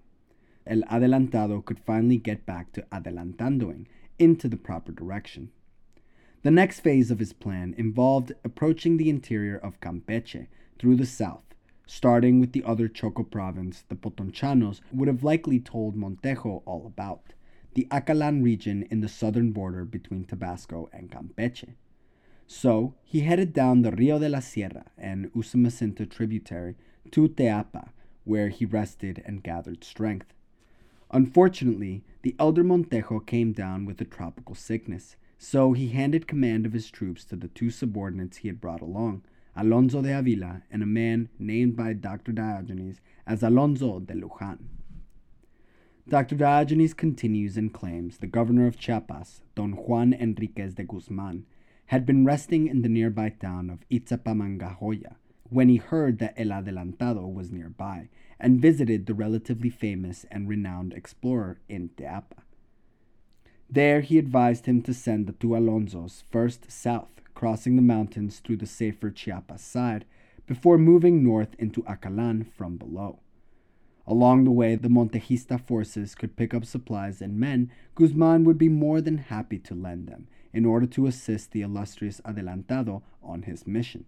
El 0.66 0.82
Adelantado 0.82 1.64
could 1.64 1.78
finally 1.78 2.18
get 2.18 2.44
back 2.44 2.72
to 2.72 2.86
adelantandoing 2.92 3.86
into 4.18 4.46
the 4.46 4.58
proper 4.58 4.92
direction. 4.92 5.50
The 6.42 6.50
next 6.50 6.80
phase 6.80 7.10
of 7.10 7.18
his 7.18 7.32
plan 7.32 7.74
involved 7.78 8.32
approaching 8.44 8.98
the 8.98 9.08
interior 9.08 9.56
of 9.56 9.80
Campeche 9.80 10.46
through 10.78 10.96
the 10.96 11.06
south, 11.06 11.54
starting 11.86 12.40
with 12.40 12.52
the 12.52 12.62
other 12.64 12.88
Choco 12.88 13.22
province 13.22 13.84
the 13.88 13.94
Potonchanos 13.94 14.82
would 14.92 15.08
have 15.08 15.24
likely 15.24 15.58
told 15.58 15.96
Montejo 15.96 16.62
all 16.66 16.84
about. 16.86 17.32
the 17.76 17.86
Acalan 17.90 18.42
region 18.42 18.82
in 18.90 19.00
the 19.00 19.08
southern 19.08 19.52
border 19.52 19.84
between 19.84 20.24
Tabasco 20.24 20.88
and 20.94 21.10
Campeche. 21.10 21.74
So 22.46 22.94
he 23.02 23.20
headed 23.20 23.52
down 23.52 23.82
the 23.82 23.90
Rio 23.90 24.18
de 24.18 24.28
la 24.28 24.40
Sierra 24.40 24.86
and 24.96 25.32
Usumacinta 25.34 26.06
tributary 26.08 26.76
to 27.10 27.28
Teapa, 27.28 27.90
where 28.24 28.48
he 28.48 28.64
rested 28.64 29.22
and 29.26 29.42
gathered 29.42 29.82
strength. 29.82 30.32
Unfortunately, 31.10 32.04
the 32.22 32.34
elder 32.38 32.64
Montejo 32.64 33.24
came 33.24 33.52
down 33.52 33.84
with 33.84 34.00
a 34.00 34.04
tropical 34.04 34.54
sickness, 34.54 35.16
so 35.38 35.72
he 35.72 35.88
handed 35.88 36.26
command 36.26 36.66
of 36.66 36.72
his 36.72 36.90
troops 36.90 37.24
to 37.24 37.36
the 37.36 37.48
two 37.48 37.70
subordinates 37.70 38.38
he 38.38 38.48
had 38.48 38.60
brought 38.60 38.80
along, 38.80 39.22
Alonso 39.54 40.02
de 40.02 40.16
Avila 40.16 40.62
and 40.70 40.82
a 40.82 40.86
man 40.86 41.28
named 41.38 41.76
by 41.76 41.92
Dr. 41.92 42.32
Diogenes 42.32 43.00
as 43.26 43.42
Alonso 43.42 44.00
de 44.00 44.14
Lujan. 44.14 44.58
Dr. 46.08 46.36
Diogenes 46.36 46.94
continues 46.94 47.56
and 47.56 47.72
claims 47.72 48.18
the 48.18 48.26
governor 48.26 48.66
of 48.66 48.78
Chiapas, 48.78 49.42
Don 49.54 49.72
Juan 49.72 50.12
Enriquez 50.12 50.74
de 50.74 50.84
Guzman, 50.84 51.46
had 51.86 52.04
been 52.04 52.24
resting 52.24 52.66
in 52.66 52.82
the 52.82 52.88
nearby 52.88 53.28
town 53.28 53.70
of 53.70 53.88
Ixtapangajoya 53.90 55.14
when 55.50 55.68
he 55.68 55.76
heard 55.76 56.18
that 56.18 56.34
El 56.36 56.48
Adelantado 56.48 57.32
was 57.32 57.52
nearby 57.52 58.08
and 58.40 58.60
visited 58.60 59.06
the 59.06 59.14
relatively 59.14 59.70
famous 59.70 60.26
and 60.30 60.48
renowned 60.48 60.92
explorer 60.92 61.60
in 61.68 61.88
Teapa. 61.90 62.42
There 63.70 64.00
he 64.00 64.18
advised 64.18 64.66
him 64.66 64.82
to 64.82 64.94
send 64.94 65.26
the 65.26 65.32
two 65.32 65.48
Alonsos 65.48 66.22
first 66.30 66.70
south, 66.70 67.20
crossing 67.34 67.76
the 67.76 67.82
mountains 67.82 68.40
through 68.40 68.56
the 68.56 68.66
safer 68.66 69.10
Chiapas 69.10 69.62
side, 69.62 70.04
before 70.46 70.78
moving 70.78 71.24
north 71.24 71.54
into 71.58 71.84
Acalan 71.88 72.44
from 72.44 72.76
below. 72.76 73.20
Along 74.06 74.44
the 74.44 74.52
way, 74.52 74.76
the 74.76 74.88
Montejista 74.88 75.60
forces 75.60 76.14
could 76.14 76.36
pick 76.36 76.54
up 76.54 76.64
supplies 76.64 77.20
and 77.20 77.40
men 77.40 77.72
Guzman 77.96 78.44
would 78.44 78.58
be 78.58 78.68
more 78.68 79.00
than 79.00 79.18
happy 79.18 79.58
to 79.58 79.74
lend 79.74 80.06
them 80.06 80.28
in 80.56 80.64
order 80.64 80.86
to 80.86 81.06
assist 81.06 81.52
the 81.52 81.60
illustrious 81.60 82.18
Adelantado 82.24 83.02
on 83.22 83.42
his 83.42 83.66
mission. 83.66 84.06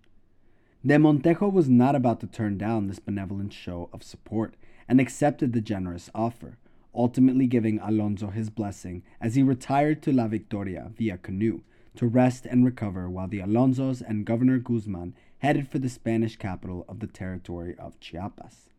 De 0.85 0.97
Montejo 0.97 1.53
was 1.53 1.69
not 1.69 1.95
about 1.95 2.21
to 2.21 2.27
turn 2.27 2.57
down 2.57 2.87
this 2.87 2.99
benevolent 2.99 3.53
show 3.53 3.91
of 3.93 4.03
support 4.03 4.55
and 4.89 4.99
accepted 4.99 5.53
the 5.53 5.61
generous 5.61 6.09
offer, 6.15 6.57
ultimately 6.95 7.47
giving 7.47 7.79
Alonso 7.81 8.29
his 8.29 8.49
blessing 8.49 9.03
as 9.21 9.35
he 9.35 9.43
retired 9.43 10.01
to 10.01 10.11
La 10.11 10.27
Victoria 10.27 10.91
via 10.97 11.19
canoe 11.19 11.61
to 11.97 12.07
rest 12.07 12.47
and 12.47 12.65
recover 12.65 13.11
while 13.11 13.29
the 13.29 13.41
Alonsos 13.41 14.01
and 14.01 14.25
Governor 14.25 14.57
Guzman 14.57 15.15
headed 15.41 15.69
for 15.69 15.79
the 15.79 15.91
Spanish 15.91 16.37
capital 16.37 16.87
of 16.89 17.01
the 17.01 17.07
territory 17.07 17.75
of 17.79 18.01
Chiapas. 18.01 18.71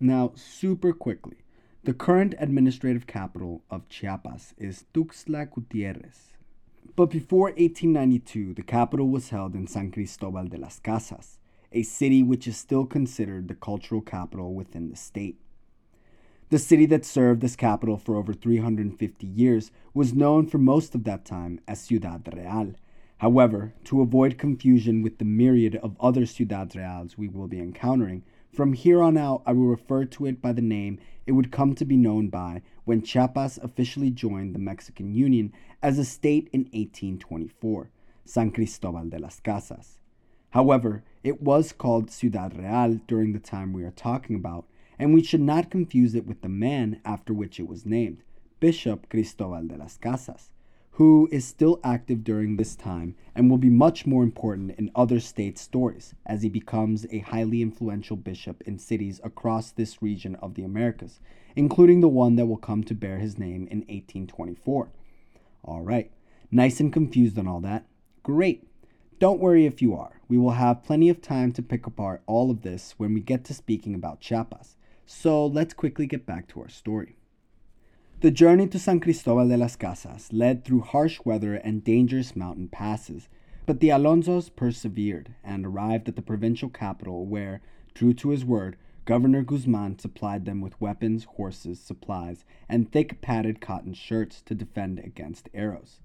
Now, 0.00 0.32
super 0.34 0.94
quickly, 0.94 1.44
the 1.84 1.92
current 1.92 2.32
administrative 2.38 3.08
capital 3.08 3.64
of 3.68 3.88
Chiapas 3.88 4.54
is 4.56 4.84
Tuxtla 4.94 5.50
Gutierrez, 5.50 6.30
but 6.94 7.10
before 7.10 7.46
1892, 7.46 8.54
the 8.54 8.62
capital 8.62 9.08
was 9.08 9.30
held 9.30 9.56
in 9.56 9.66
San 9.66 9.90
Cristobal 9.90 10.46
de 10.46 10.58
las 10.58 10.78
Casas, 10.78 11.38
a 11.72 11.82
city 11.82 12.22
which 12.22 12.46
is 12.46 12.56
still 12.56 12.86
considered 12.86 13.48
the 13.48 13.56
cultural 13.56 14.00
capital 14.00 14.54
within 14.54 14.90
the 14.90 14.96
state. 14.96 15.40
The 16.50 16.58
city 16.60 16.86
that 16.86 17.04
served 17.04 17.42
as 17.42 17.56
capital 17.56 17.96
for 17.96 18.14
over 18.14 18.32
350 18.32 19.26
years 19.26 19.72
was 19.92 20.14
known 20.14 20.46
for 20.46 20.58
most 20.58 20.94
of 20.94 21.02
that 21.02 21.24
time 21.24 21.58
as 21.66 21.80
Ciudad 21.80 22.28
Real. 22.32 22.74
However, 23.18 23.74
to 23.84 24.02
avoid 24.02 24.38
confusion 24.38 25.02
with 25.02 25.18
the 25.18 25.24
myriad 25.24 25.74
of 25.76 25.96
other 25.98 26.26
Ciudad 26.26 26.76
Reals 26.76 27.18
we 27.18 27.26
will 27.26 27.48
be 27.48 27.58
encountering, 27.58 28.22
from 28.52 28.74
here 28.74 29.02
on 29.02 29.16
out 29.16 29.42
I 29.46 29.52
will 29.54 29.66
refer 29.66 30.04
to 30.04 30.26
it 30.26 30.42
by 30.42 30.52
the 30.52 30.60
name 30.60 30.98
it 31.26 31.32
would 31.32 31.50
come 31.50 31.74
to 31.74 31.86
be 31.86 31.96
known 31.96 32.28
by 32.28 32.60
when 32.84 33.00
Chiapas 33.00 33.58
officially 33.62 34.10
joined 34.10 34.54
the 34.54 34.58
Mexican 34.58 35.14
Union 35.14 35.52
as 35.82 35.98
a 35.98 36.04
state 36.04 36.50
in 36.52 36.64
1824, 36.72 37.90
San 38.24 38.50
Cristobal 38.50 39.08
de 39.08 39.18
las 39.18 39.40
Casas. 39.40 39.98
However, 40.50 41.02
it 41.24 41.40
was 41.40 41.72
called 41.72 42.10
Ciudad 42.10 42.58
Real 42.58 43.00
during 43.06 43.32
the 43.32 43.38
time 43.38 43.72
we 43.72 43.84
are 43.84 43.90
talking 43.90 44.36
about, 44.36 44.66
and 44.98 45.14
we 45.14 45.22
should 45.22 45.40
not 45.40 45.70
confuse 45.70 46.14
it 46.14 46.26
with 46.26 46.42
the 46.42 46.48
man 46.50 47.00
after 47.06 47.32
which 47.32 47.58
it 47.58 47.68
was 47.68 47.86
named, 47.86 48.22
Bishop 48.60 49.08
Cristobal 49.08 49.66
de 49.66 49.78
las 49.78 49.96
Casas, 49.96 50.50
who 50.96 51.26
is 51.32 51.44
still 51.44 51.80
active 51.82 52.22
during 52.22 52.56
this 52.56 52.76
time 52.76 53.14
and 53.34 53.48
will 53.50 53.58
be 53.58 53.70
much 53.70 54.06
more 54.06 54.22
important 54.22 54.78
in 54.78 54.90
other 54.94 55.18
state 55.18 55.56
stories 55.56 56.14
as 56.26 56.42
he 56.42 56.50
becomes 56.50 57.06
a 57.10 57.20
highly 57.20 57.62
influential 57.62 58.16
bishop 58.16 58.62
in 58.66 58.78
cities 58.78 59.18
across 59.24 59.70
this 59.70 60.02
region 60.02 60.34
of 60.36 60.54
the 60.54 60.62
Americas, 60.62 61.18
including 61.56 62.02
the 62.02 62.08
one 62.08 62.36
that 62.36 62.44
will 62.44 62.58
come 62.58 62.84
to 62.84 62.94
bear 62.94 63.18
his 63.18 63.38
name 63.38 63.66
in 63.70 63.78
1824. 63.80 64.90
All 65.64 65.80
right, 65.80 66.10
nice 66.50 66.78
and 66.78 66.92
confused 66.92 67.38
on 67.38 67.48
all 67.48 67.60
that? 67.60 67.86
Great. 68.22 68.68
Don't 69.18 69.40
worry 69.40 69.64
if 69.64 69.80
you 69.80 69.96
are. 69.96 70.20
We 70.28 70.36
will 70.36 70.50
have 70.50 70.84
plenty 70.84 71.08
of 71.08 71.22
time 71.22 71.52
to 71.52 71.62
pick 71.62 71.86
apart 71.86 72.22
all 72.26 72.50
of 72.50 72.62
this 72.62 72.94
when 72.98 73.14
we 73.14 73.20
get 73.20 73.44
to 73.44 73.54
speaking 73.54 73.94
about 73.94 74.20
Chiapas. 74.20 74.76
So 75.06 75.46
let's 75.46 75.72
quickly 75.72 76.06
get 76.06 76.26
back 76.26 76.48
to 76.48 76.60
our 76.60 76.68
story. 76.68 77.16
The 78.22 78.30
journey 78.30 78.68
to 78.68 78.78
San 78.78 79.00
Cristobal 79.00 79.48
de 79.48 79.56
las 79.56 79.74
Casas 79.74 80.32
led 80.32 80.64
through 80.64 80.82
harsh 80.82 81.18
weather 81.24 81.56
and 81.56 81.82
dangerous 81.82 82.36
mountain 82.36 82.68
passes, 82.68 83.28
but 83.66 83.80
the 83.80 83.88
Alonsos 83.88 84.48
persevered 84.48 85.34
and 85.42 85.66
arrived 85.66 86.08
at 86.08 86.14
the 86.14 86.22
provincial 86.22 86.68
capital 86.68 87.26
where, 87.26 87.62
true 87.94 88.14
to 88.14 88.28
his 88.28 88.44
word, 88.44 88.76
Governor 89.06 89.42
Guzman 89.42 89.98
supplied 89.98 90.44
them 90.44 90.60
with 90.60 90.80
weapons, 90.80 91.24
horses, 91.24 91.80
supplies, 91.80 92.44
and 92.68 92.92
thick 92.92 93.20
padded 93.22 93.60
cotton 93.60 93.92
shirts 93.92 94.40
to 94.42 94.54
defend 94.54 95.00
against 95.00 95.48
arrows. 95.52 95.98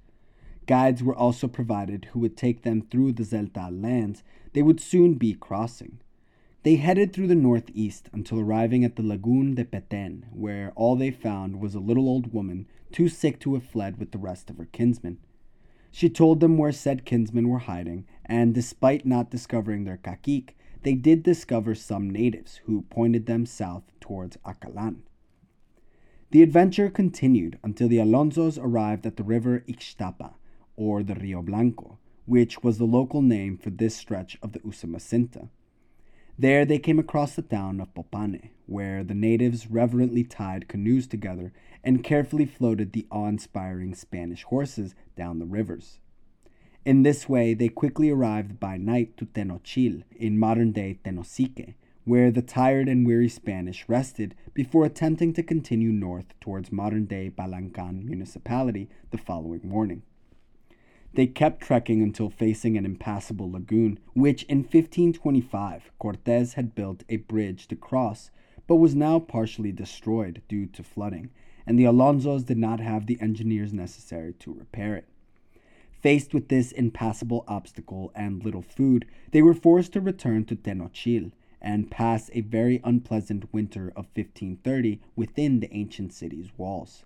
Guides 0.65 1.03
were 1.03 1.15
also 1.15 1.47
provided 1.47 2.05
who 2.05 2.19
would 2.21 2.35
take 2.35 2.63
them 2.63 2.81
through 2.81 3.11
the 3.11 3.25
Tzeltal 3.25 3.79
lands 3.79 4.23
they 4.53 4.63
would 4.63 4.79
soon 4.79 5.13
be 5.13 5.35
crossing. 5.35 5.99
They 6.63 6.75
headed 6.75 7.13
through 7.13 7.27
the 7.27 7.35
northeast 7.35 8.09
until 8.11 8.39
arriving 8.39 8.83
at 8.83 8.95
the 8.95 9.03
Lagoon 9.03 9.55
de 9.55 9.63
Petén, 9.63 10.23
where 10.31 10.73
all 10.75 10.95
they 10.95 11.11
found 11.11 11.59
was 11.59 11.75
a 11.75 11.79
little 11.79 12.09
old 12.09 12.33
woman 12.33 12.67
too 12.91 13.07
sick 13.09 13.39
to 13.41 13.53
have 13.53 13.63
fled 13.63 13.97
with 13.97 14.11
the 14.11 14.17
rest 14.17 14.49
of 14.49 14.57
her 14.57 14.65
kinsmen. 14.65 15.19
She 15.91 16.09
told 16.09 16.39
them 16.39 16.57
where 16.57 16.71
said 16.71 17.05
kinsmen 17.05 17.47
were 17.47 17.59
hiding, 17.59 18.05
and 18.25 18.53
despite 18.53 19.05
not 19.05 19.31
discovering 19.31 19.83
their 19.83 19.97
cacique, 19.97 20.57
they 20.83 20.93
did 20.93 21.23
discover 21.23 21.75
some 21.75 22.09
natives 22.09 22.57
who 22.65 22.83
pointed 22.83 23.25
them 23.25 23.45
south 23.45 23.83
towards 23.99 24.37
Acalan. 24.45 25.03
The 26.31 26.43
adventure 26.43 26.89
continued 26.89 27.57
until 27.63 27.87
the 27.87 27.99
Alonsos 27.99 28.57
arrived 28.57 29.05
at 29.05 29.15
the 29.15 29.23
river 29.23 29.63
Ixtapa, 29.67 30.33
or 30.75 31.03
the 31.03 31.15
Rio 31.15 31.41
Blanco, 31.41 31.97
which 32.25 32.63
was 32.63 32.77
the 32.77 32.85
local 32.85 33.21
name 33.21 33.57
for 33.57 33.69
this 33.69 33.95
stretch 33.95 34.37
of 34.41 34.51
the 34.51 34.59
Usumacinta. 34.59 35.49
There 36.39 36.65
they 36.65 36.77
came 36.77 36.99
across 36.99 37.35
the 37.35 37.41
town 37.41 37.81
of 37.81 37.95
Popane, 37.95 38.49
where 38.67 39.03
the 39.03 39.15
natives 39.15 39.71
reverently 39.71 40.23
tied 40.23 40.67
canoes 40.67 41.07
together 41.07 41.51
and 41.83 42.03
carefully 42.03 42.45
floated 42.45 42.93
the 42.93 43.07
awe 43.09 43.27
inspiring 43.27 43.95
Spanish 43.95 44.43
horses 44.43 44.93
down 45.15 45.39
the 45.39 45.47
rivers. 45.47 45.99
In 46.85 47.01
this 47.01 47.27
way, 47.27 47.55
they 47.55 47.69
quickly 47.69 48.11
arrived 48.11 48.59
by 48.59 48.77
night 48.77 49.17
to 49.17 49.25
Tenochil, 49.25 50.03
in 50.15 50.37
modern 50.37 50.71
day 50.71 50.99
Tenosique, 51.03 51.73
where 52.05 52.29
the 52.29 52.43
tired 52.43 52.87
and 52.87 53.05
weary 53.05 53.29
Spanish 53.29 53.83
rested 53.89 54.35
before 54.53 54.85
attempting 54.85 55.33
to 55.33 55.43
continue 55.43 55.91
north 55.91 56.39
towards 56.39 56.71
modern 56.71 57.05
day 57.05 57.31
Balancan 57.35 58.05
municipality 58.05 58.89
the 59.09 59.17
following 59.17 59.67
morning. 59.67 60.03
They 61.13 61.27
kept 61.27 61.61
trekking 61.61 62.01
until 62.01 62.29
facing 62.29 62.77
an 62.77 62.85
impassable 62.85 63.51
lagoon, 63.51 63.99
which 64.13 64.43
in 64.43 64.59
1525 64.59 65.91
Cortes 65.99 66.53
had 66.53 66.75
built 66.75 67.03
a 67.09 67.17
bridge 67.17 67.67
to 67.69 67.75
cross, 67.75 68.29
but 68.67 68.75
was 68.75 68.95
now 68.95 69.19
partially 69.19 69.71
destroyed 69.71 70.41
due 70.47 70.67
to 70.67 70.83
flooding, 70.83 71.29
and 71.65 71.79
the 71.79 71.85
Alonsos 71.85 72.43
did 72.45 72.57
not 72.57 72.79
have 72.79 73.07
the 73.07 73.19
engineers 73.21 73.73
necessary 73.73 74.33
to 74.33 74.53
repair 74.53 74.95
it. 74.95 75.07
Faced 76.01 76.33
with 76.33 76.49
this 76.49 76.71
impassable 76.71 77.43
obstacle 77.47 78.11
and 78.13 78.45
little 78.45 78.61
food, 78.61 79.05
they 79.31 79.41
were 79.41 79.53
forced 79.53 79.93
to 79.93 80.01
return 80.01 80.45
to 80.45 80.55
Tenochil 80.55 81.31
and 81.61 81.89
pass 81.89 82.29
a 82.33 82.41
very 82.41 82.79
unpleasant 82.83 83.51
winter 83.51 83.87
of 83.95 84.07
1530 84.13 85.01
within 85.15 85.59
the 85.59 85.73
ancient 85.73 86.13
city's 86.13 86.51
walls. 86.57 87.03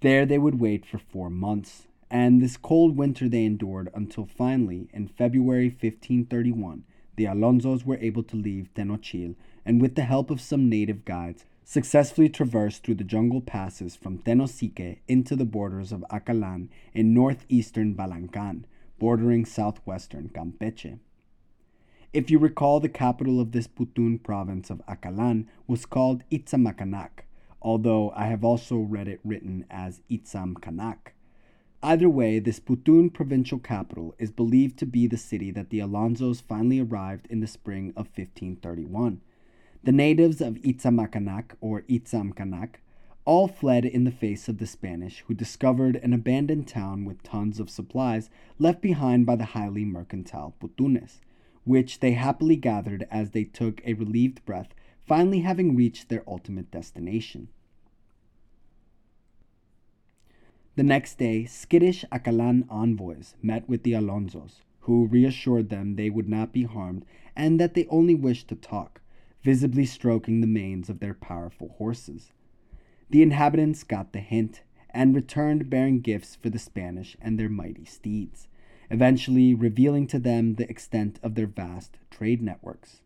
There 0.00 0.24
they 0.24 0.38
would 0.38 0.60
wait 0.60 0.86
for 0.86 0.98
four 0.98 1.30
months, 1.30 1.88
and 2.14 2.40
this 2.40 2.56
cold 2.56 2.96
winter 2.96 3.28
they 3.28 3.44
endured 3.44 3.90
until 3.92 4.24
finally, 4.24 4.88
in 4.92 5.08
February 5.08 5.66
1531, 5.68 6.84
the 7.16 7.24
Alonsos 7.24 7.84
were 7.84 7.96
able 7.96 8.22
to 8.22 8.36
leave 8.36 8.72
Tenochil 8.72 9.34
and, 9.66 9.82
with 9.82 9.96
the 9.96 10.02
help 10.02 10.30
of 10.30 10.40
some 10.40 10.68
native 10.68 11.04
guides, 11.04 11.44
successfully 11.64 12.28
traversed 12.28 12.84
through 12.84 12.94
the 12.94 13.02
jungle 13.02 13.40
passes 13.40 13.96
from 13.96 14.18
Tenosique 14.18 14.98
into 15.08 15.34
the 15.34 15.44
borders 15.44 15.90
of 15.90 16.04
Acalan 16.08 16.70
in 16.92 17.12
northeastern 17.12 17.96
Balancan, 17.96 18.62
bordering 19.00 19.44
southwestern 19.44 20.28
Campeche. 20.28 21.00
If 22.12 22.30
you 22.30 22.38
recall, 22.38 22.78
the 22.78 22.88
capital 22.88 23.40
of 23.40 23.50
this 23.50 23.66
Putun 23.66 24.22
province 24.22 24.70
of 24.70 24.80
Acalan 24.88 25.48
was 25.66 25.84
called 25.84 26.22
Itzamacanac, 26.30 27.24
although 27.60 28.12
I 28.14 28.26
have 28.26 28.44
also 28.44 28.76
read 28.76 29.08
it 29.08 29.18
written 29.24 29.66
as 29.68 30.00
Itzam 30.08 30.54
Kanak. 30.60 31.13
Either 31.84 32.08
way, 32.08 32.38
this 32.38 32.58
Putun 32.60 33.12
provincial 33.12 33.58
capital 33.58 34.14
is 34.18 34.30
believed 34.30 34.78
to 34.78 34.86
be 34.86 35.06
the 35.06 35.18
city 35.18 35.50
that 35.50 35.68
the 35.68 35.80
Alonsos 35.80 36.40
finally 36.40 36.80
arrived 36.80 37.26
in 37.28 37.40
the 37.40 37.46
spring 37.46 37.90
of 37.90 38.06
1531. 38.06 39.20
The 39.82 39.92
natives 39.92 40.40
of 40.40 40.54
Itzamakanak 40.62 41.50
or 41.60 41.82
Itzamkanak 41.82 42.76
all 43.26 43.48
fled 43.48 43.84
in 43.84 44.04
the 44.04 44.10
face 44.10 44.48
of 44.48 44.56
the 44.56 44.66
Spanish, 44.66 45.22
who 45.26 45.34
discovered 45.34 45.96
an 45.96 46.14
abandoned 46.14 46.66
town 46.66 47.04
with 47.04 47.22
tons 47.22 47.60
of 47.60 47.68
supplies 47.68 48.30
left 48.58 48.80
behind 48.80 49.26
by 49.26 49.36
the 49.36 49.52
highly 49.52 49.84
mercantile 49.84 50.54
Putunes, 50.58 51.20
which 51.64 52.00
they 52.00 52.12
happily 52.12 52.56
gathered 52.56 53.06
as 53.10 53.32
they 53.32 53.44
took 53.44 53.82
a 53.84 53.92
relieved 53.92 54.42
breath, 54.46 54.74
finally 55.04 55.40
having 55.40 55.76
reached 55.76 56.08
their 56.08 56.24
ultimate 56.26 56.70
destination. 56.70 57.48
The 60.76 60.82
next 60.82 61.18
day, 61.18 61.44
skittish 61.44 62.04
Acalan 62.10 62.64
envoys 62.68 63.36
met 63.40 63.68
with 63.68 63.84
the 63.84 63.92
Alonsos, 63.92 64.62
who 64.80 65.06
reassured 65.06 65.68
them 65.68 65.94
they 65.94 66.10
would 66.10 66.28
not 66.28 66.52
be 66.52 66.64
harmed 66.64 67.04
and 67.36 67.60
that 67.60 67.74
they 67.74 67.86
only 67.86 68.16
wished 68.16 68.48
to 68.48 68.56
talk, 68.56 69.00
visibly 69.44 69.86
stroking 69.86 70.40
the 70.40 70.48
manes 70.48 70.90
of 70.90 70.98
their 70.98 71.14
powerful 71.14 71.68
horses. 71.78 72.32
The 73.08 73.22
inhabitants 73.22 73.84
got 73.84 74.12
the 74.12 74.18
hint 74.18 74.62
and 74.90 75.14
returned 75.14 75.70
bearing 75.70 76.00
gifts 76.00 76.34
for 76.34 76.50
the 76.50 76.58
Spanish 76.58 77.16
and 77.20 77.38
their 77.38 77.48
mighty 77.48 77.84
steeds, 77.84 78.48
eventually 78.90 79.54
revealing 79.54 80.08
to 80.08 80.18
them 80.18 80.56
the 80.56 80.68
extent 80.68 81.20
of 81.22 81.36
their 81.36 81.46
vast 81.46 81.98
trade 82.10 82.42
networks. 82.42 83.00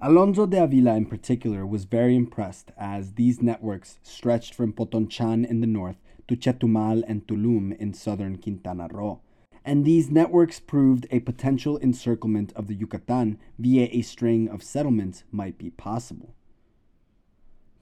Alonso 0.00 0.46
de 0.46 0.62
Avila, 0.62 0.94
in 0.94 1.06
particular, 1.06 1.66
was 1.66 1.84
very 1.84 2.14
impressed 2.14 2.70
as 2.78 3.14
these 3.14 3.42
networks 3.42 3.98
stretched 4.04 4.54
from 4.54 4.72
Potonchan 4.72 5.44
in 5.44 5.60
the 5.60 5.66
north 5.66 5.96
to 6.28 6.36
Chetumal 6.36 7.02
and 7.08 7.26
Tulum 7.26 7.76
in 7.80 7.92
southern 7.92 8.38
Quintana 8.38 8.86
Roo. 8.92 9.18
And 9.64 9.84
these 9.84 10.08
networks 10.08 10.60
proved 10.60 11.08
a 11.10 11.18
potential 11.18 11.78
encirclement 11.80 12.52
of 12.52 12.68
the 12.68 12.76
Yucatan 12.76 13.40
via 13.58 13.88
a 13.90 14.02
string 14.02 14.48
of 14.48 14.62
settlements 14.62 15.24
might 15.32 15.58
be 15.58 15.70
possible. 15.70 16.32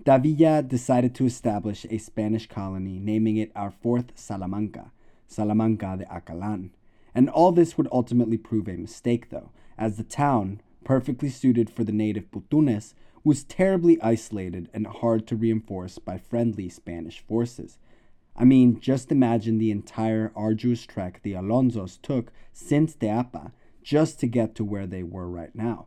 Davila 0.02 0.62
decided 0.62 1.14
to 1.16 1.26
establish 1.26 1.84
a 1.90 1.98
Spanish 1.98 2.46
colony, 2.46 2.98
naming 2.98 3.36
it 3.36 3.52
our 3.54 3.70
fourth 3.70 4.12
Salamanca, 4.14 4.90
Salamanca 5.28 5.98
de 5.98 6.10
Acalan. 6.10 6.70
And 7.14 7.28
all 7.28 7.52
this 7.52 7.76
would 7.76 7.88
ultimately 7.92 8.38
prove 8.38 8.68
a 8.68 8.76
mistake, 8.76 9.28
though, 9.28 9.50
as 9.76 9.98
the 9.98 10.02
town, 10.02 10.62
perfectly 10.86 11.28
suited 11.28 11.68
for 11.68 11.82
the 11.82 11.90
native 11.90 12.30
Putunes, 12.30 12.94
was 13.24 13.42
terribly 13.42 14.00
isolated 14.00 14.70
and 14.72 14.86
hard 14.86 15.26
to 15.26 15.34
reinforce 15.34 15.98
by 15.98 16.16
friendly 16.16 16.68
Spanish 16.68 17.18
forces. 17.18 17.78
I 18.36 18.44
mean, 18.44 18.78
just 18.78 19.10
imagine 19.10 19.58
the 19.58 19.72
entire 19.72 20.30
arduous 20.36 20.86
trek 20.86 21.20
the 21.24 21.32
Alonsos 21.32 22.00
took 22.00 22.30
since 22.52 22.94
Teapa 22.94 23.50
just 23.82 24.20
to 24.20 24.28
get 24.28 24.54
to 24.54 24.64
where 24.64 24.86
they 24.86 25.02
were 25.02 25.28
right 25.28 25.52
now. 25.56 25.86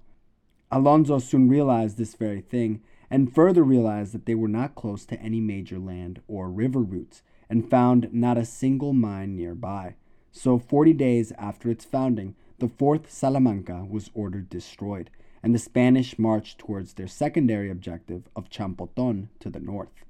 Alonso 0.69 1.17
soon 1.19 1.47
realized 1.47 1.97
this 1.97 2.15
very 2.15 2.41
thing 2.41 2.81
and 3.09 3.33
further 3.33 3.63
realized 3.63 4.13
that 4.13 4.25
they 4.25 4.35
were 4.35 4.49
not 4.49 4.75
close 4.75 5.05
to 5.05 5.21
any 5.21 5.39
major 5.39 5.79
land 5.79 6.21
or 6.27 6.49
river 6.49 6.81
routes 6.81 7.23
and 7.49 7.69
found 7.69 8.13
not 8.13 8.37
a 8.37 8.43
single 8.43 8.91
mine 8.91 9.37
nearby. 9.37 9.95
So, 10.33 10.59
40 10.59 10.91
days 10.91 11.31
after 11.37 11.69
its 11.69 11.85
founding, 11.85 12.35
the 12.60 12.70
fourth 12.70 13.12
Salamanca 13.12 13.86
was 13.89 14.10
ordered 14.14 14.49
destroyed, 14.49 15.10
and 15.41 15.55
the 15.55 15.60
Spanish 15.60 16.20
marched 16.20 16.60
towards 16.60 16.93
their 16.93 17.07
secondary 17.07 17.70
objective 17.70 18.30
of 18.36 18.49
Champoton 18.49 19.30
to 19.39 19.49
the 19.49 19.60
north. 19.60 20.03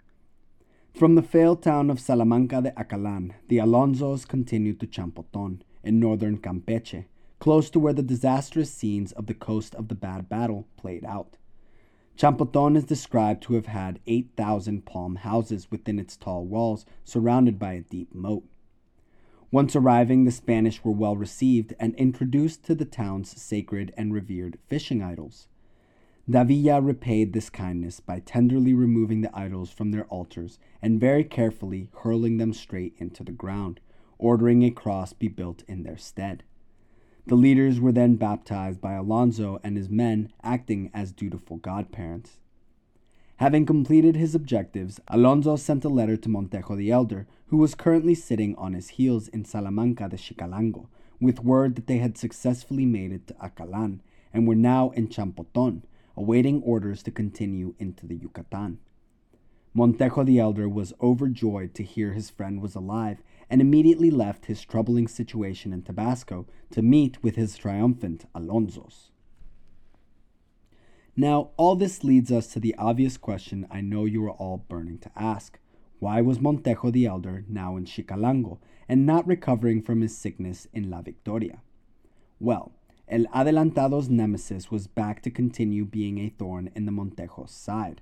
From 0.94 1.16
the 1.16 1.22
failed 1.22 1.62
town 1.62 1.90
of 1.90 2.00
Salamanca 2.00 2.62
de 2.62 2.80
Acalan, 2.80 3.34
the 3.48 3.58
Alonsos 3.60 4.28
continued 4.28 4.80
to 4.80 4.88
Champoton, 4.88 5.62
in 5.84 6.00
northern 6.00 6.38
Campeche, 6.38 7.06
close 7.40 7.70
to 7.70 7.80
where 7.80 7.94
the 7.94 8.04
disastrous 8.04 8.74
scenes 8.74 9.12
of 9.14 9.28
the 9.28 9.34
coast 9.34 9.74
of 9.76 9.88
the 9.88 9.96
Bad 9.96 10.28
Battle 10.28 10.68
played 10.78 11.06
out. 11.06 11.38
Champoton 12.18 12.76
is 12.76 12.84
described 12.84 13.44
to 13.44 13.54
have 13.54 13.68
had 13.68 14.02
8,000 14.06 14.86
palm 14.86 15.16
houses 15.18 15.72
within 15.72 16.00
its 16.00 16.18
tall 16.18 16.44
walls, 16.44 16.86
surrounded 17.06 17.58
by 17.58 17.74
a 17.74 17.82
deep 17.82 18.14
moat. 18.14 18.44
Once 19.52 19.76
arriving, 19.76 20.26
the 20.26 20.32
Spanish 20.32 20.84
were 20.84 20.92
well 20.92 21.18
received 21.18 21.74
and 21.80 21.96
introduced 21.96 22.64
to 22.64 22.76
the 22.76 22.86
town's 22.86 23.42
sacred 23.42 23.92
and 23.98 24.14
revered 24.14 24.60
fishing 24.68 25.02
idols. 25.02 25.48
Davila 26.30 26.80
repaid 26.82 27.34
this 27.34 27.50
kindness 27.50 28.00
by 28.00 28.20
tenderly 28.20 28.76
removing 28.76 29.22
the 29.22 29.36
idols 29.36 29.72
from 29.72 29.90
their 29.90 30.06
altars 30.06 30.60
and 30.84 31.00
very 31.00 31.24
carefully 31.24 31.90
hurling 32.04 32.38
them 32.38 32.54
straight 32.54 32.94
into 32.98 33.24
the 33.24 33.32
ground, 33.32 33.80
ordering 34.20 34.62
a 34.62 34.70
cross 34.70 35.14
be 35.14 35.28
built 35.28 35.64
in 35.68 35.82
their 35.82 35.98
stead. 35.98 36.44
The 37.26 37.36
leaders 37.36 37.80
were 37.80 37.92
then 37.92 38.16
baptized 38.16 38.80
by 38.80 38.94
Alonso 38.94 39.60
and 39.64 39.76
his 39.76 39.90
men, 39.90 40.32
acting 40.44 40.92
as 40.94 41.12
dutiful 41.12 41.58
godparents. 41.58 42.38
Having 43.40 43.68
completed 43.68 44.18
his 44.18 44.36
objectives, 44.36 45.00
Alonso 45.08 45.56
sent 45.56 45.86
a 45.86 45.88
letter 45.88 46.18
to 46.18 46.28
Montejo 46.28 46.76
the 46.76 46.92
Elder, 46.92 47.26
who 47.48 47.56
was 47.56 47.74
currently 47.74 48.14
sitting 48.14 48.54
on 48.58 48.74
his 48.74 48.90
heels 48.90 49.30
in 49.30 49.46
Salamanca 49.46 50.10
de 50.10 50.18
Xicalango, 50.18 50.88
with 51.22 51.42
word 51.42 51.76
that 51.78 51.88
they 51.88 52.00
had 52.00 52.18
successfully 52.18 52.86
made 52.86 53.14
it 53.14 53.28
to 53.28 53.36
Acalan 53.42 54.02
and 54.34 54.46
were 54.46 54.56
now 54.56 54.90
in 54.90 55.08
Champoton, 55.08 55.84
awaiting 56.18 56.62
orders 56.64 57.02
to 57.04 57.12
continue 57.12 57.76
into 57.80 58.06
the 58.06 58.18
Yucatan. 58.18 58.80
Montejo 59.74 60.26
the 60.26 60.38
Elder 60.38 60.68
was 60.68 60.92
overjoyed 61.02 61.74
to 61.76 61.84
hear 61.84 62.12
his 62.12 62.30
friend 62.30 62.62
was 62.62 62.76
alive 62.76 63.24
and 63.50 63.62
immediately 63.62 64.12
left 64.12 64.48
his 64.48 64.66
troubling 64.66 65.08
situation 65.08 65.72
in 65.72 65.82
Tabasco 65.82 66.46
to 66.72 66.82
meet 66.82 67.24
with 67.24 67.38
his 67.38 67.56
triumphant 67.56 68.26
Alonsos. 68.36 69.12
Now, 71.16 71.50
all 71.58 71.76
this 71.76 72.04
leads 72.04 72.32
us 72.32 72.48
to 72.48 72.60
the 72.60 72.76
obvious 72.78 73.18
question 73.18 73.68
I 73.70 73.82
know 73.82 74.06
you 74.06 74.24
are 74.26 74.32
all 74.32 74.66
burning 74.70 75.00
to 75.00 75.12
ask. 75.16 75.60
Why 76.00 76.22
was 76.22 76.40
Montejo 76.40 76.92
the 76.92 77.06
Elder 77.06 77.44
now 77.50 77.76
in 77.76 77.86
Xicalango 77.86 78.60
and 78.88 79.06
not 79.06 79.28
recovering 79.28 79.82
from 79.82 80.02
his 80.02 80.18
sickness 80.18 80.68
in 80.74 80.90
La 80.90 81.02
Victoria? 81.02 81.62
Well, 82.40 82.72
El 83.10 83.26
Adelantado's 83.34 84.08
nemesis 84.08 84.72
was 84.72 84.88
back 84.88 85.22
to 85.24 85.32
continue 85.32 85.84
being 85.84 86.20
a 86.20 86.30
thorn 86.30 86.70
in 86.76 86.86
the 86.86 86.92
Montejo's 86.92 87.52
side. 87.52 88.02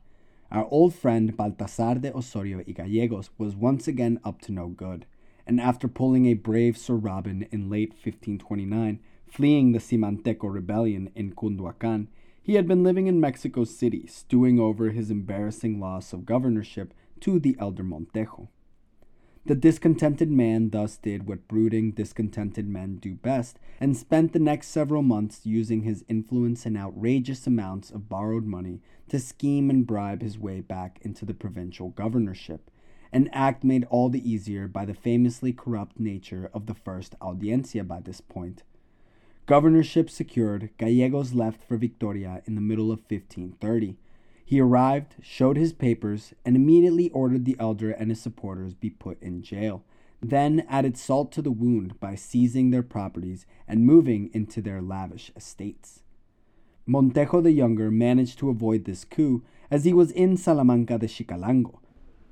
Our 0.52 0.68
old 0.70 0.94
friend 0.94 1.36
Baltasar 1.36 2.02
de 2.02 2.14
Osorio 2.16 2.58
y 2.68 2.74
Gallegos 2.74 3.30
was 3.38 3.56
once 3.56 3.88
again 3.88 4.20
up 4.24 4.42
to 4.42 4.52
no 4.52 4.68
good, 4.68 5.06
and 5.48 5.60
after 5.60 5.88
pulling 5.88 6.26
a 6.26 6.36
brave 6.36 6.78
Sir 6.78 6.96
Robin 6.96 7.48
in 7.52 7.70
late 7.70 7.92
1529, 7.92 9.00
fleeing 9.26 9.72
the 9.72 9.80
Cimanteco 9.80 10.54
rebellion 10.54 11.10
in 11.16 11.34
Cunduacan, 11.34 12.08
he 12.48 12.54
had 12.54 12.66
been 12.66 12.82
living 12.82 13.08
in 13.08 13.20
Mexico 13.20 13.66
City, 13.66 14.08
stewing 14.08 14.58
over 14.58 14.92
his 14.92 15.12
embarrassing 15.12 15.82
loss 15.82 16.14
of 16.14 16.26
governorship 16.26 16.94
to 17.20 17.42
the 17.42 17.58
elder 17.60 17.84
Montejo. 17.84 18.48
The 19.46 19.54
discontented 19.54 20.32
man 20.32 20.70
thus 20.70 20.96
did 20.96 21.28
what 21.28 21.50
brooding, 21.50 21.92
discontented 21.92 22.66
men 22.66 23.00
do 23.02 23.16
best, 23.16 23.60
and 23.82 23.98
spent 23.98 24.32
the 24.32 24.40
next 24.40 24.70
several 24.70 25.02
months 25.02 25.46
using 25.46 25.82
his 25.82 26.06
influence 26.08 26.66
and 26.66 26.78
outrageous 26.78 27.46
amounts 27.48 27.92
of 27.92 28.08
borrowed 28.08 28.46
money 28.46 28.80
to 29.10 29.20
scheme 29.20 29.70
and 29.70 29.86
bribe 29.86 30.22
his 30.22 30.40
way 30.40 30.62
back 30.62 31.00
into 31.02 31.26
the 31.26 31.34
provincial 31.34 31.90
governorship, 31.90 32.72
an 33.12 33.28
act 33.34 33.66
made 33.66 33.86
all 33.90 34.08
the 34.08 34.30
easier 34.30 34.70
by 34.70 34.86
the 34.86 34.94
famously 34.94 35.52
corrupt 35.52 36.00
nature 36.00 36.50
of 36.54 36.66
the 36.66 36.74
first 36.74 37.14
audiencia 37.22 37.84
by 37.84 38.00
this 38.00 38.22
point, 38.22 38.64
Governorship 39.48 40.10
secured, 40.10 40.72
Gallegos 40.78 41.34
left 41.34 41.64
for 41.64 41.78
Victoria 41.78 42.42
in 42.46 42.56
the 42.56 42.62
middle 42.62 42.92
of 42.92 43.00
1530. 43.10 43.96
He 44.44 44.60
arrived, 44.60 45.16
showed 45.22 45.56
his 45.56 45.72
papers, 45.72 46.34
and 46.44 46.58
immediately 46.58 47.10
ordered 47.12 47.46
the 47.46 47.56
elder 47.58 47.92
and 47.92 48.10
his 48.10 48.20
supporters 48.20 48.74
be 48.74 48.90
put 48.90 49.24
in 49.24 49.42
jail, 49.42 49.86
then 50.22 50.66
added 50.68 50.98
salt 50.98 51.32
to 51.32 51.42
the 51.42 51.52
wound 51.52 51.98
by 52.02 52.14
seizing 52.14 52.72
their 52.72 52.84
properties 52.84 53.46
and 53.70 53.86
moving 53.86 54.30
into 54.34 54.62
their 54.62 54.82
lavish 54.82 55.32
estates. 55.34 56.04
Montejo 56.86 57.42
the 57.42 57.52
Younger 57.52 57.90
managed 57.90 58.38
to 58.40 58.50
avoid 58.50 58.84
this 58.84 59.06
coup 59.06 59.44
as 59.72 59.86
he 59.86 59.94
was 59.94 60.12
in 60.12 60.36
Salamanca 60.36 60.98
de 60.98 61.08
Xicalango, 61.08 61.80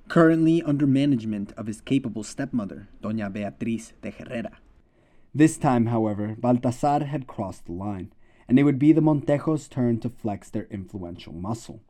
currently 0.09 0.61
under 0.63 0.85
management 0.85 1.53
of 1.53 1.67
his 1.67 1.79
capable 1.79 2.23
stepmother, 2.23 2.89
Doña 3.01 3.31
Beatriz 3.31 3.93
de 4.01 4.11
Herrera. 4.11 4.57
This 5.37 5.57
time, 5.57 5.87
however, 5.87 6.37
Baltasar 6.39 7.07
had 7.07 7.27
crossed 7.27 7.65
the 7.65 7.73
line, 7.73 8.13
and 8.47 8.57
it 8.57 8.63
would 8.63 8.79
be 8.79 8.93
the 8.93 9.01
Montejos' 9.01 9.69
turn 9.69 9.99
to 9.99 10.09
flex 10.09 10.49
their 10.49 10.65
influential 10.71 11.33
muscle. 11.33 11.81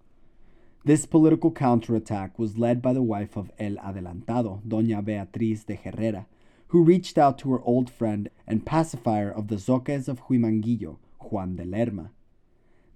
This 0.83 1.05
political 1.05 1.51
counterattack 1.51 2.39
was 2.39 2.57
led 2.57 2.81
by 2.81 2.93
the 2.93 3.03
wife 3.03 3.37
of 3.37 3.51
El 3.59 3.75
Adelantado, 3.75 4.63
Doña 4.67 5.05
Beatriz 5.05 5.63
de 5.63 5.75
Herrera, 5.75 6.25
who 6.69 6.83
reached 6.83 7.19
out 7.19 7.37
to 7.37 7.51
her 7.51 7.61
old 7.61 7.87
friend 7.87 8.31
and 8.47 8.65
pacifier 8.65 9.29
of 9.29 9.49
the 9.49 9.57
Zoques 9.57 10.07
of 10.07 10.21
Huimanguillo, 10.21 10.97
Juan 11.19 11.55
de 11.55 11.65
Lerma. 11.65 12.09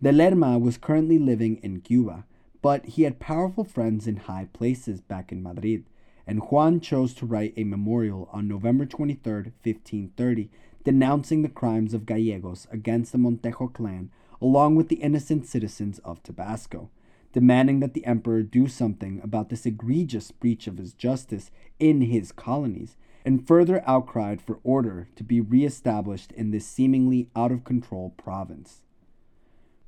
De 0.01 0.11
Lerma 0.11 0.57
was 0.57 0.79
currently 0.79 1.19
living 1.19 1.57
in 1.61 1.81
Cuba, 1.81 2.25
but 2.63 2.85
he 2.87 3.03
had 3.03 3.19
powerful 3.19 3.63
friends 3.63 4.07
in 4.07 4.15
high 4.15 4.47
places 4.51 4.99
back 4.99 5.31
in 5.31 5.43
Madrid, 5.43 5.85
and 6.29 6.43
Juan 6.51 6.79
chose 6.79 7.15
to 7.15 7.25
write 7.25 7.55
a 7.57 7.63
memorial 7.63 8.29
on 8.31 8.47
November 8.47 8.85
23, 8.85 9.33
1530, 9.33 10.51
denouncing 10.83 11.41
the 11.41 11.49
crimes 11.49 11.91
of 11.95 12.05
Gallegos 12.05 12.67
against 12.71 13.11
the 13.11 13.17
Montejo 13.17 13.73
clan 13.73 14.11
along 14.39 14.75
with 14.75 14.89
the 14.89 14.97
innocent 14.97 15.47
citizens 15.47 15.97
of 16.05 16.21
Tabasco, 16.21 16.91
demanding 17.33 17.79
that 17.79 17.95
the 17.95 18.05
emperor 18.05 18.43
do 18.43 18.67
something 18.67 19.19
about 19.23 19.49
this 19.49 19.65
egregious 19.65 20.29
breach 20.29 20.67
of 20.67 20.77
his 20.77 20.93
justice 20.93 21.49
in 21.79 22.01
his 22.01 22.31
colonies, 22.31 22.95
and 23.25 23.47
further 23.47 23.83
outcried 23.87 24.39
for 24.39 24.59
order 24.63 25.07
to 25.15 25.23
be 25.23 25.41
reestablished 25.41 26.31
in 26.33 26.51
this 26.51 26.67
seemingly 26.67 27.27
out 27.35 27.51
of 27.51 27.63
control 27.63 28.13
province. 28.17 28.83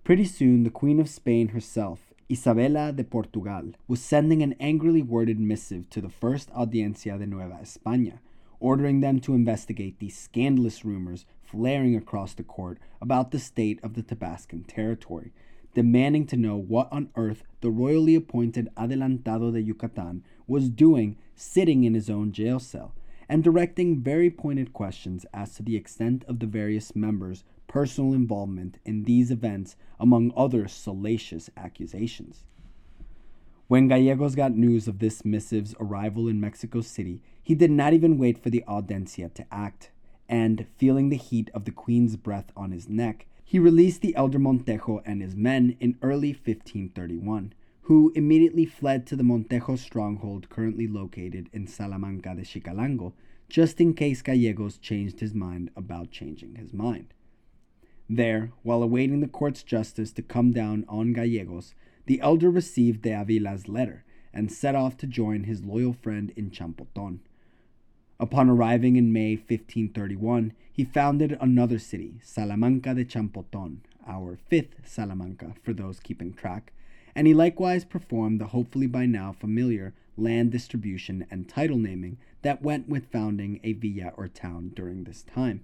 Pretty 0.04 0.26
soon, 0.26 0.64
the 0.64 0.72
Queen 0.72 1.00
of 1.00 1.08
Spain 1.08 1.50
herself, 1.50 2.11
Isabella 2.32 2.94
de 2.94 3.04
Portugal, 3.04 3.74
was 3.90 4.02
sending 4.02 4.42
an 4.42 4.56
angrily 4.58 5.02
worded 5.02 5.38
missive 5.38 5.90
to 5.90 6.00
the 6.00 6.08
First 6.08 6.50
Audiencia 6.52 7.18
de 7.18 7.26
Nueva 7.26 7.60
España, 7.62 8.20
ordering 8.62 9.02
them 9.02 9.20
to 9.20 9.36
investigate 9.36 10.00
these 10.00 10.18
scandalous 10.18 10.86
rumors 10.86 11.26
flaring 11.44 11.94
across 11.94 12.34
the 12.34 12.44
court 12.44 12.78
about 13.02 13.32
the 13.32 13.40
state 13.40 13.82
of 13.84 13.96
the 13.96 14.02
Tabascan 14.02 14.64
territory, 14.66 15.34
demanding 15.74 16.26
to 16.28 16.38
know 16.38 16.56
what 16.56 16.88
on 16.90 17.10
earth 17.18 17.44
the 17.60 17.70
royally 17.70 18.16
appointed 18.16 18.70
Adelantado 18.78 19.52
de 19.52 19.62
Yucatan 19.62 20.24
was 20.48 20.70
doing 20.70 21.18
sitting 21.36 21.84
in 21.84 21.96
his 21.96 22.10
own 22.10 22.32
jail 22.32 22.62
cell, 22.62 22.94
and 23.28 23.44
directing 23.44 24.00
very 24.00 24.30
pointed 24.30 24.72
questions 24.72 25.26
as 25.34 25.54
to 25.56 25.64
the 25.64 25.76
extent 25.76 26.24
of 26.30 26.40
the 26.40 26.48
various 26.48 26.96
members' 26.96 27.44
personal 27.72 28.14
involvement 28.14 28.78
in 28.84 29.06
these 29.06 29.32
events, 29.32 29.78
among 29.98 30.34
other 30.36 30.68
salacious 30.68 31.50
accusations. 31.56 32.44
When 33.70 33.88
Gallegos 33.88 34.36
got 34.36 34.58
news 34.58 34.90
of 34.90 35.00
this 35.00 35.24
missive's 35.24 35.74
arrival 35.80 36.28
in 36.28 36.42
Mexico 36.42 36.82
City, 36.82 37.22
he 37.42 37.56
did 37.56 37.72
not 37.72 37.94
even 37.94 38.18
wait 38.18 38.38
for 38.38 38.50
the 38.50 38.66
audiencia 38.68 39.30
to 39.30 39.46
act, 39.50 39.90
and, 40.28 40.68
feeling 40.76 41.08
the 41.08 41.16
heat 41.16 41.50
of 41.54 41.64
the 41.64 41.72
queen's 41.72 42.18
breath 42.18 42.52
on 42.58 42.72
his 42.72 42.90
neck, 42.90 43.26
he 43.42 43.58
released 43.58 44.02
the 44.02 44.18
elder 44.18 44.38
Montejo 44.38 45.02
and 45.06 45.22
his 45.22 45.38
men 45.38 45.78
in 45.80 45.98
early 46.02 46.34
1531, 46.34 47.54
who 47.84 48.12
immediately 48.16 48.66
fled 48.66 49.08
to 49.08 49.16
the 49.16 49.24
Montejo 49.24 49.80
stronghold 49.80 50.50
currently 50.50 50.88
located 50.88 51.48
in 51.54 51.68
Salamanca 51.68 52.36
de 52.36 52.42
Xicalango, 52.42 53.14
just 53.48 53.80
in 53.80 53.94
case 53.94 54.22
Gallegos 54.22 54.78
changed 54.78 55.22
his 55.22 55.34
mind 55.34 55.70
about 55.78 56.12
changing 56.12 56.56
his 56.56 56.74
mind. 56.74 57.14
There, 58.10 58.52
while 58.64 58.84
awaiting 58.84 59.20
the 59.20 59.28
court's 59.28 59.64
justice 59.64 60.12
to 60.14 60.22
come 60.22 60.52
down 60.52 60.86
on 60.90 61.14
Gallegos, 61.14 61.74
the 62.06 62.20
elder 62.22 62.50
received 62.50 63.02
de 63.04 63.12
Avila's 63.12 63.68
letter 63.68 64.04
and 64.34 64.52
set 64.52 64.76
off 64.76 64.98
to 64.98 65.08
join 65.08 65.44
his 65.44 65.64
loyal 65.64 65.94
friend 65.94 66.32
in 66.36 66.52
Champoton. 66.52 67.20
Upon 68.20 68.50
arriving 68.50 68.98
in 68.98 69.12
May 69.12 69.36
1531, 69.36 70.54
he 70.72 70.84
founded 70.84 71.38
another 71.42 71.80
city, 71.80 72.20
Salamanca 72.24 72.94
de 72.94 73.04
Champoton, 73.04 73.78
our 74.08 74.38
fifth 74.48 74.88
Salamanca 74.88 75.56
for 75.64 75.74
those 75.74 76.00
keeping 76.00 76.34
track, 76.34 76.72
and 77.16 77.28
he 77.28 77.34
likewise 77.34 77.84
performed 77.84 78.40
the 78.40 78.48
hopefully 78.48 78.88
by 78.88 79.06
now 79.06 79.32
familiar 79.32 79.94
land 80.18 80.52
distribution 80.52 81.26
and 81.32 81.50
title 81.50 81.78
naming 81.78 82.18
that 82.42 82.62
went 82.62 82.88
with 82.88 83.12
founding 83.12 83.60
a 83.64 83.74
villa 83.74 84.12
or 84.16 84.28
town 84.28 84.72
during 84.76 85.04
this 85.04 85.24
time. 85.24 85.64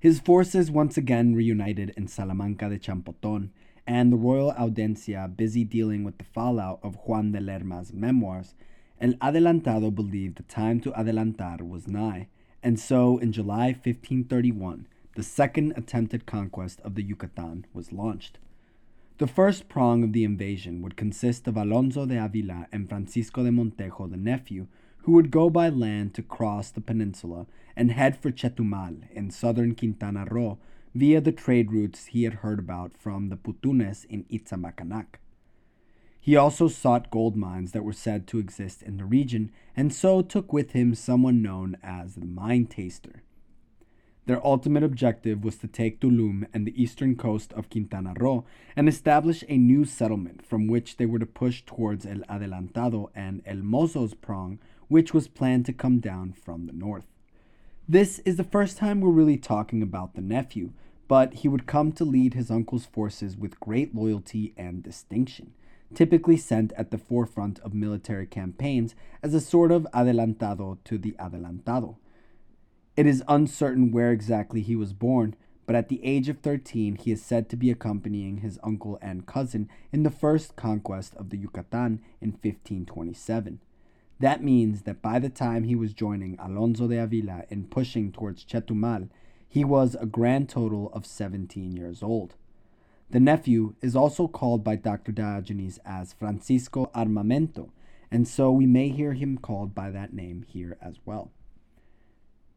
His 0.00 0.20
forces 0.20 0.70
once 0.70 0.96
again 0.96 1.34
reunited 1.34 1.92
in 1.96 2.06
Salamanca 2.06 2.68
de 2.68 2.78
Champoton, 2.78 3.50
and 3.84 4.12
the 4.12 4.16
royal 4.16 4.52
audiencia 4.52 5.26
busy 5.26 5.64
dealing 5.64 6.04
with 6.04 6.18
the 6.18 6.24
fallout 6.24 6.78
of 6.84 6.96
Juan 7.06 7.32
de 7.32 7.40
Lerma's 7.40 7.92
memoirs, 7.92 8.54
El 9.00 9.14
Adelantado 9.14 9.92
believed 9.92 10.36
the 10.36 10.44
time 10.44 10.78
to 10.80 10.92
adelantar 10.92 11.68
was 11.68 11.88
nigh, 11.88 12.28
and 12.62 12.78
so 12.78 13.18
in 13.18 13.32
July 13.32 13.68
1531, 13.68 14.86
the 15.16 15.22
second 15.24 15.72
attempted 15.76 16.26
conquest 16.26 16.80
of 16.82 16.94
the 16.94 17.02
Yucatan 17.02 17.66
was 17.74 17.92
launched. 17.92 18.38
The 19.18 19.26
first 19.26 19.68
prong 19.68 20.04
of 20.04 20.12
the 20.12 20.22
invasion 20.22 20.80
would 20.82 20.96
consist 20.96 21.48
of 21.48 21.56
Alonso 21.56 22.06
de 22.06 22.24
Avila 22.24 22.68
and 22.70 22.88
Francisco 22.88 23.42
de 23.42 23.50
Montejo, 23.50 24.08
the 24.08 24.16
nephew, 24.16 24.68
who 25.02 25.12
would 25.12 25.30
go 25.30 25.48
by 25.48 25.68
land 25.68 26.14
to 26.14 26.22
cross 26.22 26.70
the 26.70 26.80
peninsula 26.80 27.46
and 27.76 27.92
head 27.92 28.16
for 28.16 28.30
Chetumal 28.30 29.02
in 29.10 29.30
southern 29.30 29.74
Quintana 29.74 30.26
Roo 30.30 30.58
via 30.94 31.20
the 31.20 31.32
trade 31.32 31.72
routes 31.72 32.06
he 32.06 32.24
had 32.24 32.34
heard 32.34 32.58
about 32.58 32.92
from 32.96 33.28
the 33.28 33.36
Putunes 33.36 34.04
in 34.04 34.24
Itzamacanac. 34.24 35.18
He 36.20 36.36
also 36.36 36.68
sought 36.68 37.10
gold 37.10 37.36
mines 37.36 37.72
that 37.72 37.84
were 37.84 37.92
said 37.92 38.26
to 38.26 38.38
exist 38.38 38.82
in 38.82 38.96
the 38.96 39.04
region, 39.04 39.50
and 39.76 39.92
so 39.92 40.20
took 40.20 40.52
with 40.52 40.72
him 40.72 40.94
someone 40.94 41.40
known 41.40 41.76
as 41.82 42.16
the 42.16 42.26
Mine 42.26 42.66
Taster. 42.66 43.22
Their 44.26 44.44
ultimate 44.44 44.82
objective 44.82 45.42
was 45.42 45.56
to 45.56 45.66
take 45.66 46.00
Tulum 46.00 46.46
and 46.52 46.66
the 46.66 46.82
eastern 46.82 47.16
coast 47.16 47.54
of 47.54 47.70
Quintana 47.70 48.12
Roo 48.18 48.44
and 48.76 48.86
establish 48.86 49.42
a 49.48 49.56
new 49.56 49.86
settlement 49.86 50.44
from 50.44 50.66
which 50.66 50.98
they 50.98 51.06
were 51.06 51.18
to 51.18 51.24
push 51.24 51.62
towards 51.64 52.04
El 52.04 52.18
Adelantado 52.28 53.08
and 53.14 53.40
El 53.46 53.62
Mozo's 53.62 54.12
prong 54.12 54.58
which 54.88 55.14
was 55.14 55.28
planned 55.28 55.66
to 55.66 55.72
come 55.72 56.00
down 56.00 56.32
from 56.32 56.66
the 56.66 56.72
north. 56.72 57.06
This 57.88 58.18
is 58.20 58.36
the 58.36 58.44
first 58.44 58.76
time 58.76 59.00
we're 59.00 59.10
really 59.10 59.38
talking 59.38 59.82
about 59.82 60.14
the 60.14 60.20
nephew, 60.20 60.72
but 61.06 61.34
he 61.34 61.48
would 61.48 61.66
come 61.66 61.92
to 61.92 62.04
lead 62.04 62.34
his 62.34 62.50
uncle's 62.50 62.84
forces 62.84 63.36
with 63.36 63.60
great 63.60 63.94
loyalty 63.94 64.52
and 64.56 64.82
distinction, 64.82 65.54
typically 65.94 66.36
sent 66.36 66.72
at 66.72 66.90
the 66.90 66.98
forefront 66.98 67.58
of 67.60 67.72
military 67.72 68.26
campaigns 68.26 68.94
as 69.22 69.32
a 69.32 69.40
sort 69.40 69.72
of 69.72 69.86
adelantado 69.94 70.76
to 70.84 70.98
the 70.98 71.12
adelantado. 71.12 71.96
It 72.94 73.06
is 73.06 73.22
uncertain 73.28 73.90
where 73.90 74.12
exactly 74.12 74.60
he 74.60 74.76
was 74.76 74.92
born, 74.92 75.34
but 75.66 75.76
at 75.76 75.88
the 75.88 76.04
age 76.04 76.28
of 76.28 76.40
13 76.40 76.96
he 76.96 77.12
is 77.12 77.22
said 77.22 77.48
to 77.48 77.56
be 77.56 77.70
accompanying 77.70 78.38
his 78.38 78.58
uncle 78.62 78.98
and 79.00 79.24
cousin 79.24 79.68
in 79.92 80.02
the 80.02 80.10
first 80.10 80.56
conquest 80.56 81.14
of 81.14 81.30
the 81.30 81.36
Yucatan 81.36 82.00
in 82.20 82.32
1527. 82.32 83.60
That 84.20 84.42
means 84.42 84.82
that 84.82 85.00
by 85.00 85.18
the 85.18 85.28
time 85.28 85.64
he 85.64 85.76
was 85.76 85.92
joining 85.92 86.36
Alonso 86.38 86.88
de 86.88 87.02
Avila 87.02 87.44
in 87.50 87.66
pushing 87.66 88.10
towards 88.10 88.44
Chetumal, 88.44 89.08
he 89.48 89.64
was 89.64 89.94
a 89.94 90.06
grand 90.06 90.48
total 90.48 90.90
of 90.92 91.06
17 91.06 91.72
years 91.72 92.02
old. 92.02 92.34
The 93.10 93.20
nephew 93.20 93.74
is 93.80 93.96
also 93.96 94.28
called 94.28 94.62
by 94.62 94.76
Dr. 94.76 95.12
Diogenes 95.12 95.78
as 95.84 96.12
Francisco 96.12 96.90
Armamento, 96.94 97.70
and 98.10 98.26
so 98.26 98.50
we 98.50 98.66
may 98.66 98.88
hear 98.88 99.14
him 99.14 99.38
called 99.38 99.74
by 99.74 99.90
that 99.90 100.12
name 100.12 100.44
here 100.46 100.76
as 100.82 100.96
well. 101.06 101.30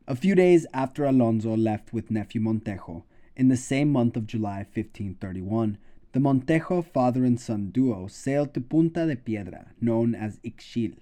A 0.07 0.15
few 0.15 0.35
days 0.35 0.65
after 0.73 1.05
Alonso 1.05 1.55
left 1.55 1.93
with 1.93 2.11
nephew 2.11 2.41
Montejo, 2.41 3.03
in 3.37 3.47
the 3.47 3.55
same 3.55 3.91
month 3.91 4.17
of 4.17 4.27
July 4.27 4.65
1531, 4.73 5.77
the 6.11 6.19
Montejo 6.19 6.83
father 6.83 7.23
and 7.23 7.39
son 7.39 7.69
duo 7.69 8.07
sailed 8.07 8.53
to 8.53 8.59
Punta 8.59 9.05
de 9.05 9.15
Piedra, 9.15 9.67
known 9.79 10.13
as 10.13 10.39
Ixchil, 10.39 10.95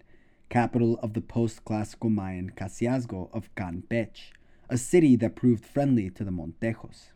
capital 0.50 1.00
of 1.04 1.14
the 1.14 1.22
post 1.22 1.64
classical 1.64 2.10
Mayan 2.10 2.50
Cacicazgo 2.50 3.30
of 3.32 3.54
Campeche, 3.56 4.32
a 4.70 4.78
city 4.78 5.16
that 5.16 5.36
proved 5.36 5.64
friendly 5.64 6.10
to 6.10 6.24
the 6.24 6.32
Montejos. 6.32 7.10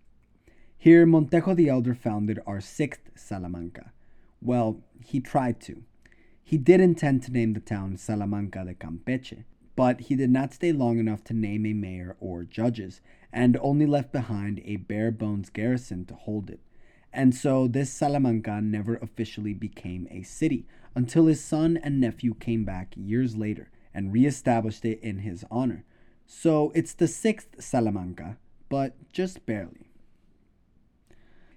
Here, 0.77 1.05
Montejo 1.05 1.55
the 1.55 1.69
Elder 1.69 1.95
founded 1.95 2.39
our 2.45 2.61
sixth 2.61 3.09
Salamanca. 3.15 3.91
Well, 4.41 4.81
he 5.03 5.19
tried 5.19 5.59
to. 5.61 5.83
He 6.43 6.57
did 6.57 6.81
intend 6.81 7.23
to 7.23 7.31
name 7.31 7.53
the 7.53 7.59
town 7.59 7.97
Salamanca 7.97 8.65
de 8.65 8.73
Campeche, 8.75 9.45
but 9.75 10.01
he 10.01 10.15
did 10.15 10.29
not 10.29 10.53
stay 10.53 10.71
long 10.71 10.99
enough 10.99 11.23
to 11.23 11.33
name 11.33 11.65
a 11.65 11.73
mayor 11.73 12.15
or 12.19 12.43
judges, 12.43 13.01
and 13.31 13.57
only 13.61 13.87
left 13.87 14.11
behind 14.11 14.61
a 14.65 14.75
bare 14.75 15.09
bones 15.09 15.49
garrison 15.49 16.05
to 16.05 16.13
hold 16.13 16.49
it. 16.49 16.59
And 17.11 17.33
so 17.33 17.67
this 17.67 17.91
Salamanca 17.91 18.61
never 18.61 18.95
officially 18.97 19.53
became 19.53 20.07
a 20.11 20.23
city, 20.23 20.67
until 20.95 21.27
his 21.27 21.43
son 21.43 21.77
and 21.77 21.99
nephew 21.99 22.33
came 22.35 22.63
back 22.63 22.93
years 22.95 23.35
later 23.35 23.69
and 23.93 24.13
reestablished 24.13 24.85
it 24.85 24.99
in 25.01 25.19
his 25.19 25.45
honor. 25.51 25.83
So 26.25 26.71
it's 26.73 26.93
the 26.93 27.07
sixth 27.07 27.61
Salamanca, 27.61 28.37
but 28.69 28.95
just 29.11 29.45
barely. 29.45 29.89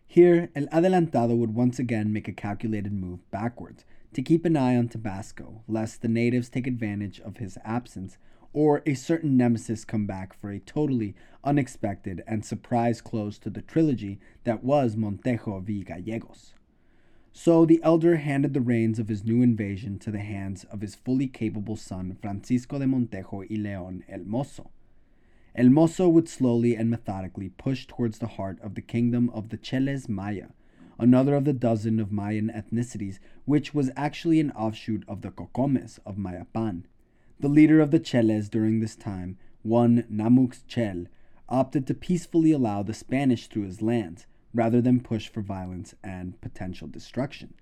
Here, 0.06 0.50
El 0.54 0.66
Adelantado 0.68 1.36
would 1.36 1.54
once 1.54 1.78
again 1.78 2.12
make 2.12 2.28
a 2.28 2.32
calculated 2.32 2.92
move 2.92 3.28
backwards 3.30 3.84
to 4.14 4.22
keep 4.22 4.44
an 4.44 4.56
eye 4.56 4.76
on 4.76 4.88
Tabasco, 4.88 5.62
lest 5.68 6.00
the 6.00 6.08
natives 6.08 6.48
take 6.48 6.66
advantage 6.66 7.20
of 7.20 7.36
his 7.36 7.58
absence 7.64 8.16
or 8.52 8.82
a 8.86 8.94
certain 8.94 9.36
nemesis 9.36 9.84
come 9.84 10.06
back 10.06 10.32
for 10.32 10.50
a 10.50 10.58
totally 10.58 11.14
unexpected 11.44 12.22
and 12.26 12.42
surprise 12.42 13.02
close 13.02 13.38
to 13.38 13.50
the 13.50 13.60
trilogy 13.60 14.18
that 14.44 14.64
was 14.64 14.96
Montejo 14.96 15.62
v 15.62 15.84
Gallegos. 15.84 16.54
So 17.38 17.66
the 17.66 17.80
elder 17.82 18.16
handed 18.16 18.54
the 18.54 18.62
reins 18.62 18.98
of 18.98 19.08
his 19.08 19.22
new 19.22 19.42
invasion 19.42 19.98
to 19.98 20.10
the 20.10 20.20
hands 20.20 20.64
of 20.64 20.80
his 20.80 20.94
fully 20.94 21.26
capable 21.26 21.76
son 21.76 22.16
Francisco 22.22 22.78
de 22.78 22.86
Montejo 22.86 23.40
y 23.50 23.56
Leon 23.56 24.04
El 24.08 24.24
Mozo. 24.24 24.70
El 25.54 25.68
Mozo 25.68 26.08
would 26.08 26.30
slowly 26.30 26.74
and 26.74 26.88
methodically 26.88 27.50
push 27.50 27.86
towards 27.86 28.20
the 28.20 28.26
heart 28.26 28.58
of 28.62 28.74
the 28.74 28.80
kingdom 28.80 29.28
of 29.34 29.50
the 29.50 29.58
Cheles 29.58 30.08
Maya, 30.08 30.46
another 30.98 31.34
of 31.34 31.44
the 31.44 31.52
dozen 31.52 32.00
of 32.00 32.10
Mayan 32.10 32.48
ethnicities, 32.48 33.18
which 33.44 33.74
was 33.74 33.90
actually 33.96 34.40
an 34.40 34.50
offshoot 34.52 35.04
of 35.06 35.20
the 35.20 35.30
Cocomes 35.30 36.00
of 36.06 36.16
Mayapan. 36.16 36.84
The 37.38 37.48
leader 37.48 37.80
of 37.80 37.90
the 37.90 38.00
Cheles 38.00 38.48
during 38.48 38.80
this 38.80 38.96
time, 38.96 39.36
one 39.62 40.04
Namux 40.10 40.66
Chel, 40.66 41.04
opted 41.50 41.86
to 41.86 41.92
peacefully 41.92 42.52
allow 42.52 42.82
the 42.82 42.94
Spanish 42.94 43.46
through 43.46 43.64
his 43.64 43.82
lands, 43.82 44.26
rather 44.56 44.80
than 44.80 45.00
push 45.00 45.28
for 45.28 45.42
violence 45.42 45.94
and 46.02 46.40
potential 46.40 46.88
destruction. 46.88 47.54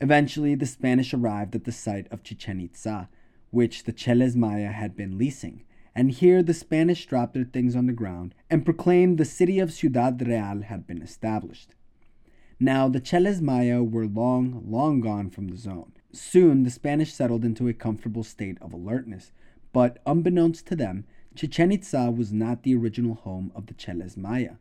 Eventually, 0.00 0.54
the 0.54 0.66
Spanish 0.66 1.14
arrived 1.14 1.54
at 1.54 1.64
the 1.64 1.72
site 1.72 2.06
of 2.10 2.22
Chichen 2.22 2.60
Itza, 2.60 3.08
which 3.50 3.84
the 3.84 3.92
Cheles 3.92 4.36
Maya 4.36 4.72
had 4.72 4.96
been 4.96 5.16
leasing, 5.16 5.64
and 5.94 6.10
here 6.10 6.42
the 6.42 6.52
Spanish 6.52 7.06
dropped 7.06 7.34
their 7.34 7.44
things 7.44 7.74
on 7.74 7.86
the 7.86 7.92
ground 7.92 8.34
and 8.50 8.64
proclaimed 8.64 9.16
the 9.16 9.24
city 9.24 9.58
of 9.58 9.72
Ciudad 9.72 10.20
Real 10.26 10.62
had 10.62 10.86
been 10.86 11.00
established. 11.00 11.74
Now, 12.60 12.88
the 12.88 13.00
Cheles 13.00 13.40
Maya 13.40 13.82
were 13.82 14.06
long, 14.06 14.62
long 14.66 15.00
gone 15.00 15.30
from 15.30 15.48
the 15.48 15.56
zone. 15.56 15.92
Soon, 16.12 16.62
the 16.62 16.70
Spanish 16.70 17.12
settled 17.12 17.44
into 17.44 17.68
a 17.68 17.74
comfortable 17.74 18.24
state 18.24 18.58
of 18.60 18.72
alertness, 18.72 19.32
but 19.72 19.98
unbeknownst 20.06 20.66
to 20.66 20.76
them, 20.76 21.04
Chichen 21.34 21.70
Itza 21.70 22.10
was 22.10 22.32
not 22.32 22.62
the 22.62 22.74
original 22.74 23.14
home 23.14 23.52
of 23.54 23.66
the 23.66 23.74
Cheles 23.74 24.16
Maya. 24.16 24.54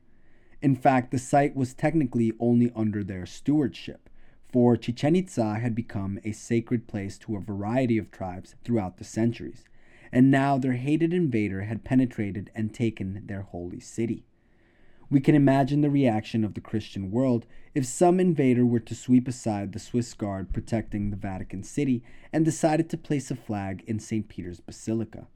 In 0.65 0.75
fact, 0.75 1.11
the 1.11 1.19
site 1.19 1.55
was 1.55 1.75
technically 1.75 2.33
only 2.39 2.71
under 2.75 3.03
their 3.03 3.27
stewardship, 3.27 4.09
for 4.51 4.75
Chichen 4.75 5.15
Itza 5.15 5.59
had 5.59 5.75
become 5.75 6.17
a 6.23 6.31
sacred 6.31 6.87
place 6.87 7.19
to 7.19 7.35
a 7.35 7.39
variety 7.39 7.99
of 7.99 8.09
tribes 8.09 8.55
throughout 8.63 8.97
the 8.97 9.03
centuries, 9.03 9.65
and 10.11 10.31
now 10.31 10.57
their 10.57 10.73
hated 10.73 11.13
invader 11.13 11.65
had 11.65 11.83
penetrated 11.83 12.49
and 12.55 12.73
taken 12.73 13.21
their 13.27 13.43
holy 13.43 13.79
city. 13.79 14.25
We 15.07 15.19
can 15.19 15.35
imagine 15.35 15.81
the 15.81 15.91
reaction 15.91 16.43
of 16.43 16.55
the 16.55 16.61
Christian 16.61 17.11
world 17.11 17.45
if 17.75 17.85
some 17.85 18.19
invader 18.19 18.65
were 18.65 18.79
to 18.79 18.95
sweep 18.95 19.27
aside 19.27 19.71
the 19.71 19.77
Swiss 19.77 20.15
guard 20.15 20.51
protecting 20.51 21.11
the 21.11 21.15
Vatican 21.15 21.61
City 21.61 22.01
and 22.33 22.43
decided 22.43 22.89
to 22.89 22.97
place 22.97 23.29
a 23.29 23.35
flag 23.35 23.83
in 23.85 23.99
St. 23.99 24.27
Peter's 24.27 24.61
Basilica. 24.61 25.27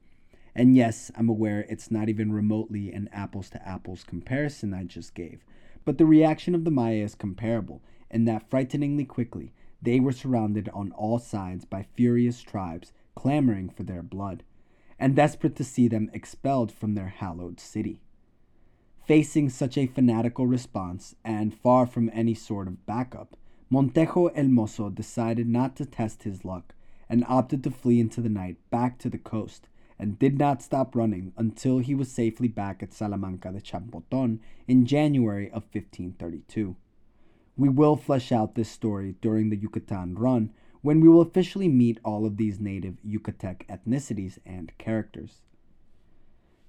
And 0.54 0.76
yes, 0.76 1.10
I'm 1.16 1.28
aware 1.28 1.64
it's 1.68 1.90
not 1.90 2.08
even 2.08 2.32
remotely 2.32 2.92
an 2.92 3.08
apples 3.12 3.50
to 3.50 3.68
apples 3.68 4.04
comparison 4.04 4.74
I 4.74 4.84
just 4.84 5.14
gave, 5.14 5.44
but 5.84 5.98
the 5.98 6.06
reaction 6.06 6.54
of 6.54 6.64
the 6.64 6.70
Maya 6.70 7.04
is 7.04 7.14
comparable, 7.14 7.82
and 8.10 8.26
that 8.26 8.48
frighteningly 8.50 9.04
quickly 9.04 9.52
they 9.80 10.00
were 10.00 10.12
surrounded 10.12 10.68
on 10.70 10.92
all 10.92 11.18
sides 11.18 11.64
by 11.64 11.82
furious 11.82 12.42
tribes 12.42 12.92
clamoring 13.14 13.68
for 13.68 13.82
their 13.82 14.02
blood, 14.02 14.42
and 14.98 15.16
desperate 15.16 15.56
to 15.56 15.64
see 15.64 15.88
them 15.88 16.10
expelled 16.12 16.72
from 16.72 16.94
their 16.94 17.08
hallowed 17.08 17.60
city. 17.60 18.00
Facing 19.06 19.48
such 19.48 19.78
a 19.78 19.86
fanatical 19.86 20.46
response, 20.46 21.14
and 21.24 21.54
far 21.54 21.86
from 21.86 22.10
any 22.12 22.34
sort 22.34 22.68
of 22.68 22.86
backup, 22.86 23.36
Montejo 23.70 24.26
el 24.34 24.48
Mozo 24.48 24.90
decided 24.90 25.48
not 25.48 25.76
to 25.76 25.86
test 25.86 26.24
his 26.24 26.44
luck 26.44 26.74
and 27.08 27.24
opted 27.28 27.62
to 27.64 27.70
flee 27.70 28.00
into 28.00 28.20
the 28.20 28.28
night 28.28 28.56
back 28.70 28.98
to 28.98 29.08
the 29.08 29.18
coast, 29.18 29.68
and 30.00 30.18
did 30.18 30.38
not 30.38 30.62
stop 30.62 30.96
running 30.96 31.32
until 31.36 31.78
he 31.78 31.94
was 31.94 32.10
safely 32.10 32.48
back 32.48 32.82
at 32.82 32.94
Salamanca 32.94 33.52
de 33.52 33.60
Champoton 33.60 34.38
in 34.66 34.86
January 34.86 35.48
of 35.48 35.64
1532. 35.72 36.74
We 37.56 37.68
will 37.68 37.96
flesh 37.96 38.32
out 38.32 38.54
this 38.54 38.70
story 38.70 39.16
during 39.20 39.50
the 39.50 39.56
Yucatan 39.56 40.14
run 40.14 40.50
when 40.80 41.02
we 41.02 41.08
will 41.08 41.20
officially 41.20 41.68
meet 41.68 42.00
all 42.02 42.24
of 42.24 42.38
these 42.38 42.58
native 42.58 42.96
Yucatec 43.06 43.66
ethnicities 43.68 44.38
and 44.46 44.72
characters. 44.78 45.42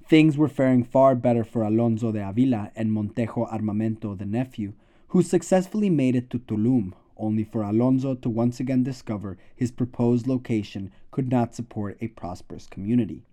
Things 0.06 0.38
were 0.38 0.50
faring 0.50 0.84
far 0.84 1.16
better 1.16 1.46
for 1.46 1.64
Alonso 1.64 2.12
de 2.12 2.28
Avila 2.28 2.72
and 2.76 2.92
Montejo 2.92 3.50
Armamento, 3.50 4.18
the 4.18 4.26
nephew, 4.26 4.74
who 5.10 5.22
successfully 5.22 5.90
made 5.90 6.18
it 6.18 6.30
to 6.32 6.40
Tulum, 6.40 6.92
only 7.22 7.44
for 7.44 7.62
Alonso 7.62 8.16
to 8.16 8.30
once 8.30 8.60
again 8.60 8.84
discover 8.84 9.38
his 9.56 9.72
proposed 9.72 10.28
location 10.28 10.92
could 11.12 11.30
not 11.30 11.56
support 11.56 11.98
a 12.02 12.08
prosperous 12.10 12.68
community. 12.68 13.24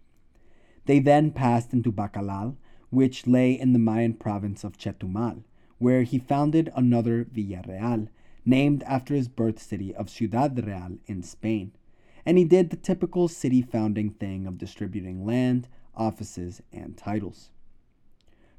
They 0.85 1.01
then 1.01 1.33
passed 1.33 1.73
into 1.73 1.91
Bacalar, 1.91 2.55
which 2.91 3.27
lay 3.27 3.53
in 3.53 3.73
the 3.73 3.79
Mayan 3.79 4.15
province 4.15 4.63
of 4.65 4.79
Chetumal, 4.79 5.43
where 5.79 6.03
he 6.03 6.19
founded 6.19 6.71
another 6.75 7.25
Villarreal, 7.25 8.09
named 8.45 8.83
after 8.85 9.15
his 9.15 9.29
birth 9.29 9.61
city 9.61 9.95
of 9.95 10.09
Ciudad 10.09 10.65
Real 10.67 10.99
in 11.07 11.23
Spain. 11.23 11.73
And 12.25 12.39
he 12.39 12.45
did 12.45 12.71
the 12.71 12.77
typical 12.77 13.29
city 13.29 13.63
founding 13.63 14.11
thing 14.11 14.47
of 14.47 14.59
distributing 14.59 15.27
land, 15.27 15.69
offices, 15.95 16.63
and 16.73 16.97
titles. 16.97 17.51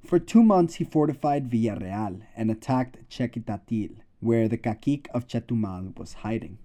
For 0.04 0.20
two 0.20 0.44
months 0.44 0.76
he 0.76 0.84
fortified 0.84 1.50
Villarreal 1.50 2.22
and 2.36 2.50
attacked 2.50 3.10
Chiquitatil, 3.10 3.98
where 4.20 4.48
the 4.48 4.58
cacique 4.58 5.08
of 5.14 5.28
Chetumal 5.28 5.98
was 5.98 6.14
hiding. 6.14 6.58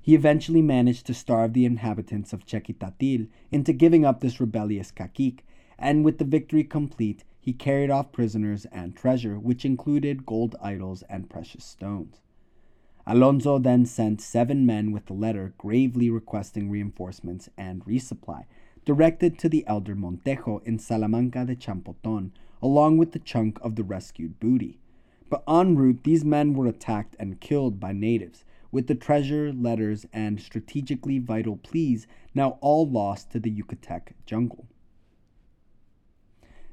He 0.00 0.14
eventually 0.14 0.62
managed 0.62 1.06
to 1.06 1.14
starve 1.14 1.52
the 1.52 1.66
inhabitants 1.66 2.32
of 2.32 2.46
Chiquitatil 2.46 3.28
into 3.50 3.72
giving 3.72 4.04
up 4.04 4.20
this 4.20 4.40
rebellious 4.40 4.90
cacique, 4.90 5.44
and 5.78 6.04
with 6.04 6.18
the 6.18 6.24
victory 6.24 6.64
complete, 6.64 7.24
he 7.38 7.52
carried 7.52 7.90
off 7.90 8.12
prisoners 8.12 8.64
and 8.72 8.96
treasure, 8.96 9.38
which 9.38 9.64
included 9.64 10.26
gold 10.26 10.56
idols 10.62 11.02
and 11.08 11.30
precious 11.30 11.64
stones. 11.64 12.20
Alonso 13.06 13.58
then 13.58 13.86
sent 13.86 14.20
seven 14.20 14.66
men 14.66 14.92
with 14.92 15.08
a 15.08 15.14
letter 15.14 15.54
gravely 15.56 16.10
requesting 16.10 16.68
reinforcements 16.68 17.48
and 17.56 17.84
resupply, 17.86 18.44
directed 18.84 19.38
to 19.38 19.48
the 19.48 19.66
elder 19.66 19.94
Montejo 19.94 20.62
in 20.64 20.78
Salamanca 20.78 21.44
de 21.44 21.56
Champoton, 21.56 22.32
along 22.62 22.98
with 22.98 23.12
the 23.12 23.18
chunk 23.18 23.58
of 23.62 23.76
the 23.76 23.84
rescued 23.84 24.38
booty. 24.40 24.78
But 25.30 25.44
en 25.46 25.76
route, 25.76 26.04
these 26.04 26.24
men 26.24 26.54
were 26.54 26.66
attacked 26.66 27.14
and 27.18 27.40
killed 27.40 27.78
by 27.78 27.92
natives, 27.92 28.44
with 28.72 28.86
the 28.86 28.94
treasure, 28.94 29.52
letters, 29.52 30.06
and 30.12 30.40
strategically 30.40 31.18
vital 31.18 31.56
pleas 31.56 32.06
now 32.34 32.58
all 32.60 32.88
lost 32.88 33.30
to 33.32 33.40
the 33.40 33.50
Yucatec 33.50 34.12
jungle. 34.24 34.66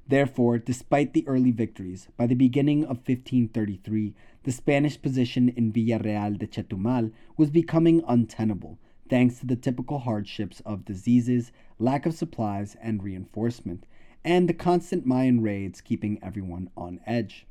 Therefore, 0.07 0.57
despite 0.59 1.13
the 1.13 1.27
early 1.27 1.51
victories, 1.51 2.07
by 2.15 2.27
the 2.27 2.35
beginning 2.35 2.83
of 2.83 2.97
1533, 2.97 4.13
the 4.43 4.51
Spanish 4.51 5.01
position 5.01 5.49
in 5.49 5.73
Villarreal 5.73 6.37
de 6.37 6.45
Chetumal 6.45 7.11
was 7.35 7.49
becoming 7.49 8.03
untenable, 8.07 8.77
thanks 9.09 9.39
to 9.39 9.47
the 9.47 9.55
typical 9.55 9.99
hardships 9.99 10.61
of 10.61 10.85
diseases, 10.85 11.51
lack 11.79 12.05
of 12.05 12.13
supplies 12.13 12.77
and 12.81 13.03
reinforcement, 13.03 13.85
and 14.23 14.47
the 14.47 14.53
constant 14.53 15.05
Mayan 15.05 15.41
raids 15.41 15.81
keeping 15.81 16.19
everyone 16.21 16.69
on 16.77 16.99
edge. 17.05 17.47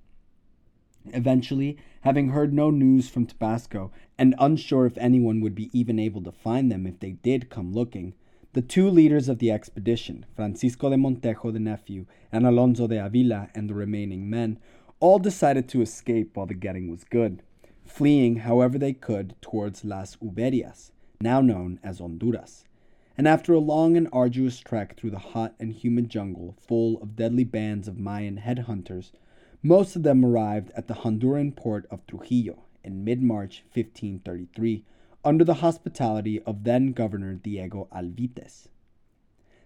Eventually, 1.12 1.76
having 2.00 2.30
heard 2.30 2.54
no 2.54 2.70
news 2.70 3.08
from 3.10 3.26
Tabasco 3.26 3.92
and 4.16 4.34
unsure 4.38 4.86
if 4.86 4.96
anyone 4.96 5.40
would 5.40 5.54
be 5.54 5.70
even 5.78 5.98
able 5.98 6.22
to 6.22 6.32
find 6.32 6.72
them 6.72 6.86
if 6.86 6.98
they 7.00 7.12
did 7.12 7.50
come 7.50 7.72
looking, 7.72 8.14
the 8.54 8.62
two 8.62 8.88
leaders 8.88 9.28
of 9.28 9.38
the 9.38 9.50
expedition, 9.50 10.24
Francisco 10.34 10.88
de 10.88 10.96
Montejo, 10.96 11.52
the 11.52 11.58
nephew, 11.58 12.06
and 12.30 12.46
Alonso 12.46 12.86
de 12.86 13.04
Avila 13.04 13.50
and 13.54 13.68
the 13.68 13.74
remaining 13.74 14.30
men, 14.30 14.58
all 15.00 15.18
decided 15.18 15.68
to 15.68 15.82
escape 15.82 16.36
while 16.36 16.46
the 16.46 16.54
getting 16.54 16.88
was 16.88 17.04
good, 17.04 17.42
fleeing 17.84 18.36
however 18.36 18.78
they 18.78 18.92
could 18.92 19.34
towards 19.42 19.84
Las 19.84 20.16
Hibueras, 20.16 20.92
now 21.20 21.40
known 21.40 21.80
as 21.82 21.98
Honduras. 21.98 22.64
And 23.18 23.28
after 23.28 23.52
a 23.52 23.58
long 23.58 23.96
and 23.96 24.08
arduous 24.12 24.58
trek 24.60 24.96
through 24.96 25.10
the 25.10 25.18
hot 25.18 25.54
and 25.60 25.72
humid 25.72 26.08
jungle 26.08 26.56
full 26.60 27.02
of 27.02 27.16
deadly 27.16 27.44
bands 27.44 27.88
of 27.88 27.98
Mayan 27.98 28.38
headhunters, 28.38 29.12
most 29.66 29.96
of 29.96 30.02
them 30.02 30.22
arrived 30.22 30.70
at 30.76 30.88
the 30.88 30.94
Honduran 30.94 31.56
port 31.56 31.86
of 31.90 32.06
Trujillo 32.06 32.64
in 32.84 33.02
mid 33.02 33.22
March 33.22 33.64
1533 33.72 34.84
under 35.24 35.42
the 35.42 35.54
hospitality 35.54 36.38
of 36.42 36.64
then 36.64 36.92
Governor 36.92 37.32
Diego 37.32 37.88
Alvites. 37.90 38.68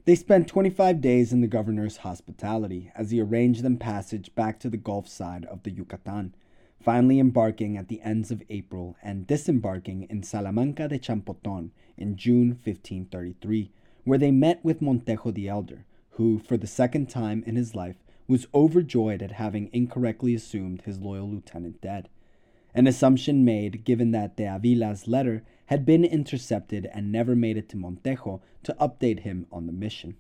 They 0.05 0.15
spent 0.15 0.47
25 0.47 1.01
days 1.01 1.33
in 1.33 1.41
the 1.41 1.49
governor's 1.49 1.99
hospitality 1.99 2.93
as 2.95 3.11
he 3.11 3.21
arranged 3.21 3.63
them 3.63 3.77
passage 3.77 4.33
back 4.37 4.61
to 4.61 4.71
the 4.71 4.77
Gulf 4.77 5.09
side 5.09 5.45
of 5.47 5.65
the 5.65 5.73
Yucatan, 5.73 6.33
finally 6.81 7.19
embarking 7.19 7.77
at 7.77 7.89
the 7.89 8.01
ends 8.03 8.31
of 8.31 8.45
April 8.49 8.97
and 9.03 9.27
disembarking 9.27 10.05
in 10.05 10.23
Salamanca 10.23 10.87
de 10.87 11.01
Champoton 11.01 11.71
in 11.97 12.17
June 12.17 12.51
1533, 12.51 13.73
where 14.05 14.17
they 14.17 14.31
met 14.31 14.65
with 14.65 14.81
Montejo 14.81 15.35
the 15.35 15.49
Elder, 15.49 15.85
who, 16.11 16.39
for 16.39 16.57
the 16.57 16.69
second 16.69 17.11
time 17.11 17.43
in 17.45 17.57
his 17.57 17.75
life, 17.75 17.97
was 18.29 18.47
overjoyed 18.55 19.23
at 19.23 19.33
having 19.33 19.69
incorrectly 19.73 20.35
assumed 20.35 20.83
his 20.83 21.01
loyal 21.01 21.29
lieutenant 21.29 21.81
dead 21.81 22.09
an 22.75 22.87
assumption 22.87 23.45
made 23.45 23.85
given 23.85 24.13
that 24.13 24.37
de 24.37 24.45
Avila's 24.45 25.09
letter 25.09 25.43
had 25.67 25.85
been 25.85 26.05
intercepted 26.05 26.89
and 26.93 27.11
never 27.11 27.35
made 27.35 27.57
it 27.57 27.69
to 27.69 27.77
Montejo 27.77 28.41
to 28.63 28.77
update 28.81 29.21
him 29.21 29.47
on 29.51 29.67
the 29.67 29.73
mission. 29.73 30.17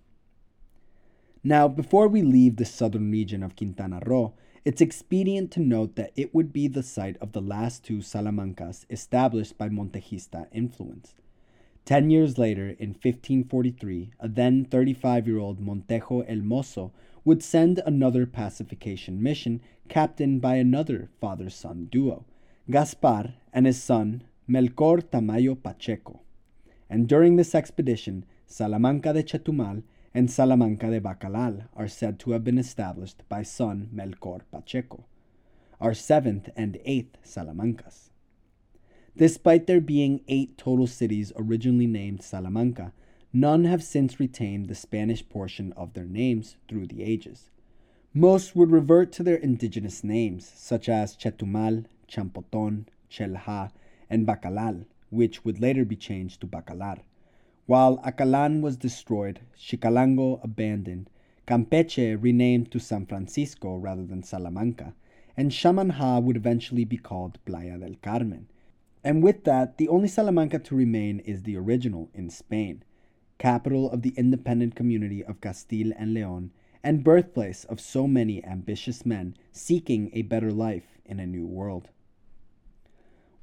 Now, 1.44 1.68
before 1.68 2.09
we 2.09 2.22
leave 2.22 2.56
the 2.56 2.64
southern 2.64 3.11
region 3.11 3.42
of 3.42 3.54
Quintana 3.54 4.00
Roo, 4.04 4.32
it's 4.64 4.80
expedient 4.80 5.50
to 5.52 5.61
note 5.61 5.94
that 5.96 6.11
it 6.16 6.34
would 6.34 6.52
be 6.52 6.68
the 6.68 6.82
site 6.82 7.16
of 7.18 7.30
the 7.32 7.40
last 7.40 7.84
two 7.84 7.98
Salamancas 7.98 8.84
established 8.90 9.56
by 9.56 9.68
Montejista 9.68 10.48
influence. 10.52 11.14
Ten 11.84 12.11
years 12.11 12.36
later, 12.36 12.70
in 12.70 12.88
1543, 12.88 14.11
a 14.20 14.28
then 14.28 14.64
35 14.64 15.26
year 15.28 15.38
old 15.38 15.61
Montejo 15.61 16.24
el 16.28 16.42
Mozo 16.42 16.92
would 17.29 17.43
send 17.43 17.79
another 17.85 18.24
pacification 18.24 19.22
mission 19.22 19.61
captained 19.91 20.41
by 20.41 20.55
another 20.55 21.11
father 21.20 21.51
son 21.51 21.87
duo, 21.93 22.24
Gaspar 22.70 23.35
and 23.53 23.66
his 23.66 23.83
son 23.83 24.24
Melchor 24.49 25.03
Tamayo 25.03 25.55
Pacheco. 25.62 26.22
And 26.89 27.07
during 27.07 27.37
this 27.37 27.55
expedition, 27.55 28.24
Salamanca 28.47 29.12
de 29.12 29.22
Chetumal 29.22 29.83
and 30.14 30.31
Salamanca 30.31 30.89
de 30.89 31.03
Bacalar 31.03 31.68
are 31.76 31.87
said 31.87 32.18
to 32.20 32.31
have 32.31 32.45
been 32.45 32.57
established 32.57 33.22
by 33.29 33.43
son 33.43 33.91
Melchor 33.95 34.41
Pacheco, 34.51 35.05
our 35.83 35.93
seventh 35.93 36.49
and 36.57 36.79
eighth 36.87 37.18
Salamancas. 37.22 38.09
Despite 39.18 39.66
there 39.66 39.83
being 39.83 40.22
eight 40.29 40.57
total 40.57 40.87
cities 40.87 41.35
originally 41.37 41.87
named 41.87 42.22
Salamanca, 42.22 42.95
none 43.33 43.64
have 43.64 43.83
since 43.83 44.18
retained 44.18 44.68
the 44.68 44.74
Spanish 44.74 45.29
portion 45.29 45.72
of 45.74 45.93
their 45.93 46.07
names 46.07 46.57
through 46.68 46.87
the 46.87 47.03
ages. 47.03 47.51
Most 48.14 48.57
would 48.57 48.70
revert 48.70 49.12
to 49.12 49.22
their 49.22 49.37
indigenous 49.37 50.03
names, 50.03 50.51
such 50.57 50.89
as 50.89 51.16
Chetumal, 51.16 51.85
Champoton, 52.09 52.87
Chelha, 53.11 53.70
and 54.09 54.26
Bacalal, 54.26 54.87
which 55.11 55.45
would 55.45 55.61
later 55.61 55.85
be 55.85 55.97
changed 55.97 56.41
to 56.41 56.47
Bacalar. 56.47 57.01
While 57.66 58.01
Acalan 58.05 58.62
was 58.62 58.79
destroyed, 58.79 59.41
Xicalango 59.59 60.43
abandoned, 60.43 61.11
Campeche 61.47 62.16
renamed 62.20 62.70
to 62.72 62.79
San 62.79 63.05
Francisco 63.05 63.76
rather 63.76 64.05
than 64.05 64.22
Salamanca, 64.22 64.95
and 65.37 65.51
Xamanhá 65.51 66.22
would 66.22 66.37
eventually 66.37 66.85
be 66.85 66.97
called 66.97 67.39
Playa 67.45 67.79
del 67.79 67.97
Carmen. 68.03 68.49
And 69.05 69.22
with 69.22 69.45
that, 69.45 69.76
the 69.76 69.89
only 69.89 70.09
Salamanca 70.09 70.59
to 70.61 70.74
remain 70.74 71.20
is 71.20 71.43
the 71.43 71.57
original 71.57 72.11
in 72.14 72.31
Spain, 72.31 72.83
capital 73.39 73.91
of 73.91 74.03
the 74.03 74.14
independent 74.16 74.74
community 74.74 75.24
of 75.24 75.41
Castile 75.41 75.93
and 75.97 76.12
Leon, 76.12 76.51
and 76.82 77.05
birthplace 77.05 77.64
of 77.64 77.80
so 77.80 78.07
many 78.07 78.45
ambitious 78.45 79.07
men 79.07 79.34
seeking 79.53 80.11
a 80.12 80.22
better 80.22 80.53
life 80.53 80.99
in 81.05 81.18
a 81.20 81.26
new 81.26 81.47
world. 81.47 81.89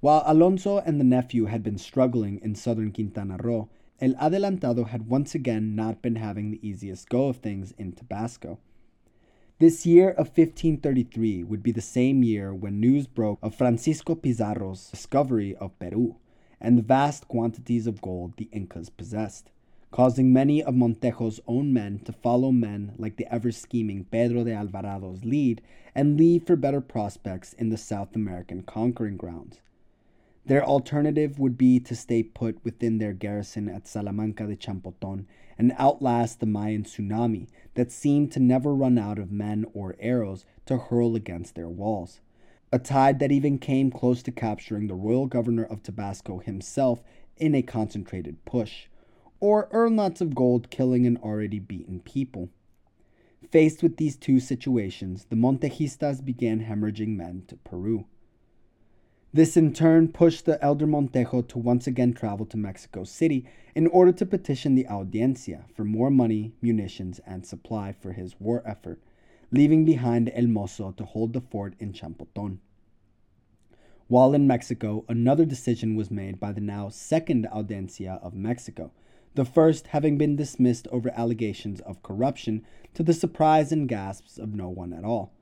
While 0.02 0.24
Alonso 0.26 0.80
and 0.80 1.00
the 1.00 1.04
nephew 1.06 1.46
had 1.46 1.64
been 1.64 1.78
struggling 1.78 2.40
in 2.42 2.56
southern 2.56 2.92
Quintana 2.92 3.38
Roo, 3.38 3.70
El 4.00 4.14
Adelantado 4.16 4.88
had 4.88 5.08
once 5.08 5.34
again 5.34 5.76
not 5.76 6.02
been 6.02 6.18
having 6.18 6.52
the 6.52 6.68
easiest 6.68 7.10
go 7.10 7.28
of 7.30 7.38
things 7.38 7.74
in 7.78 7.94
Tabasco. 7.94 8.60
This 9.58 9.86
year 9.86 10.10
of 10.10 10.28
1533 10.28 11.46
would 11.46 11.64
be 11.64 11.72
the 11.72 11.82
same 11.82 12.24
year 12.24 12.54
when 12.54 12.82
news 12.82 13.08
broke 13.08 13.40
of 13.42 13.56
Francisco 13.56 14.14
Pizarro's 14.14 14.90
discovery 14.90 15.56
of 15.56 15.80
Peru 15.80 16.18
and 16.60 16.78
the 16.78 16.84
vast 16.84 17.30
quantities 17.30 17.88
of 17.88 18.02
gold 18.02 18.34
the 18.36 18.50
Incas 18.52 18.90
possessed, 18.90 19.50
causing 19.96 20.34
many 20.34 20.62
of 20.62 20.76
Montejo's 20.76 21.40
own 21.48 21.72
men 21.72 22.00
to 22.00 22.12
follow 22.12 22.52
men 22.52 22.92
like 22.98 23.16
the 23.16 23.34
ever 23.34 23.50
scheming 23.50 24.04
Pedro 24.04 24.44
de 24.44 24.52
Alvarado's 24.52 25.24
lead 25.24 25.62
and 25.96 26.18
leave 26.18 26.46
for 26.46 26.58
better 26.58 26.82
prospects 26.82 27.54
in 27.54 27.70
the 27.70 27.78
South 27.78 28.14
American 28.14 28.62
conquering 28.62 29.16
grounds. 29.16 29.62
Their 30.46 30.66
alternative 30.66 31.40
would 31.40 31.58
be 31.58 31.80
to 31.80 31.96
stay 31.96 32.24
put 32.24 32.62
within 32.62 32.98
their 32.98 33.14
garrison 33.14 33.70
at 33.70 33.88
Salamanca 33.88 34.46
de 34.48 34.58
Champoton 34.58 35.28
and 35.58 35.74
outlast 35.78 36.42
the 36.42 36.46
Mayan 36.46 36.84
tsunami 36.84 37.48
that 37.76 37.90
seemed 37.90 38.34
to 38.34 38.42
never 38.42 38.76
run 38.76 38.98
out 38.98 39.18
of 39.18 39.32
men 39.32 39.66
or 39.74 39.96
arrows 40.02 40.44
to 40.66 40.76
hurl 40.76 41.16
against 41.16 41.56
their 41.56 41.70
walls. 41.70 42.20
A 42.70 42.80
tide 42.80 43.20
that 43.20 43.32
even 43.32 43.60
came 43.60 43.92
close 43.92 44.22
to 44.24 44.34
capturing 44.34 44.88
the 44.88 44.94
royal 44.94 45.26
governor 45.26 45.64
of 45.64 45.84
Tabasco 45.84 46.40
himself 46.40 47.02
in 47.38 47.56
a 47.56 47.62
concentrated 47.62 48.44
push, 48.44 48.88
or 49.40 49.68
earn 49.72 49.96
lots 49.96 50.22
of 50.22 50.36
gold 50.36 50.70
killing 50.70 51.06
an 51.06 51.18
already 51.18 51.60
beaten 51.60 52.00
people. 52.00 52.50
Faced 53.52 53.84
with 53.84 53.98
these 53.98 54.18
two 54.18 54.40
situations, 54.40 55.26
the 55.30 55.36
Montejistas 55.36 56.24
began 56.24 56.66
hemorrhaging 56.66 57.16
men 57.16 57.44
to 57.48 57.56
Peru. 57.58 58.06
This 59.36 59.58
in 59.58 59.74
turn 59.74 60.08
pushed 60.08 60.46
the 60.46 60.64
elder 60.64 60.88
Montejo 60.88 61.46
to 61.50 61.60
once 61.60 61.88
again 61.88 62.14
travel 62.14 62.46
to 62.46 62.58
Mexico 62.58 63.04
City 63.04 63.46
in 63.76 63.88
order 63.88 64.14
to 64.14 64.26
petition 64.26 64.76
the 64.76 64.88
Audiencia 64.88 65.66
for 65.76 65.84
more 65.84 66.10
money, 66.10 66.54
munitions, 66.62 67.20
and 67.28 67.46
supply 67.46 67.92
for 67.92 68.14
his 68.14 68.40
war 68.40 68.64
effort, 68.66 69.02
leaving 69.52 69.84
behind 69.84 70.32
El 70.34 70.48
Mozo 70.48 70.92
to 70.94 71.04
hold 71.04 71.34
the 71.34 71.42
fort 71.42 71.74
in 71.80 71.92
Champoton. 71.92 72.60
While 74.08 74.34
in 74.34 74.48
Mexico, 74.48 75.04
another 75.10 75.44
decision 75.44 75.96
was 75.96 76.10
made 76.10 76.40
by 76.40 76.54
the 76.54 76.62
now 76.62 76.88
second 76.88 77.48
Audiencia 77.52 78.20
of 78.24 78.36
Mexico, 78.36 78.92
the 79.36 79.46
first 79.46 79.88
having 79.88 80.18
been 80.18 80.36
dismissed 80.36 80.88
over 80.92 81.12
allegations 81.16 81.82
of 81.82 82.02
corruption 82.02 82.66
to 82.94 83.04
the 83.04 83.14
surprise 83.14 83.72
and 83.72 83.90
gasps 83.90 84.38
of 84.38 84.56
no 84.56 84.70
one 84.70 84.94
at 84.94 85.04
all. 85.04 85.34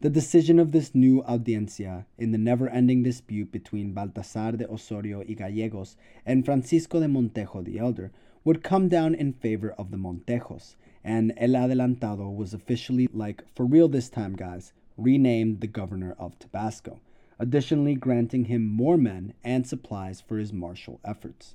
The 0.00 0.10
decision 0.10 0.58
of 0.58 0.72
this 0.72 0.94
new 0.94 1.22
audiencia 1.22 2.06
in 2.18 2.32
the 2.32 2.38
never 2.38 2.68
ending 2.68 3.02
dispute 3.02 3.50
between 3.50 3.94
Baltasar 3.94 4.58
de 4.58 4.68
Osorio 4.68 5.20
y 5.20 5.34
Gallegos 5.34 5.96
and 6.26 6.44
Francisco 6.44 7.00
de 7.00 7.06
Montejo 7.06 7.64
the 7.64 7.78
Elder 7.78 8.10
would 8.44 8.62
come 8.62 8.88
down 8.88 9.14
in 9.14 9.32
favor 9.32 9.70
of 9.78 9.90
the 9.90 9.96
Montejos, 9.96 10.76
and 11.02 11.32
El 11.36 11.50
Adelantado 11.50 12.28
was 12.34 12.52
officially, 12.52 13.08
like, 13.12 13.42
for 13.54 13.64
real 13.64 13.88
this 13.88 14.08
time, 14.08 14.36
guys, 14.36 14.72
renamed 14.96 15.60
the 15.60 15.66
governor 15.66 16.14
of 16.18 16.38
Tabasco, 16.38 17.00
additionally 17.38 17.94
granting 17.94 18.44
him 18.44 18.66
more 18.66 18.96
men 18.96 19.34
and 19.42 19.66
supplies 19.66 20.20
for 20.20 20.36
his 20.38 20.52
martial 20.52 21.00
efforts. 21.04 21.54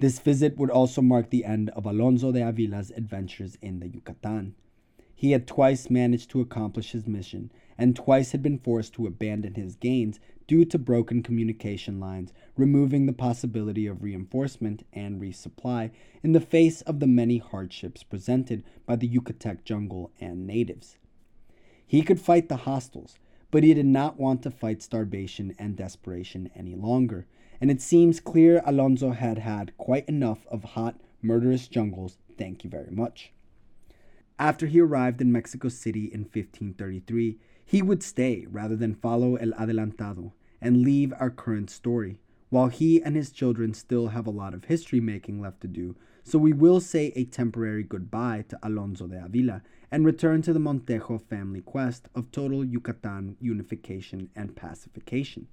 This 0.00 0.20
visit 0.20 0.56
would 0.56 0.70
also 0.70 1.02
mark 1.02 1.30
the 1.30 1.44
end 1.44 1.70
of 1.70 1.84
Alonso 1.84 2.30
de 2.30 2.46
Avila's 2.46 2.92
adventures 2.92 3.58
in 3.60 3.80
the 3.80 3.88
Yucatan. 3.88 4.54
He 5.12 5.32
had 5.32 5.48
twice 5.48 5.90
managed 5.90 6.30
to 6.30 6.40
accomplish 6.40 6.92
his 6.92 7.08
mission, 7.08 7.50
and 7.76 7.96
twice 7.96 8.30
had 8.30 8.40
been 8.40 8.58
forced 8.58 8.92
to 8.94 9.08
abandon 9.08 9.54
his 9.54 9.74
gains 9.74 10.20
due 10.46 10.64
to 10.66 10.78
broken 10.78 11.24
communication 11.24 11.98
lines, 11.98 12.32
removing 12.56 13.06
the 13.06 13.12
possibility 13.12 13.88
of 13.88 14.04
reinforcement 14.04 14.84
and 14.92 15.20
resupply 15.20 15.90
in 16.22 16.30
the 16.30 16.40
face 16.40 16.80
of 16.82 17.00
the 17.00 17.08
many 17.08 17.38
hardships 17.38 18.04
presented 18.04 18.62
by 18.86 18.94
the 18.94 19.08
Yucatec 19.08 19.64
jungle 19.64 20.12
and 20.20 20.46
natives. 20.46 20.96
He 21.84 22.02
could 22.02 22.20
fight 22.20 22.48
the 22.48 22.58
hostiles, 22.58 23.18
but 23.50 23.64
he 23.64 23.74
did 23.74 23.86
not 23.86 24.20
want 24.20 24.42
to 24.42 24.50
fight 24.52 24.80
starvation 24.80 25.56
and 25.58 25.74
desperation 25.74 26.50
any 26.54 26.76
longer, 26.76 27.26
and 27.60 27.70
it 27.70 27.80
seems 27.80 28.20
clear 28.20 28.62
Alonso 28.64 29.10
had 29.10 29.38
had 29.38 29.76
quite 29.76 30.08
enough 30.08 30.46
of 30.48 30.64
hot, 30.64 31.00
murderous 31.22 31.68
jungles, 31.68 32.18
thank 32.36 32.64
you 32.64 32.70
very 32.70 32.90
much. 32.90 33.32
After 34.38 34.66
he 34.66 34.80
arrived 34.80 35.20
in 35.20 35.32
Mexico 35.32 35.68
City 35.68 36.04
in 36.04 36.20
1533, 36.20 37.38
he 37.64 37.82
would 37.82 38.02
stay 38.02 38.46
rather 38.48 38.76
than 38.76 38.94
follow 38.94 39.34
El 39.36 39.50
Adelantado 39.52 40.32
and 40.60 40.82
leave 40.82 41.12
our 41.18 41.30
current 41.30 41.70
story, 41.70 42.20
while 42.48 42.68
he 42.68 43.02
and 43.02 43.16
his 43.16 43.30
children 43.30 43.74
still 43.74 44.08
have 44.08 44.26
a 44.26 44.30
lot 44.30 44.54
of 44.54 44.64
history 44.64 45.00
making 45.00 45.40
left 45.40 45.60
to 45.60 45.68
do, 45.68 45.96
so 46.22 46.38
we 46.38 46.52
will 46.52 46.80
say 46.80 47.12
a 47.16 47.24
temporary 47.24 47.82
goodbye 47.82 48.44
to 48.48 48.58
Alonso 48.62 49.06
de 49.06 49.24
Avila 49.24 49.62
and 49.90 50.04
return 50.04 50.42
to 50.42 50.52
the 50.52 50.58
Montejo 50.58 51.20
family 51.20 51.60
quest 51.60 52.08
of 52.14 52.30
total 52.30 52.64
Yucatan 52.64 53.36
unification 53.40 54.28
and 54.36 54.54
pacification. 54.54 55.48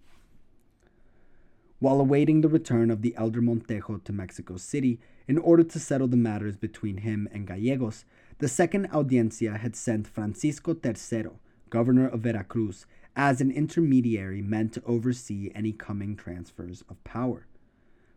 While 1.85 1.99
awaiting 1.99 2.41
the 2.41 2.49
return 2.49 2.89
of 2.89 3.03
the 3.03 3.15
elder 3.15 3.43
Montejo 3.43 4.03
to 4.05 4.11
Mexico 4.11 4.57
City 4.57 4.99
in 5.27 5.37
order 5.37 5.63
to 5.65 5.79
settle 5.79 6.07
the 6.07 6.17
matters 6.17 6.57
between 6.57 6.97
him 6.97 7.29
and 7.31 7.45
Gallegos, 7.45 8.05
the 8.39 8.47
second 8.47 8.87
audiencia 8.91 9.59
had 9.59 9.75
sent 9.75 10.07
Francisco 10.07 10.73
Tercero, 10.73 11.35
governor 11.69 12.07
of 12.07 12.21
Veracruz, 12.21 12.87
as 13.15 13.39
an 13.39 13.51
intermediary 13.51 14.41
meant 14.41 14.73
to 14.73 14.83
oversee 14.83 15.51
any 15.53 15.71
coming 15.71 16.15
transfers 16.15 16.83
of 16.89 17.03
power. 17.03 17.45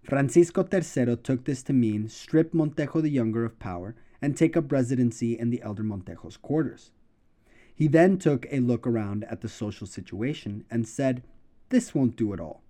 Francisco 0.03 0.63
Tercero 0.63 1.23
took 1.23 1.45
this 1.45 1.63
to 1.65 1.75
mean 1.75 2.09
strip 2.09 2.55
Montejo 2.55 3.03
the 3.03 3.11
Younger 3.11 3.45
of 3.45 3.59
power 3.59 3.95
and 4.23 4.35
take 4.35 4.57
up 4.57 4.73
residency 4.73 5.39
in 5.39 5.51
the 5.51 5.61
elder 5.61 5.83
Montejo's 5.83 6.39
quarters. 6.39 6.91
He 7.75 7.87
then 7.87 8.17
took 8.17 8.47
a 8.51 8.61
look 8.61 8.87
around 8.87 9.25
at 9.25 9.43
the 9.43 9.49
social 9.51 9.87
situation 9.87 10.65
and 10.71 10.89
said, 10.89 11.23
This 11.69 11.95
won't 11.95 12.17
do 12.17 12.33
at 12.33 12.41
all, 12.41 12.63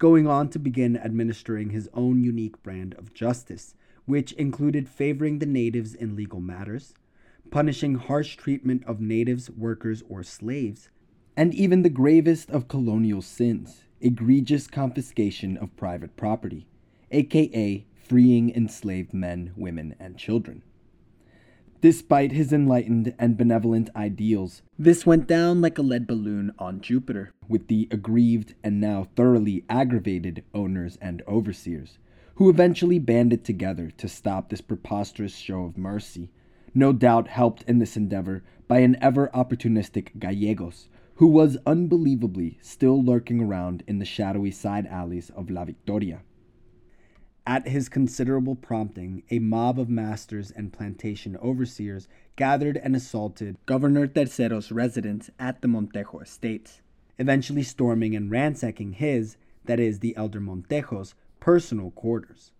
going 0.00 0.26
on 0.26 0.48
to 0.48 0.58
begin 0.58 0.96
administering 0.96 1.70
his 1.70 1.88
own 1.92 2.24
unique 2.24 2.60
brand 2.62 2.94
of 2.94 3.12
justice, 3.12 3.74
which 4.06 4.32
included 4.32 4.88
favoring 4.88 5.38
the 5.38 5.46
natives 5.46 5.94
in 5.94 6.16
legal 6.16 6.40
matters, 6.40 6.94
punishing 7.50 7.96
harsh 7.96 8.34
treatment 8.34 8.82
of 8.86 8.98
natives, 8.98 9.50
workers, 9.50 10.02
or 10.08 10.22
slaves, 10.22 10.88
and 11.36 11.54
even 11.54 11.82
the 11.82 11.90
gravest 11.90 12.50
of 12.50 12.66
colonial 12.66 13.20
sins, 13.20 13.84
egregious 14.00 14.66
confiscation 14.66 15.58
of 15.58 15.76
private 15.76 16.16
property, 16.16 16.66
aka 17.10 17.84
freeing 17.94 18.50
enslaved 18.50 19.12
men, 19.12 19.52
women, 19.54 19.94
and 20.00 20.16
children. 20.16 20.62
Despite 21.82 22.32
his 22.32 22.52
enlightened 22.52 23.14
and 23.18 23.38
benevolent 23.38 23.88
ideals, 23.96 24.60
this 24.78 25.06
went 25.06 25.26
down 25.26 25.62
like 25.62 25.78
a 25.78 25.82
lead 25.82 26.06
balloon 26.06 26.52
on 26.58 26.82
Jupiter, 26.82 27.32
with 27.48 27.68
the 27.68 27.88
aggrieved 27.90 28.54
and 28.62 28.78
now 28.82 29.08
thoroughly 29.16 29.64
aggravated 29.66 30.44
owners 30.52 30.98
and 31.00 31.22
overseers, 31.26 31.98
who 32.34 32.50
eventually 32.50 32.98
banded 32.98 33.44
together 33.44 33.90
to 33.92 34.08
stop 34.08 34.50
this 34.50 34.60
preposterous 34.60 35.34
show 35.34 35.62
of 35.62 35.78
mercy, 35.78 36.28
no 36.74 36.92
doubt 36.92 37.28
helped 37.28 37.62
in 37.62 37.78
this 37.78 37.96
endeavor 37.96 38.42
by 38.68 38.80
an 38.80 38.98
ever 39.00 39.30
opportunistic 39.32 40.18
Gallegos, 40.18 40.90
who 41.14 41.28
was 41.28 41.56
unbelievably 41.64 42.58
still 42.60 43.02
lurking 43.02 43.40
around 43.40 43.84
in 43.88 43.98
the 43.98 44.04
shadowy 44.04 44.50
side 44.50 44.86
alleys 44.86 45.30
of 45.30 45.48
La 45.48 45.64
Victoria. 45.64 46.20
At 47.46 47.68
his 47.68 47.88
considerable 47.88 48.54
prompting, 48.54 49.22
a 49.30 49.38
mob 49.38 49.80
of 49.80 49.88
masters 49.88 50.50
and 50.50 50.72
plantation 50.72 51.38
overseers 51.38 52.06
gathered 52.36 52.76
and 52.76 52.94
assaulted 52.94 53.56
Governor 53.64 54.06
Tercero's 54.06 54.70
residence 54.70 55.30
at 55.38 55.62
the 55.62 55.68
Montejo 55.68 56.20
estates, 56.20 56.82
eventually 57.18 57.62
storming 57.62 58.14
and 58.14 58.30
ransacking 58.30 58.92
his, 58.92 59.38
that 59.64 59.80
is, 59.80 60.00
the 60.00 60.14
elder 60.16 60.38
Montejo's, 60.38 61.14
personal 61.40 61.90
quarters. 61.92 62.52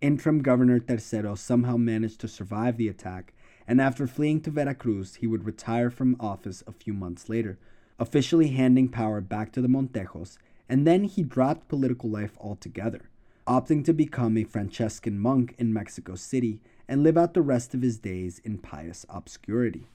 Interim 0.00 0.42
Governor 0.42 0.80
Tercero 0.80 1.36
somehow 1.36 1.76
managed 1.76 2.20
to 2.20 2.28
survive 2.28 2.78
the 2.78 2.88
attack, 2.88 3.34
and 3.68 3.80
after 3.80 4.06
fleeing 4.06 4.40
to 4.40 4.50
Veracruz, 4.50 5.16
he 5.16 5.26
would 5.26 5.44
retire 5.44 5.90
from 5.90 6.16
office 6.18 6.64
a 6.66 6.72
few 6.72 6.94
months 6.94 7.28
later, 7.28 7.58
officially 7.98 8.48
handing 8.48 8.88
power 8.88 9.20
back 9.20 9.52
to 9.52 9.60
the 9.60 9.68
Montejos, 9.68 10.38
and 10.66 10.86
then 10.86 11.04
he 11.04 11.22
dropped 11.22 11.68
political 11.68 12.08
life 12.08 12.36
altogether 12.40 13.10
opting 13.46 13.84
to 13.84 13.92
become 13.92 14.36
a 14.36 14.44
Franciscan 14.44 15.18
monk 15.18 15.54
in 15.58 15.72
Mexico 15.72 16.14
City 16.14 16.60
and 16.88 17.02
live 17.02 17.16
out 17.16 17.34
the 17.34 17.42
rest 17.42 17.74
of 17.74 17.82
his 17.82 17.98
days 17.98 18.40
in 18.44 18.58
pious 18.58 19.04
obscurity. 19.08 19.86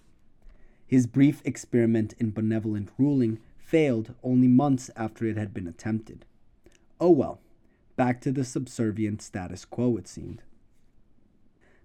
His 0.86 1.08
brief 1.08 1.42
experiment 1.46 2.14
in 2.20 2.32
benevolent 2.32 2.90
ruling 2.98 3.40
failed 3.58 4.14
only 4.24 4.48
months 4.48 4.90
after 4.96 5.26
it 5.26 5.38
had 5.38 5.54
been 5.54 5.68
attempted. 5.68 6.26
Oh 7.00 7.12
well, 7.12 7.40
back 7.96 8.22
to 8.22 8.32
the 8.32 8.46
subservient 8.46 9.22
status 9.22 9.66
quo, 9.66 9.98
it 9.98 10.08
seemed. 10.08 10.42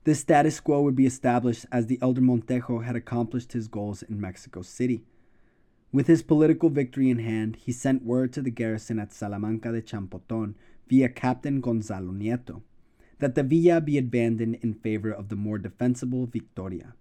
This 0.05 0.21
status 0.21 0.59
quo 0.61 0.83
would 0.83 0.97
be 0.97 1.07
established 1.07 1.67
as 1.71 1.87
the 1.87 1.99
elder 2.03 2.21
Montejo 2.21 2.85
had 2.85 2.97
accomplished 2.97 3.53
his 3.53 3.69
goals 3.69 4.03
in 4.03 4.21
Mexico 4.21 4.63
City. 4.63 5.05
With 5.93 6.07
his 6.07 6.23
political 6.23 6.71
victory 6.71 7.11
in 7.11 7.19
hand, 7.19 7.57
he 7.57 7.71
sent 7.71 8.05
word 8.05 8.33
to 8.33 8.43
the 8.43 8.51
garrison 8.51 8.99
at 8.99 9.13
Salamanca 9.13 9.73
de 9.73 9.83
Champoton 9.83 10.55
via 10.93 11.09
Captain 11.09 11.59
Gonzalo 11.63 12.13
Nieto, 12.13 12.61
that 13.19 13.35
the 13.35 13.43
villa 13.43 13.81
be 13.81 13.97
abandoned 13.97 14.59
in 14.61 14.75
favor 14.75 15.11
of 15.11 15.31
the 15.31 15.37
more 15.37 15.57
defensible 15.57 16.27
Victoria. 16.27 16.93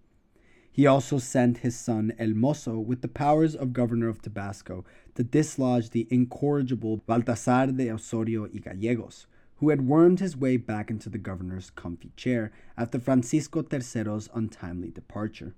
He 0.71 0.87
also 0.87 1.17
sent 1.17 1.57
his 1.57 1.77
son 1.77 2.13
El 2.17 2.29
Mozo 2.29 2.79
with 2.79 3.01
the 3.01 3.09
powers 3.09 3.53
of 3.53 3.73
governor 3.73 4.07
of 4.07 4.21
Tabasco 4.21 4.85
to 5.15 5.23
dislodge 5.25 5.89
the 5.89 6.07
incorrigible 6.09 7.01
Baltasar 7.05 7.75
de 7.75 7.91
Osorio 7.91 8.43
y 8.43 8.59
Gallegos, 8.63 9.27
who 9.57 9.71
had 9.71 9.85
wormed 9.85 10.21
his 10.21 10.37
way 10.37 10.55
back 10.55 10.89
into 10.89 11.09
the 11.09 11.17
governor's 11.17 11.69
comfy 11.69 12.13
chair 12.15 12.53
after 12.77 12.97
Francisco 12.97 13.61
Tercero's 13.61 14.29
untimely 14.33 14.89
departure. 14.89 15.53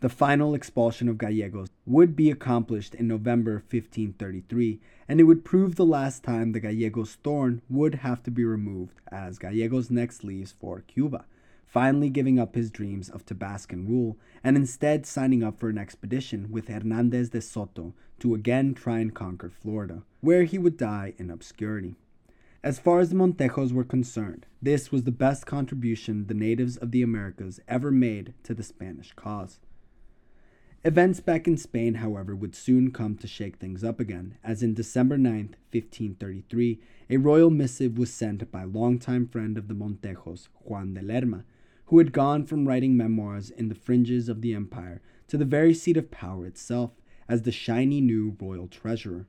The 0.00 0.08
final 0.08 0.54
expulsion 0.54 1.08
of 1.08 1.18
Gallegos 1.18 1.68
would 1.86 2.14
be 2.14 2.30
accomplished 2.30 2.94
in 2.94 3.08
November 3.08 3.62
1533, 3.70 4.80
and 5.08 5.20
it 5.20 5.24
would 5.24 5.44
prove 5.44 5.76
the 5.76 5.86
last 5.86 6.22
time 6.22 6.52
the 6.52 6.60
Gallegos 6.60 7.14
thorn 7.22 7.62
would 7.70 7.96
have 7.96 8.22
to 8.24 8.30
be 8.30 8.44
removed 8.44 9.00
as 9.10 9.38
Gallegos 9.38 9.90
next 9.90 10.24
leaves 10.24 10.52
for 10.52 10.80
Cuba, 10.80 11.24
finally 11.64 12.10
giving 12.10 12.38
up 12.38 12.54
his 12.54 12.70
dreams 12.70 13.08
of 13.08 13.24
Tabascan 13.24 13.88
rule 13.88 14.18
and 14.42 14.56
instead 14.56 15.06
signing 15.06 15.42
up 15.42 15.58
for 15.58 15.68
an 15.68 15.78
expedition 15.78 16.50
with 16.50 16.68
Hernandez 16.68 17.30
de 17.30 17.40
Soto 17.40 17.94
to 18.18 18.34
again 18.34 18.74
try 18.74 18.98
and 18.98 19.14
conquer 19.14 19.48
Florida, 19.48 20.02
where 20.20 20.44
he 20.44 20.58
would 20.58 20.76
die 20.76 21.14
in 21.18 21.30
obscurity. 21.30 21.94
As 22.62 22.78
far 22.78 23.00
as 23.00 23.10
the 23.10 23.16
Montejos 23.16 23.72
were 23.72 23.84
concerned, 23.84 24.46
this 24.60 24.90
was 24.90 25.04
the 25.04 25.10
best 25.10 25.46
contribution 25.46 26.26
the 26.26 26.34
natives 26.34 26.76
of 26.78 26.90
the 26.90 27.02
Americas 27.02 27.60
ever 27.68 27.90
made 27.90 28.34
to 28.42 28.54
the 28.54 28.62
Spanish 28.62 29.12
cause. 29.14 29.60
Events 30.86 31.18
back 31.18 31.48
in 31.48 31.56
Spain, 31.56 31.94
however, 31.94 32.36
would 32.36 32.54
soon 32.54 32.90
come 32.90 33.16
to 33.16 33.26
shake 33.26 33.56
things 33.56 33.82
up 33.82 33.98
again, 33.98 34.36
as 34.44 34.62
in 34.62 34.74
December 34.74 35.16
9, 35.16 35.56
1533, 35.72 36.78
a 37.08 37.16
royal 37.16 37.48
missive 37.48 37.96
was 37.96 38.12
sent 38.12 38.52
by 38.52 38.64
longtime 38.64 39.26
friend 39.26 39.56
of 39.56 39.66
the 39.66 39.72
Montejos, 39.72 40.48
Juan 40.60 40.92
de 40.92 41.00
Lerma, 41.00 41.44
who 41.86 41.96
had 41.96 42.12
gone 42.12 42.44
from 42.44 42.68
writing 42.68 42.98
memoirs 42.98 43.48
in 43.48 43.70
the 43.70 43.74
fringes 43.74 44.28
of 44.28 44.42
the 44.42 44.52
empire 44.52 45.00
to 45.26 45.38
the 45.38 45.46
very 45.46 45.72
seat 45.72 45.96
of 45.96 46.10
power 46.10 46.44
itself 46.44 46.90
as 47.30 47.42
the 47.42 47.52
shiny 47.52 48.02
new 48.02 48.36
royal 48.38 48.68
treasurer. 48.68 49.26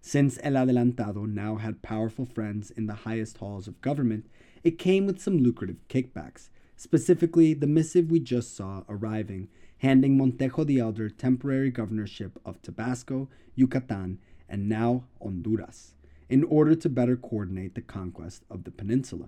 Since 0.00 0.40
El 0.42 0.54
Adelantado 0.54 1.26
now 1.26 1.56
had 1.56 1.80
powerful 1.80 2.26
friends 2.26 2.72
in 2.72 2.86
the 2.86 2.94
highest 2.94 3.36
halls 3.36 3.68
of 3.68 3.80
government, 3.82 4.26
it 4.64 4.80
came 4.80 5.06
with 5.06 5.20
some 5.20 5.38
lucrative 5.38 5.86
kickbacks, 5.88 6.48
specifically 6.74 7.54
the 7.54 7.68
missive 7.68 8.10
we 8.10 8.18
just 8.18 8.56
saw 8.56 8.82
arriving 8.88 9.48
handing 9.78 10.16
Montejo 10.16 10.66
the 10.66 10.78
Elder 10.78 11.08
temporary 11.08 11.70
governorship 11.70 12.38
of 12.44 12.60
Tabasco, 12.62 13.28
Yucatan, 13.54 14.18
and 14.48 14.68
now 14.68 15.04
Honduras, 15.20 15.94
in 16.28 16.44
order 16.44 16.74
to 16.74 16.88
better 16.88 17.16
coordinate 17.16 17.74
the 17.74 17.82
conquest 17.82 18.44
of 18.50 18.64
the 18.64 18.70
peninsula. 18.70 19.26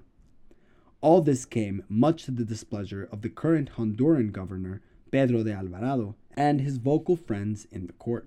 All 1.01 1.20
this 1.20 1.44
came 1.44 1.84
much 1.88 2.24
to 2.24 2.30
the 2.30 2.44
displeasure 2.44 3.09
of 3.12 3.22
the 3.22 3.28
current 3.28 3.72
Honduran 3.76 4.32
governor, 4.32 4.80
Pedro 5.11 5.42
de 5.44 5.53
Alvarado, 5.53 6.16
and 6.36 6.61
his 6.61 6.78
vocal 6.78 7.16
friends 7.16 7.66
in 7.70 7.86
the 7.86 7.92
court. 7.94 8.26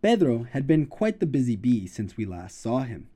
Pedro 0.00 0.44
had 0.44 0.66
been 0.66 0.86
quite 0.86 1.20
the 1.20 1.26
busy 1.26 1.56
bee 1.56 1.86
since 1.86 2.16
we 2.16 2.24
last 2.24 2.60
saw 2.60 2.80
him. 2.80 3.08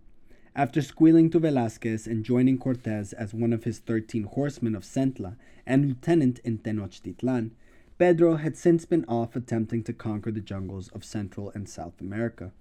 After 0.56 0.82
squealing 0.82 1.30
to 1.30 1.38
Velazquez 1.38 2.06
and 2.06 2.24
joining 2.24 2.58
Cortes 2.58 3.12
as 3.12 3.32
one 3.32 3.52
of 3.52 3.64
his 3.64 3.78
thirteen 3.78 4.24
horsemen 4.24 4.74
of 4.74 4.82
Centla 4.82 5.36
and 5.66 5.86
lieutenant 5.86 6.40
in 6.40 6.58
Tenochtitlan, 6.58 7.50
Pedro 7.98 8.36
had 8.36 8.56
since 8.56 8.84
been 8.84 9.04
off 9.06 9.34
attempting 9.34 9.82
to 9.82 9.92
conquer 9.92 10.30
the 10.30 10.40
jungles 10.40 10.86
of 10.90 11.04
Central 11.04 11.50
and 11.52 11.68
South 11.68 12.00
America. 12.00 12.52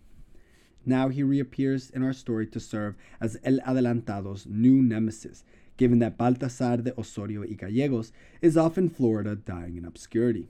Now 0.84 1.10
he 1.10 1.22
reappears 1.22 1.92
in 1.92 2.02
our 2.02 2.14
story 2.14 2.48
to 2.48 2.60
serve 2.60 2.96
as 3.22 3.38
El 3.44 3.60
Adelantado's 3.60 4.48
new 4.48 4.82
nemesis, 4.82 5.44
given 5.78 6.00
that 6.00 6.18
Baltasar 6.18 6.84
de 6.84 7.00
Osorio 7.00 7.42
y 7.42 7.54
Gallegos 7.54 8.12
is 8.42 8.58
off 8.58 8.80
in 8.80 8.90
Florida 8.90 9.36
dying 9.36 9.78
in 9.78 9.86
obscurity. 9.86 10.48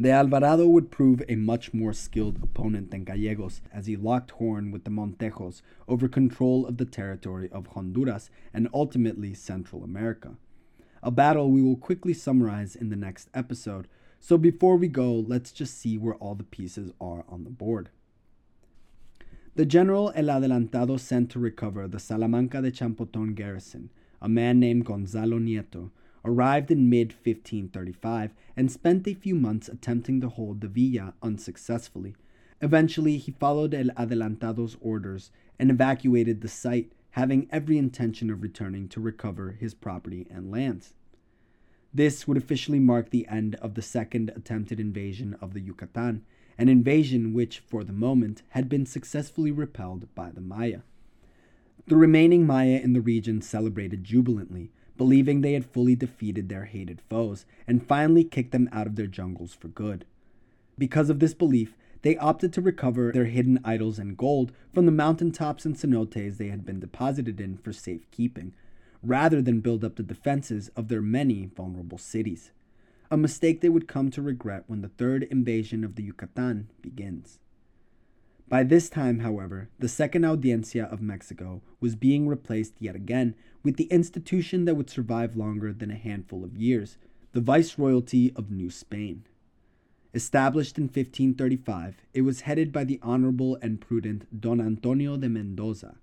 De 0.00 0.08
Alvarado 0.08 0.68
would 0.68 0.92
prove 0.92 1.20
a 1.28 1.34
much 1.34 1.74
more 1.74 1.92
skilled 1.92 2.38
opponent 2.44 2.92
than 2.92 3.02
Gallegos 3.02 3.60
as 3.72 3.86
he 3.86 3.96
locked 3.96 4.30
horn 4.32 4.70
with 4.70 4.84
the 4.84 4.90
Montejos 4.90 5.62
over 5.88 6.06
control 6.06 6.64
of 6.64 6.76
the 6.76 6.84
territory 6.84 7.48
of 7.50 7.66
Honduras 7.68 8.30
and 8.54 8.68
ultimately 8.72 9.34
Central 9.34 9.82
America 9.82 10.36
a 11.02 11.10
battle 11.10 11.50
we 11.50 11.62
will 11.62 11.76
quickly 11.76 12.14
summarize 12.14 12.76
in 12.76 12.88
the 12.90 12.96
next 12.96 13.28
episode. 13.34 13.88
So 14.20 14.38
before 14.38 14.76
we 14.76 14.88
go, 14.88 15.12
let's 15.12 15.50
just 15.50 15.78
see 15.78 15.98
where 15.98 16.14
all 16.14 16.34
the 16.34 16.44
pieces 16.44 16.92
are 17.00 17.24
on 17.28 17.44
the 17.44 17.50
board. 17.50 17.90
The 19.54 19.66
general 19.66 20.12
El 20.14 20.26
Adelantado 20.26 20.98
sent 20.98 21.30
to 21.32 21.38
recover 21.38 21.86
the 21.86 21.98
Salamanca 21.98 22.62
de 22.62 22.70
Champoton 22.70 23.34
garrison, 23.34 23.90
a 24.20 24.28
man 24.28 24.60
named 24.60 24.86
Gonzalo 24.86 25.38
Nieto, 25.38 25.90
arrived 26.24 26.70
in 26.70 26.88
mid 26.88 27.08
1535 27.08 28.32
and 28.56 28.70
spent 28.70 29.06
a 29.06 29.14
few 29.14 29.34
months 29.34 29.68
attempting 29.68 30.20
to 30.20 30.28
hold 30.28 30.60
the 30.60 30.68
villa 30.68 31.14
unsuccessfully. 31.22 32.14
Eventually, 32.60 33.18
he 33.18 33.32
followed 33.32 33.74
El 33.74 33.88
Adelantado's 33.96 34.76
orders 34.80 35.32
and 35.58 35.70
evacuated 35.70 36.40
the 36.40 36.48
site 36.48 36.92
having 37.12 37.48
every 37.50 37.78
intention 37.78 38.30
of 38.30 38.42
returning 38.42 38.88
to 38.88 39.00
recover 39.00 39.52
his 39.52 39.74
property 39.74 40.26
and 40.30 40.50
lands. 40.50 40.94
This 41.94 42.26
would 42.26 42.38
officially 42.38 42.78
mark 42.78 43.10
the 43.10 43.28
end 43.28 43.54
of 43.56 43.74
the 43.74 43.82
second 43.82 44.30
attempted 44.34 44.80
invasion 44.80 45.36
of 45.40 45.52
the 45.52 45.60
Yucatan, 45.60 46.24
an 46.56 46.68
invasion 46.68 47.34
which, 47.34 47.58
for 47.58 47.84
the 47.84 47.92
moment, 47.92 48.42
had 48.50 48.68
been 48.68 48.86
successfully 48.86 49.50
repelled 49.50 50.06
by 50.14 50.30
the 50.30 50.40
Maya. 50.40 50.80
The 51.86 51.96
remaining 51.96 52.46
Maya 52.46 52.80
in 52.82 52.94
the 52.94 53.00
region 53.00 53.42
celebrated 53.42 54.04
jubilantly, 54.04 54.70
believing 54.96 55.40
they 55.40 55.52
had 55.52 55.66
fully 55.66 55.94
defeated 55.94 56.48
their 56.48 56.64
hated 56.64 57.00
foes 57.10 57.44
and 57.66 57.86
finally 57.86 58.24
kicked 58.24 58.52
them 58.52 58.68
out 58.72 58.86
of 58.86 58.96
their 58.96 59.06
jungles 59.06 59.52
for 59.52 59.68
good. 59.68 60.06
Because 60.78 61.10
of 61.10 61.18
this 61.18 61.34
belief, 61.34 61.76
they 62.02 62.16
opted 62.16 62.52
to 62.52 62.60
recover 62.60 63.12
their 63.12 63.26
hidden 63.26 63.60
idols 63.64 63.98
and 63.98 64.16
gold 64.16 64.52
from 64.74 64.86
the 64.86 64.92
mountaintops 64.92 65.64
and 65.64 65.76
cenotes 65.76 66.36
they 66.36 66.48
had 66.48 66.66
been 66.66 66.80
deposited 66.80 67.40
in 67.40 67.56
for 67.56 67.72
safekeeping, 67.72 68.52
rather 69.02 69.40
than 69.40 69.60
build 69.60 69.84
up 69.84 69.96
the 69.96 70.02
defenses 70.02 70.68
of 70.76 70.88
their 70.88 71.02
many 71.02 71.46
vulnerable 71.56 71.98
cities. 71.98 72.50
A 73.10 73.16
mistake 73.16 73.60
they 73.60 73.68
would 73.68 73.88
come 73.88 74.10
to 74.10 74.22
regret 74.22 74.64
when 74.66 74.80
the 74.80 74.88
third 74.88 75.24
invasion 75.24 75.84
of 75.84 75.96
the 75.96 76.02
Yucatan 76.02 76.68
begins. 76.80 77.38
By 78.48 78.64
this 78.64 78.90
time, 78.90 79.20
however, 79.20 79.70
the 79.78 79.88
Second 79.88 80.24
Audiencia 80.24 80.84
of 80.84 81.00
Mexico 81.00 81.62
was 81.80 81.94
being 81.94 82.28
replaced 82.28 82.74
yet 82.78 82.94
again 82.94 83.34
with 83.62 83.76
the 83.76 83.84
institution 83.84 84.64
that 84.64 84.74
would 84.74 84.90
survive 84.90 85.36
longer 85.36 85.72
than 85.72 85.90
a 85.90 85.96
handful 85.96 86.44
of 86.44 86.56
years 86.56 86.98
the 87.32 87.40
Viceroyalty 87.40 88.30
of 88.36 88.50
New 88.50 88.68
Spain. 88.68 89.24
Established 90.14 90.76
in 90.76 90.84
1535, 90.84 92.02
it 92.12 92.20
was 92.20 92.42
headed 92.42 92.70
by 92.70 92.84
the 92.84 93.00
honorable 93.02 93.56
and 93.62 93.80
prudent 93.80 94.26
Don 94.38 94.60
Antonio 94.60 95.16
de 95.16 95.26
Mendoza, 95.26 95.96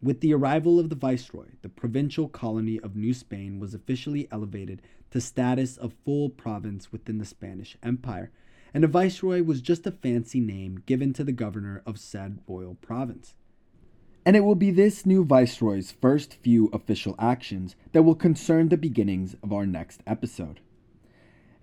With 0.00 0.20
the 0.20 0.32
arrival 0.32 0.80
of 0.80 0.88
the 0.88 0.96
viceroy, 0.96 1.48
the 1.60 1.68
provincial 1.68 2.26
colony 2.26 2.80
of 2.80 2.96
New 2.96 3.12
Spain 3.12 3.60
was 3.60 3.74
officially 3.74 4.28
elevated 4.32 4.80
to 5.10 5.20
status 5.20 5.76
of 5.76 5.92
full 6.06 6.30
province 6.30 6.90
within 6.90 7.18
the 7.18 7.26
Spanish 7.26 7.76
Empire, 7.82 8.30
and 8.72 8.82
a 8.82 8.88
viceroy 8.88 9.42
was 9.42 9.60
just 9.60 9.86
a 9.86 9.92
fancy 9.92 10.40
name 10.40 10.82
given 10.86 11.12
to 11.12 11.22
the 11.22 11.30
governor 11.30 11.82
of 11.84 12.00
said 12.00 12.38
royal 12.48 12.76
province. 12.76 13.34
And 14.24 14.36
it 14.36 14.40
will 14.40 14.54
be 14.54 14.70
this 14.70 15.04
new 15.04 15.22
viceroy's 15.22 15.92
first 15.92 16.32
few 16.36 16.70
official 16.72 17.14
actions 17.18 17.76
that 17.92 18.04
will 18.04 18.14
concern 18.14 18.70
the 18.70 18.78
beginnings 18.78 19.36
of 19.42 19.52
our 19.52 19.66
next 19.66 20.02
episode. 20.06 20.60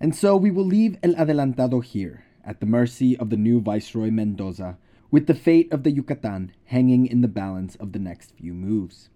And 0.01 0.15
so 0.15 0.35
we 0.35 0.49
will 0.49 0.65
leave 0.65 0.97
El 1.03 1.13
Adelantado 1.13 1.83
here, 1.83 2.23
at 2.43 2.59
the 2.59 2.65
mercy 2.65 3.15
of 3.19 3.29
the 3.29 3.37
new 3.37 3.61
Viceroy 3.61 4.09
Mendoza, 4.09 4.79
with 5.11 5.27
the 5.27 5.35
fate 5.35 5.71
of 5.71 5.83
the 5.83 5.91
Yucatan 5.91 6.53
hanging 6.65 7.05
in 7.05 7.21
the 7.21 7.27
balance 7.27 7.75
of 7.75 7.91
the 7.91 7.99
next 7.99 8.31
few 8.31 8.51
moves. 8.51 9.09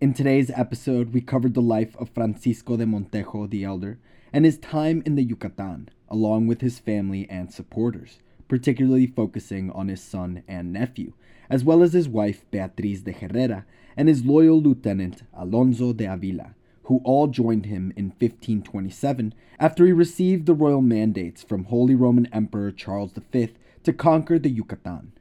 In 0.00 0.14
today's 0.14 0.52
episode, 0.54 1.12
we 1.12 1.20
covered 1.20 1.54
the 1.54 1.60
life 1.60 1.96
of 1.96 2.10
Francisco 2.10 2.76
de 2.76 2.86
Montejo 2.86 3.50
the 3.50 3.64
Elder 3.64 3.98
and 4.32 4.44
his 4.44 4.56
time 4.56 5.02
in 5.04 5.16
the 5.16 5.24
Yucatan, 5.24 5.88
along 6.08 6.46
with 6.46 6.60
his 6.60 6.78
family 6.78 7.28
and 7.28 7.52
supporters, 7.52 8.20
particularly 8.46 9.08
focusing 9.08 9.68
on 9.72 9.88
his 9.88 10.00
son 10.00 10.44
and 10.46 10.72
nephew, 10.72 11.12
as 11.50 11.64
well 11.64 11.82
as 11.82 11.92
his 11.92 12.08
wife 12.08 12.48
Beatriz 12.52 13.02
de 13.02 13.10
Herrera 13.10 13.66
and 13.96 14.08
his 14.08 14.24
loyal 14.24 14.62
lieutenant 14.62 15.24
Alonso 15.32 15.92
de 15.92 16.04
Avila, 16.04 16.54
who 16.84 17.00
all 17.04 17.26
joined 17.26 17.66
him 17.66 17.92
in 17.96 18.06
1527 18.06 19.34
after 19.58 19.86
he 19.86 19.92
received 19.92 20.46
the 20.46 20.54
royal 20.54 20.82
mandates 20.82 21.42
from 21.42 21.64
Holy 21.64 21.94
Roman 21.94 22.26
Emperor 22.32 22.70
Charles 22.70 23.12
V 23.32 23.48
to 23.82 23.92
conquer 23.92 24.38
the 24.38 24.50
Yucatan. 24.50 25.12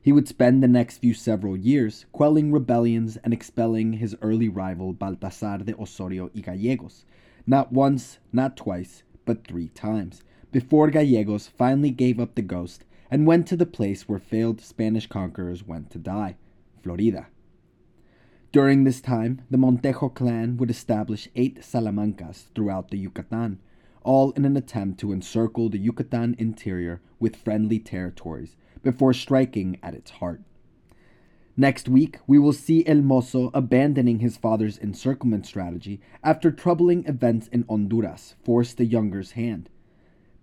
He 0.00 0.12
would 0.12 0.28
spend 0.28 0.62
the 0.62 0.68
next 0.68 0.98
few 0.98 1.12
several 1.12 1.56
years 1.56 2.06
quelling 2.12 2.52
rebellions 2.52 3.18
and 3.18 3.34
expelling 3.34 3.94
his 3.94 4.16
early 4.22 4.48
rival 4.48 4.94
Baltasar 4.94 5.64
de 5.64 5.74
Osorio 5.76 6.30
y 6.34 6.40
Gallegos, 6.40 7.04
not 7.46 7.72
once, 7.72 8.18
not 8.32 8.56
twice, 8.56 9.02
but 9.26 9.46
three 9.46 9.68
times, 9.68 10.22
before 10.50 10.90
Gallegos 10.90 11.48
finally 11.48 11.90
gave 11.90 12.18
up 12.18 12.34
the 12.34 12.42
ghost 12.42 12.84
and 13.10 13.26
went 13.26 13.46
to 13.48 13.56
the 13.56 13.66
place 13.66 14.08
where 14.08 14.18
failed 14.18 14.60
Spanish 14.60 15.06
conquerors 15.06 15.66
went 15.66 15.90
to 15.90 15.98
die, 15.98 16.36
Florida. 16.82 17.26
During 18.50 18.84
this 18.84 19.02
time, 19.02 19.42
the 19.50 19.58
Montejo 19.58 20.14
clan 20.14 20.56
would 20.56 20.70
establish 20.70 21.28
eight 21.36 21.60
Salamancas 21.60 22.46
throughout 22.54 22.90
the 22.90 22.96
Yucatan, 22.96 23.58
all 24.02 24.30
in 24.30 24.46
an 24.46 24.56
attempt 24.56 24.98
to 25.00 25.12
encircle 25.12 25.68
the 25.68 25.78
Yucatan 25.78 26.34
interior 26.38 27.02
with 27.20 27.36
friendly 27.36 27.78
territories 27.78 28.56
before 28.82 29.12
striking 29.12 29.78
at 29.82 29.92
its 29.92 30.12
heart. 30.12 30.40
Next 31.58 31.90
week, 31.90 32.20
we 32.26 32.38
will 32.38 32.54
see 32.54 32.86
El 32.86 33.02
Mozo 33.02 33.50
abandoning 33.52 34.20
his 34.20 34.38
father's 34.38 34.78
encirclement 34.78 35.44
strategy 35.44 36.00
after 36.24 36.50
troubling 36.50 37.04
events 37.04 37.48
in 37.48 37.66
Honduras 37.68 38.34
forced 38.44 38.78
the 38.78 38.86
younger's 38.86 39.32
hand. 39.32 39.68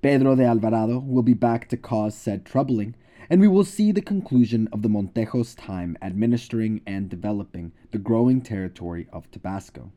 Pedro 0.03 0.35
de 0.35 0.43
Alvarado 0.43 0.99
will 0.99 1.23
be 1.23 1.33
back 1.33 1.67
to 1.69 1.77
cause 1.77 2.13
said 2.13 2.45
troubling, 2.45 2.95
and 3.29 3.41
we 3.41 3.47
will 3.47 3.63
see 3.63 3.91
the 3.91 4.01
conclusion 4.01 4.67
of 4.71 4.81
the 4.81 4.89
Montejos' 4.89 5.55
time 5.55 5.97
administering 6.01 6.81
and 6.85 7.09
developing 7.09 7.71
the 7.91 7.97
growing 7.97 8.41
territory 8.41 9.07
of 9.11 9.29
Tabasco. 9.31 9.91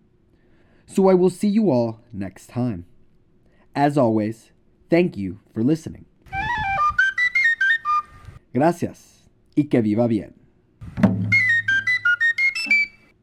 So 0.87 1.09
I 1.09 1.15
will 1.15 1.31
see 1.31 1.49
you 1.49 1.71
all 1.71 2.01
next 2.13 2.49
time. 2.49 2.87
As 3.75 3.99
always, 3.99 4.53
thank 4.89 5.17
you 5.17 5.41
for 5.53 5.63
listening. 5.63 6.07
Gracias 8.55 9.29
y 9.57 9.65
que 9.65 9.83
viva 9.83 10.09
bien. 10.09 10.35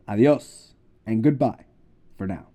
Adios 0.07 0.75
and 1.05 1.23
goodbye 1.23 1.65
for 2.17 2.27
now. 2.27 2.54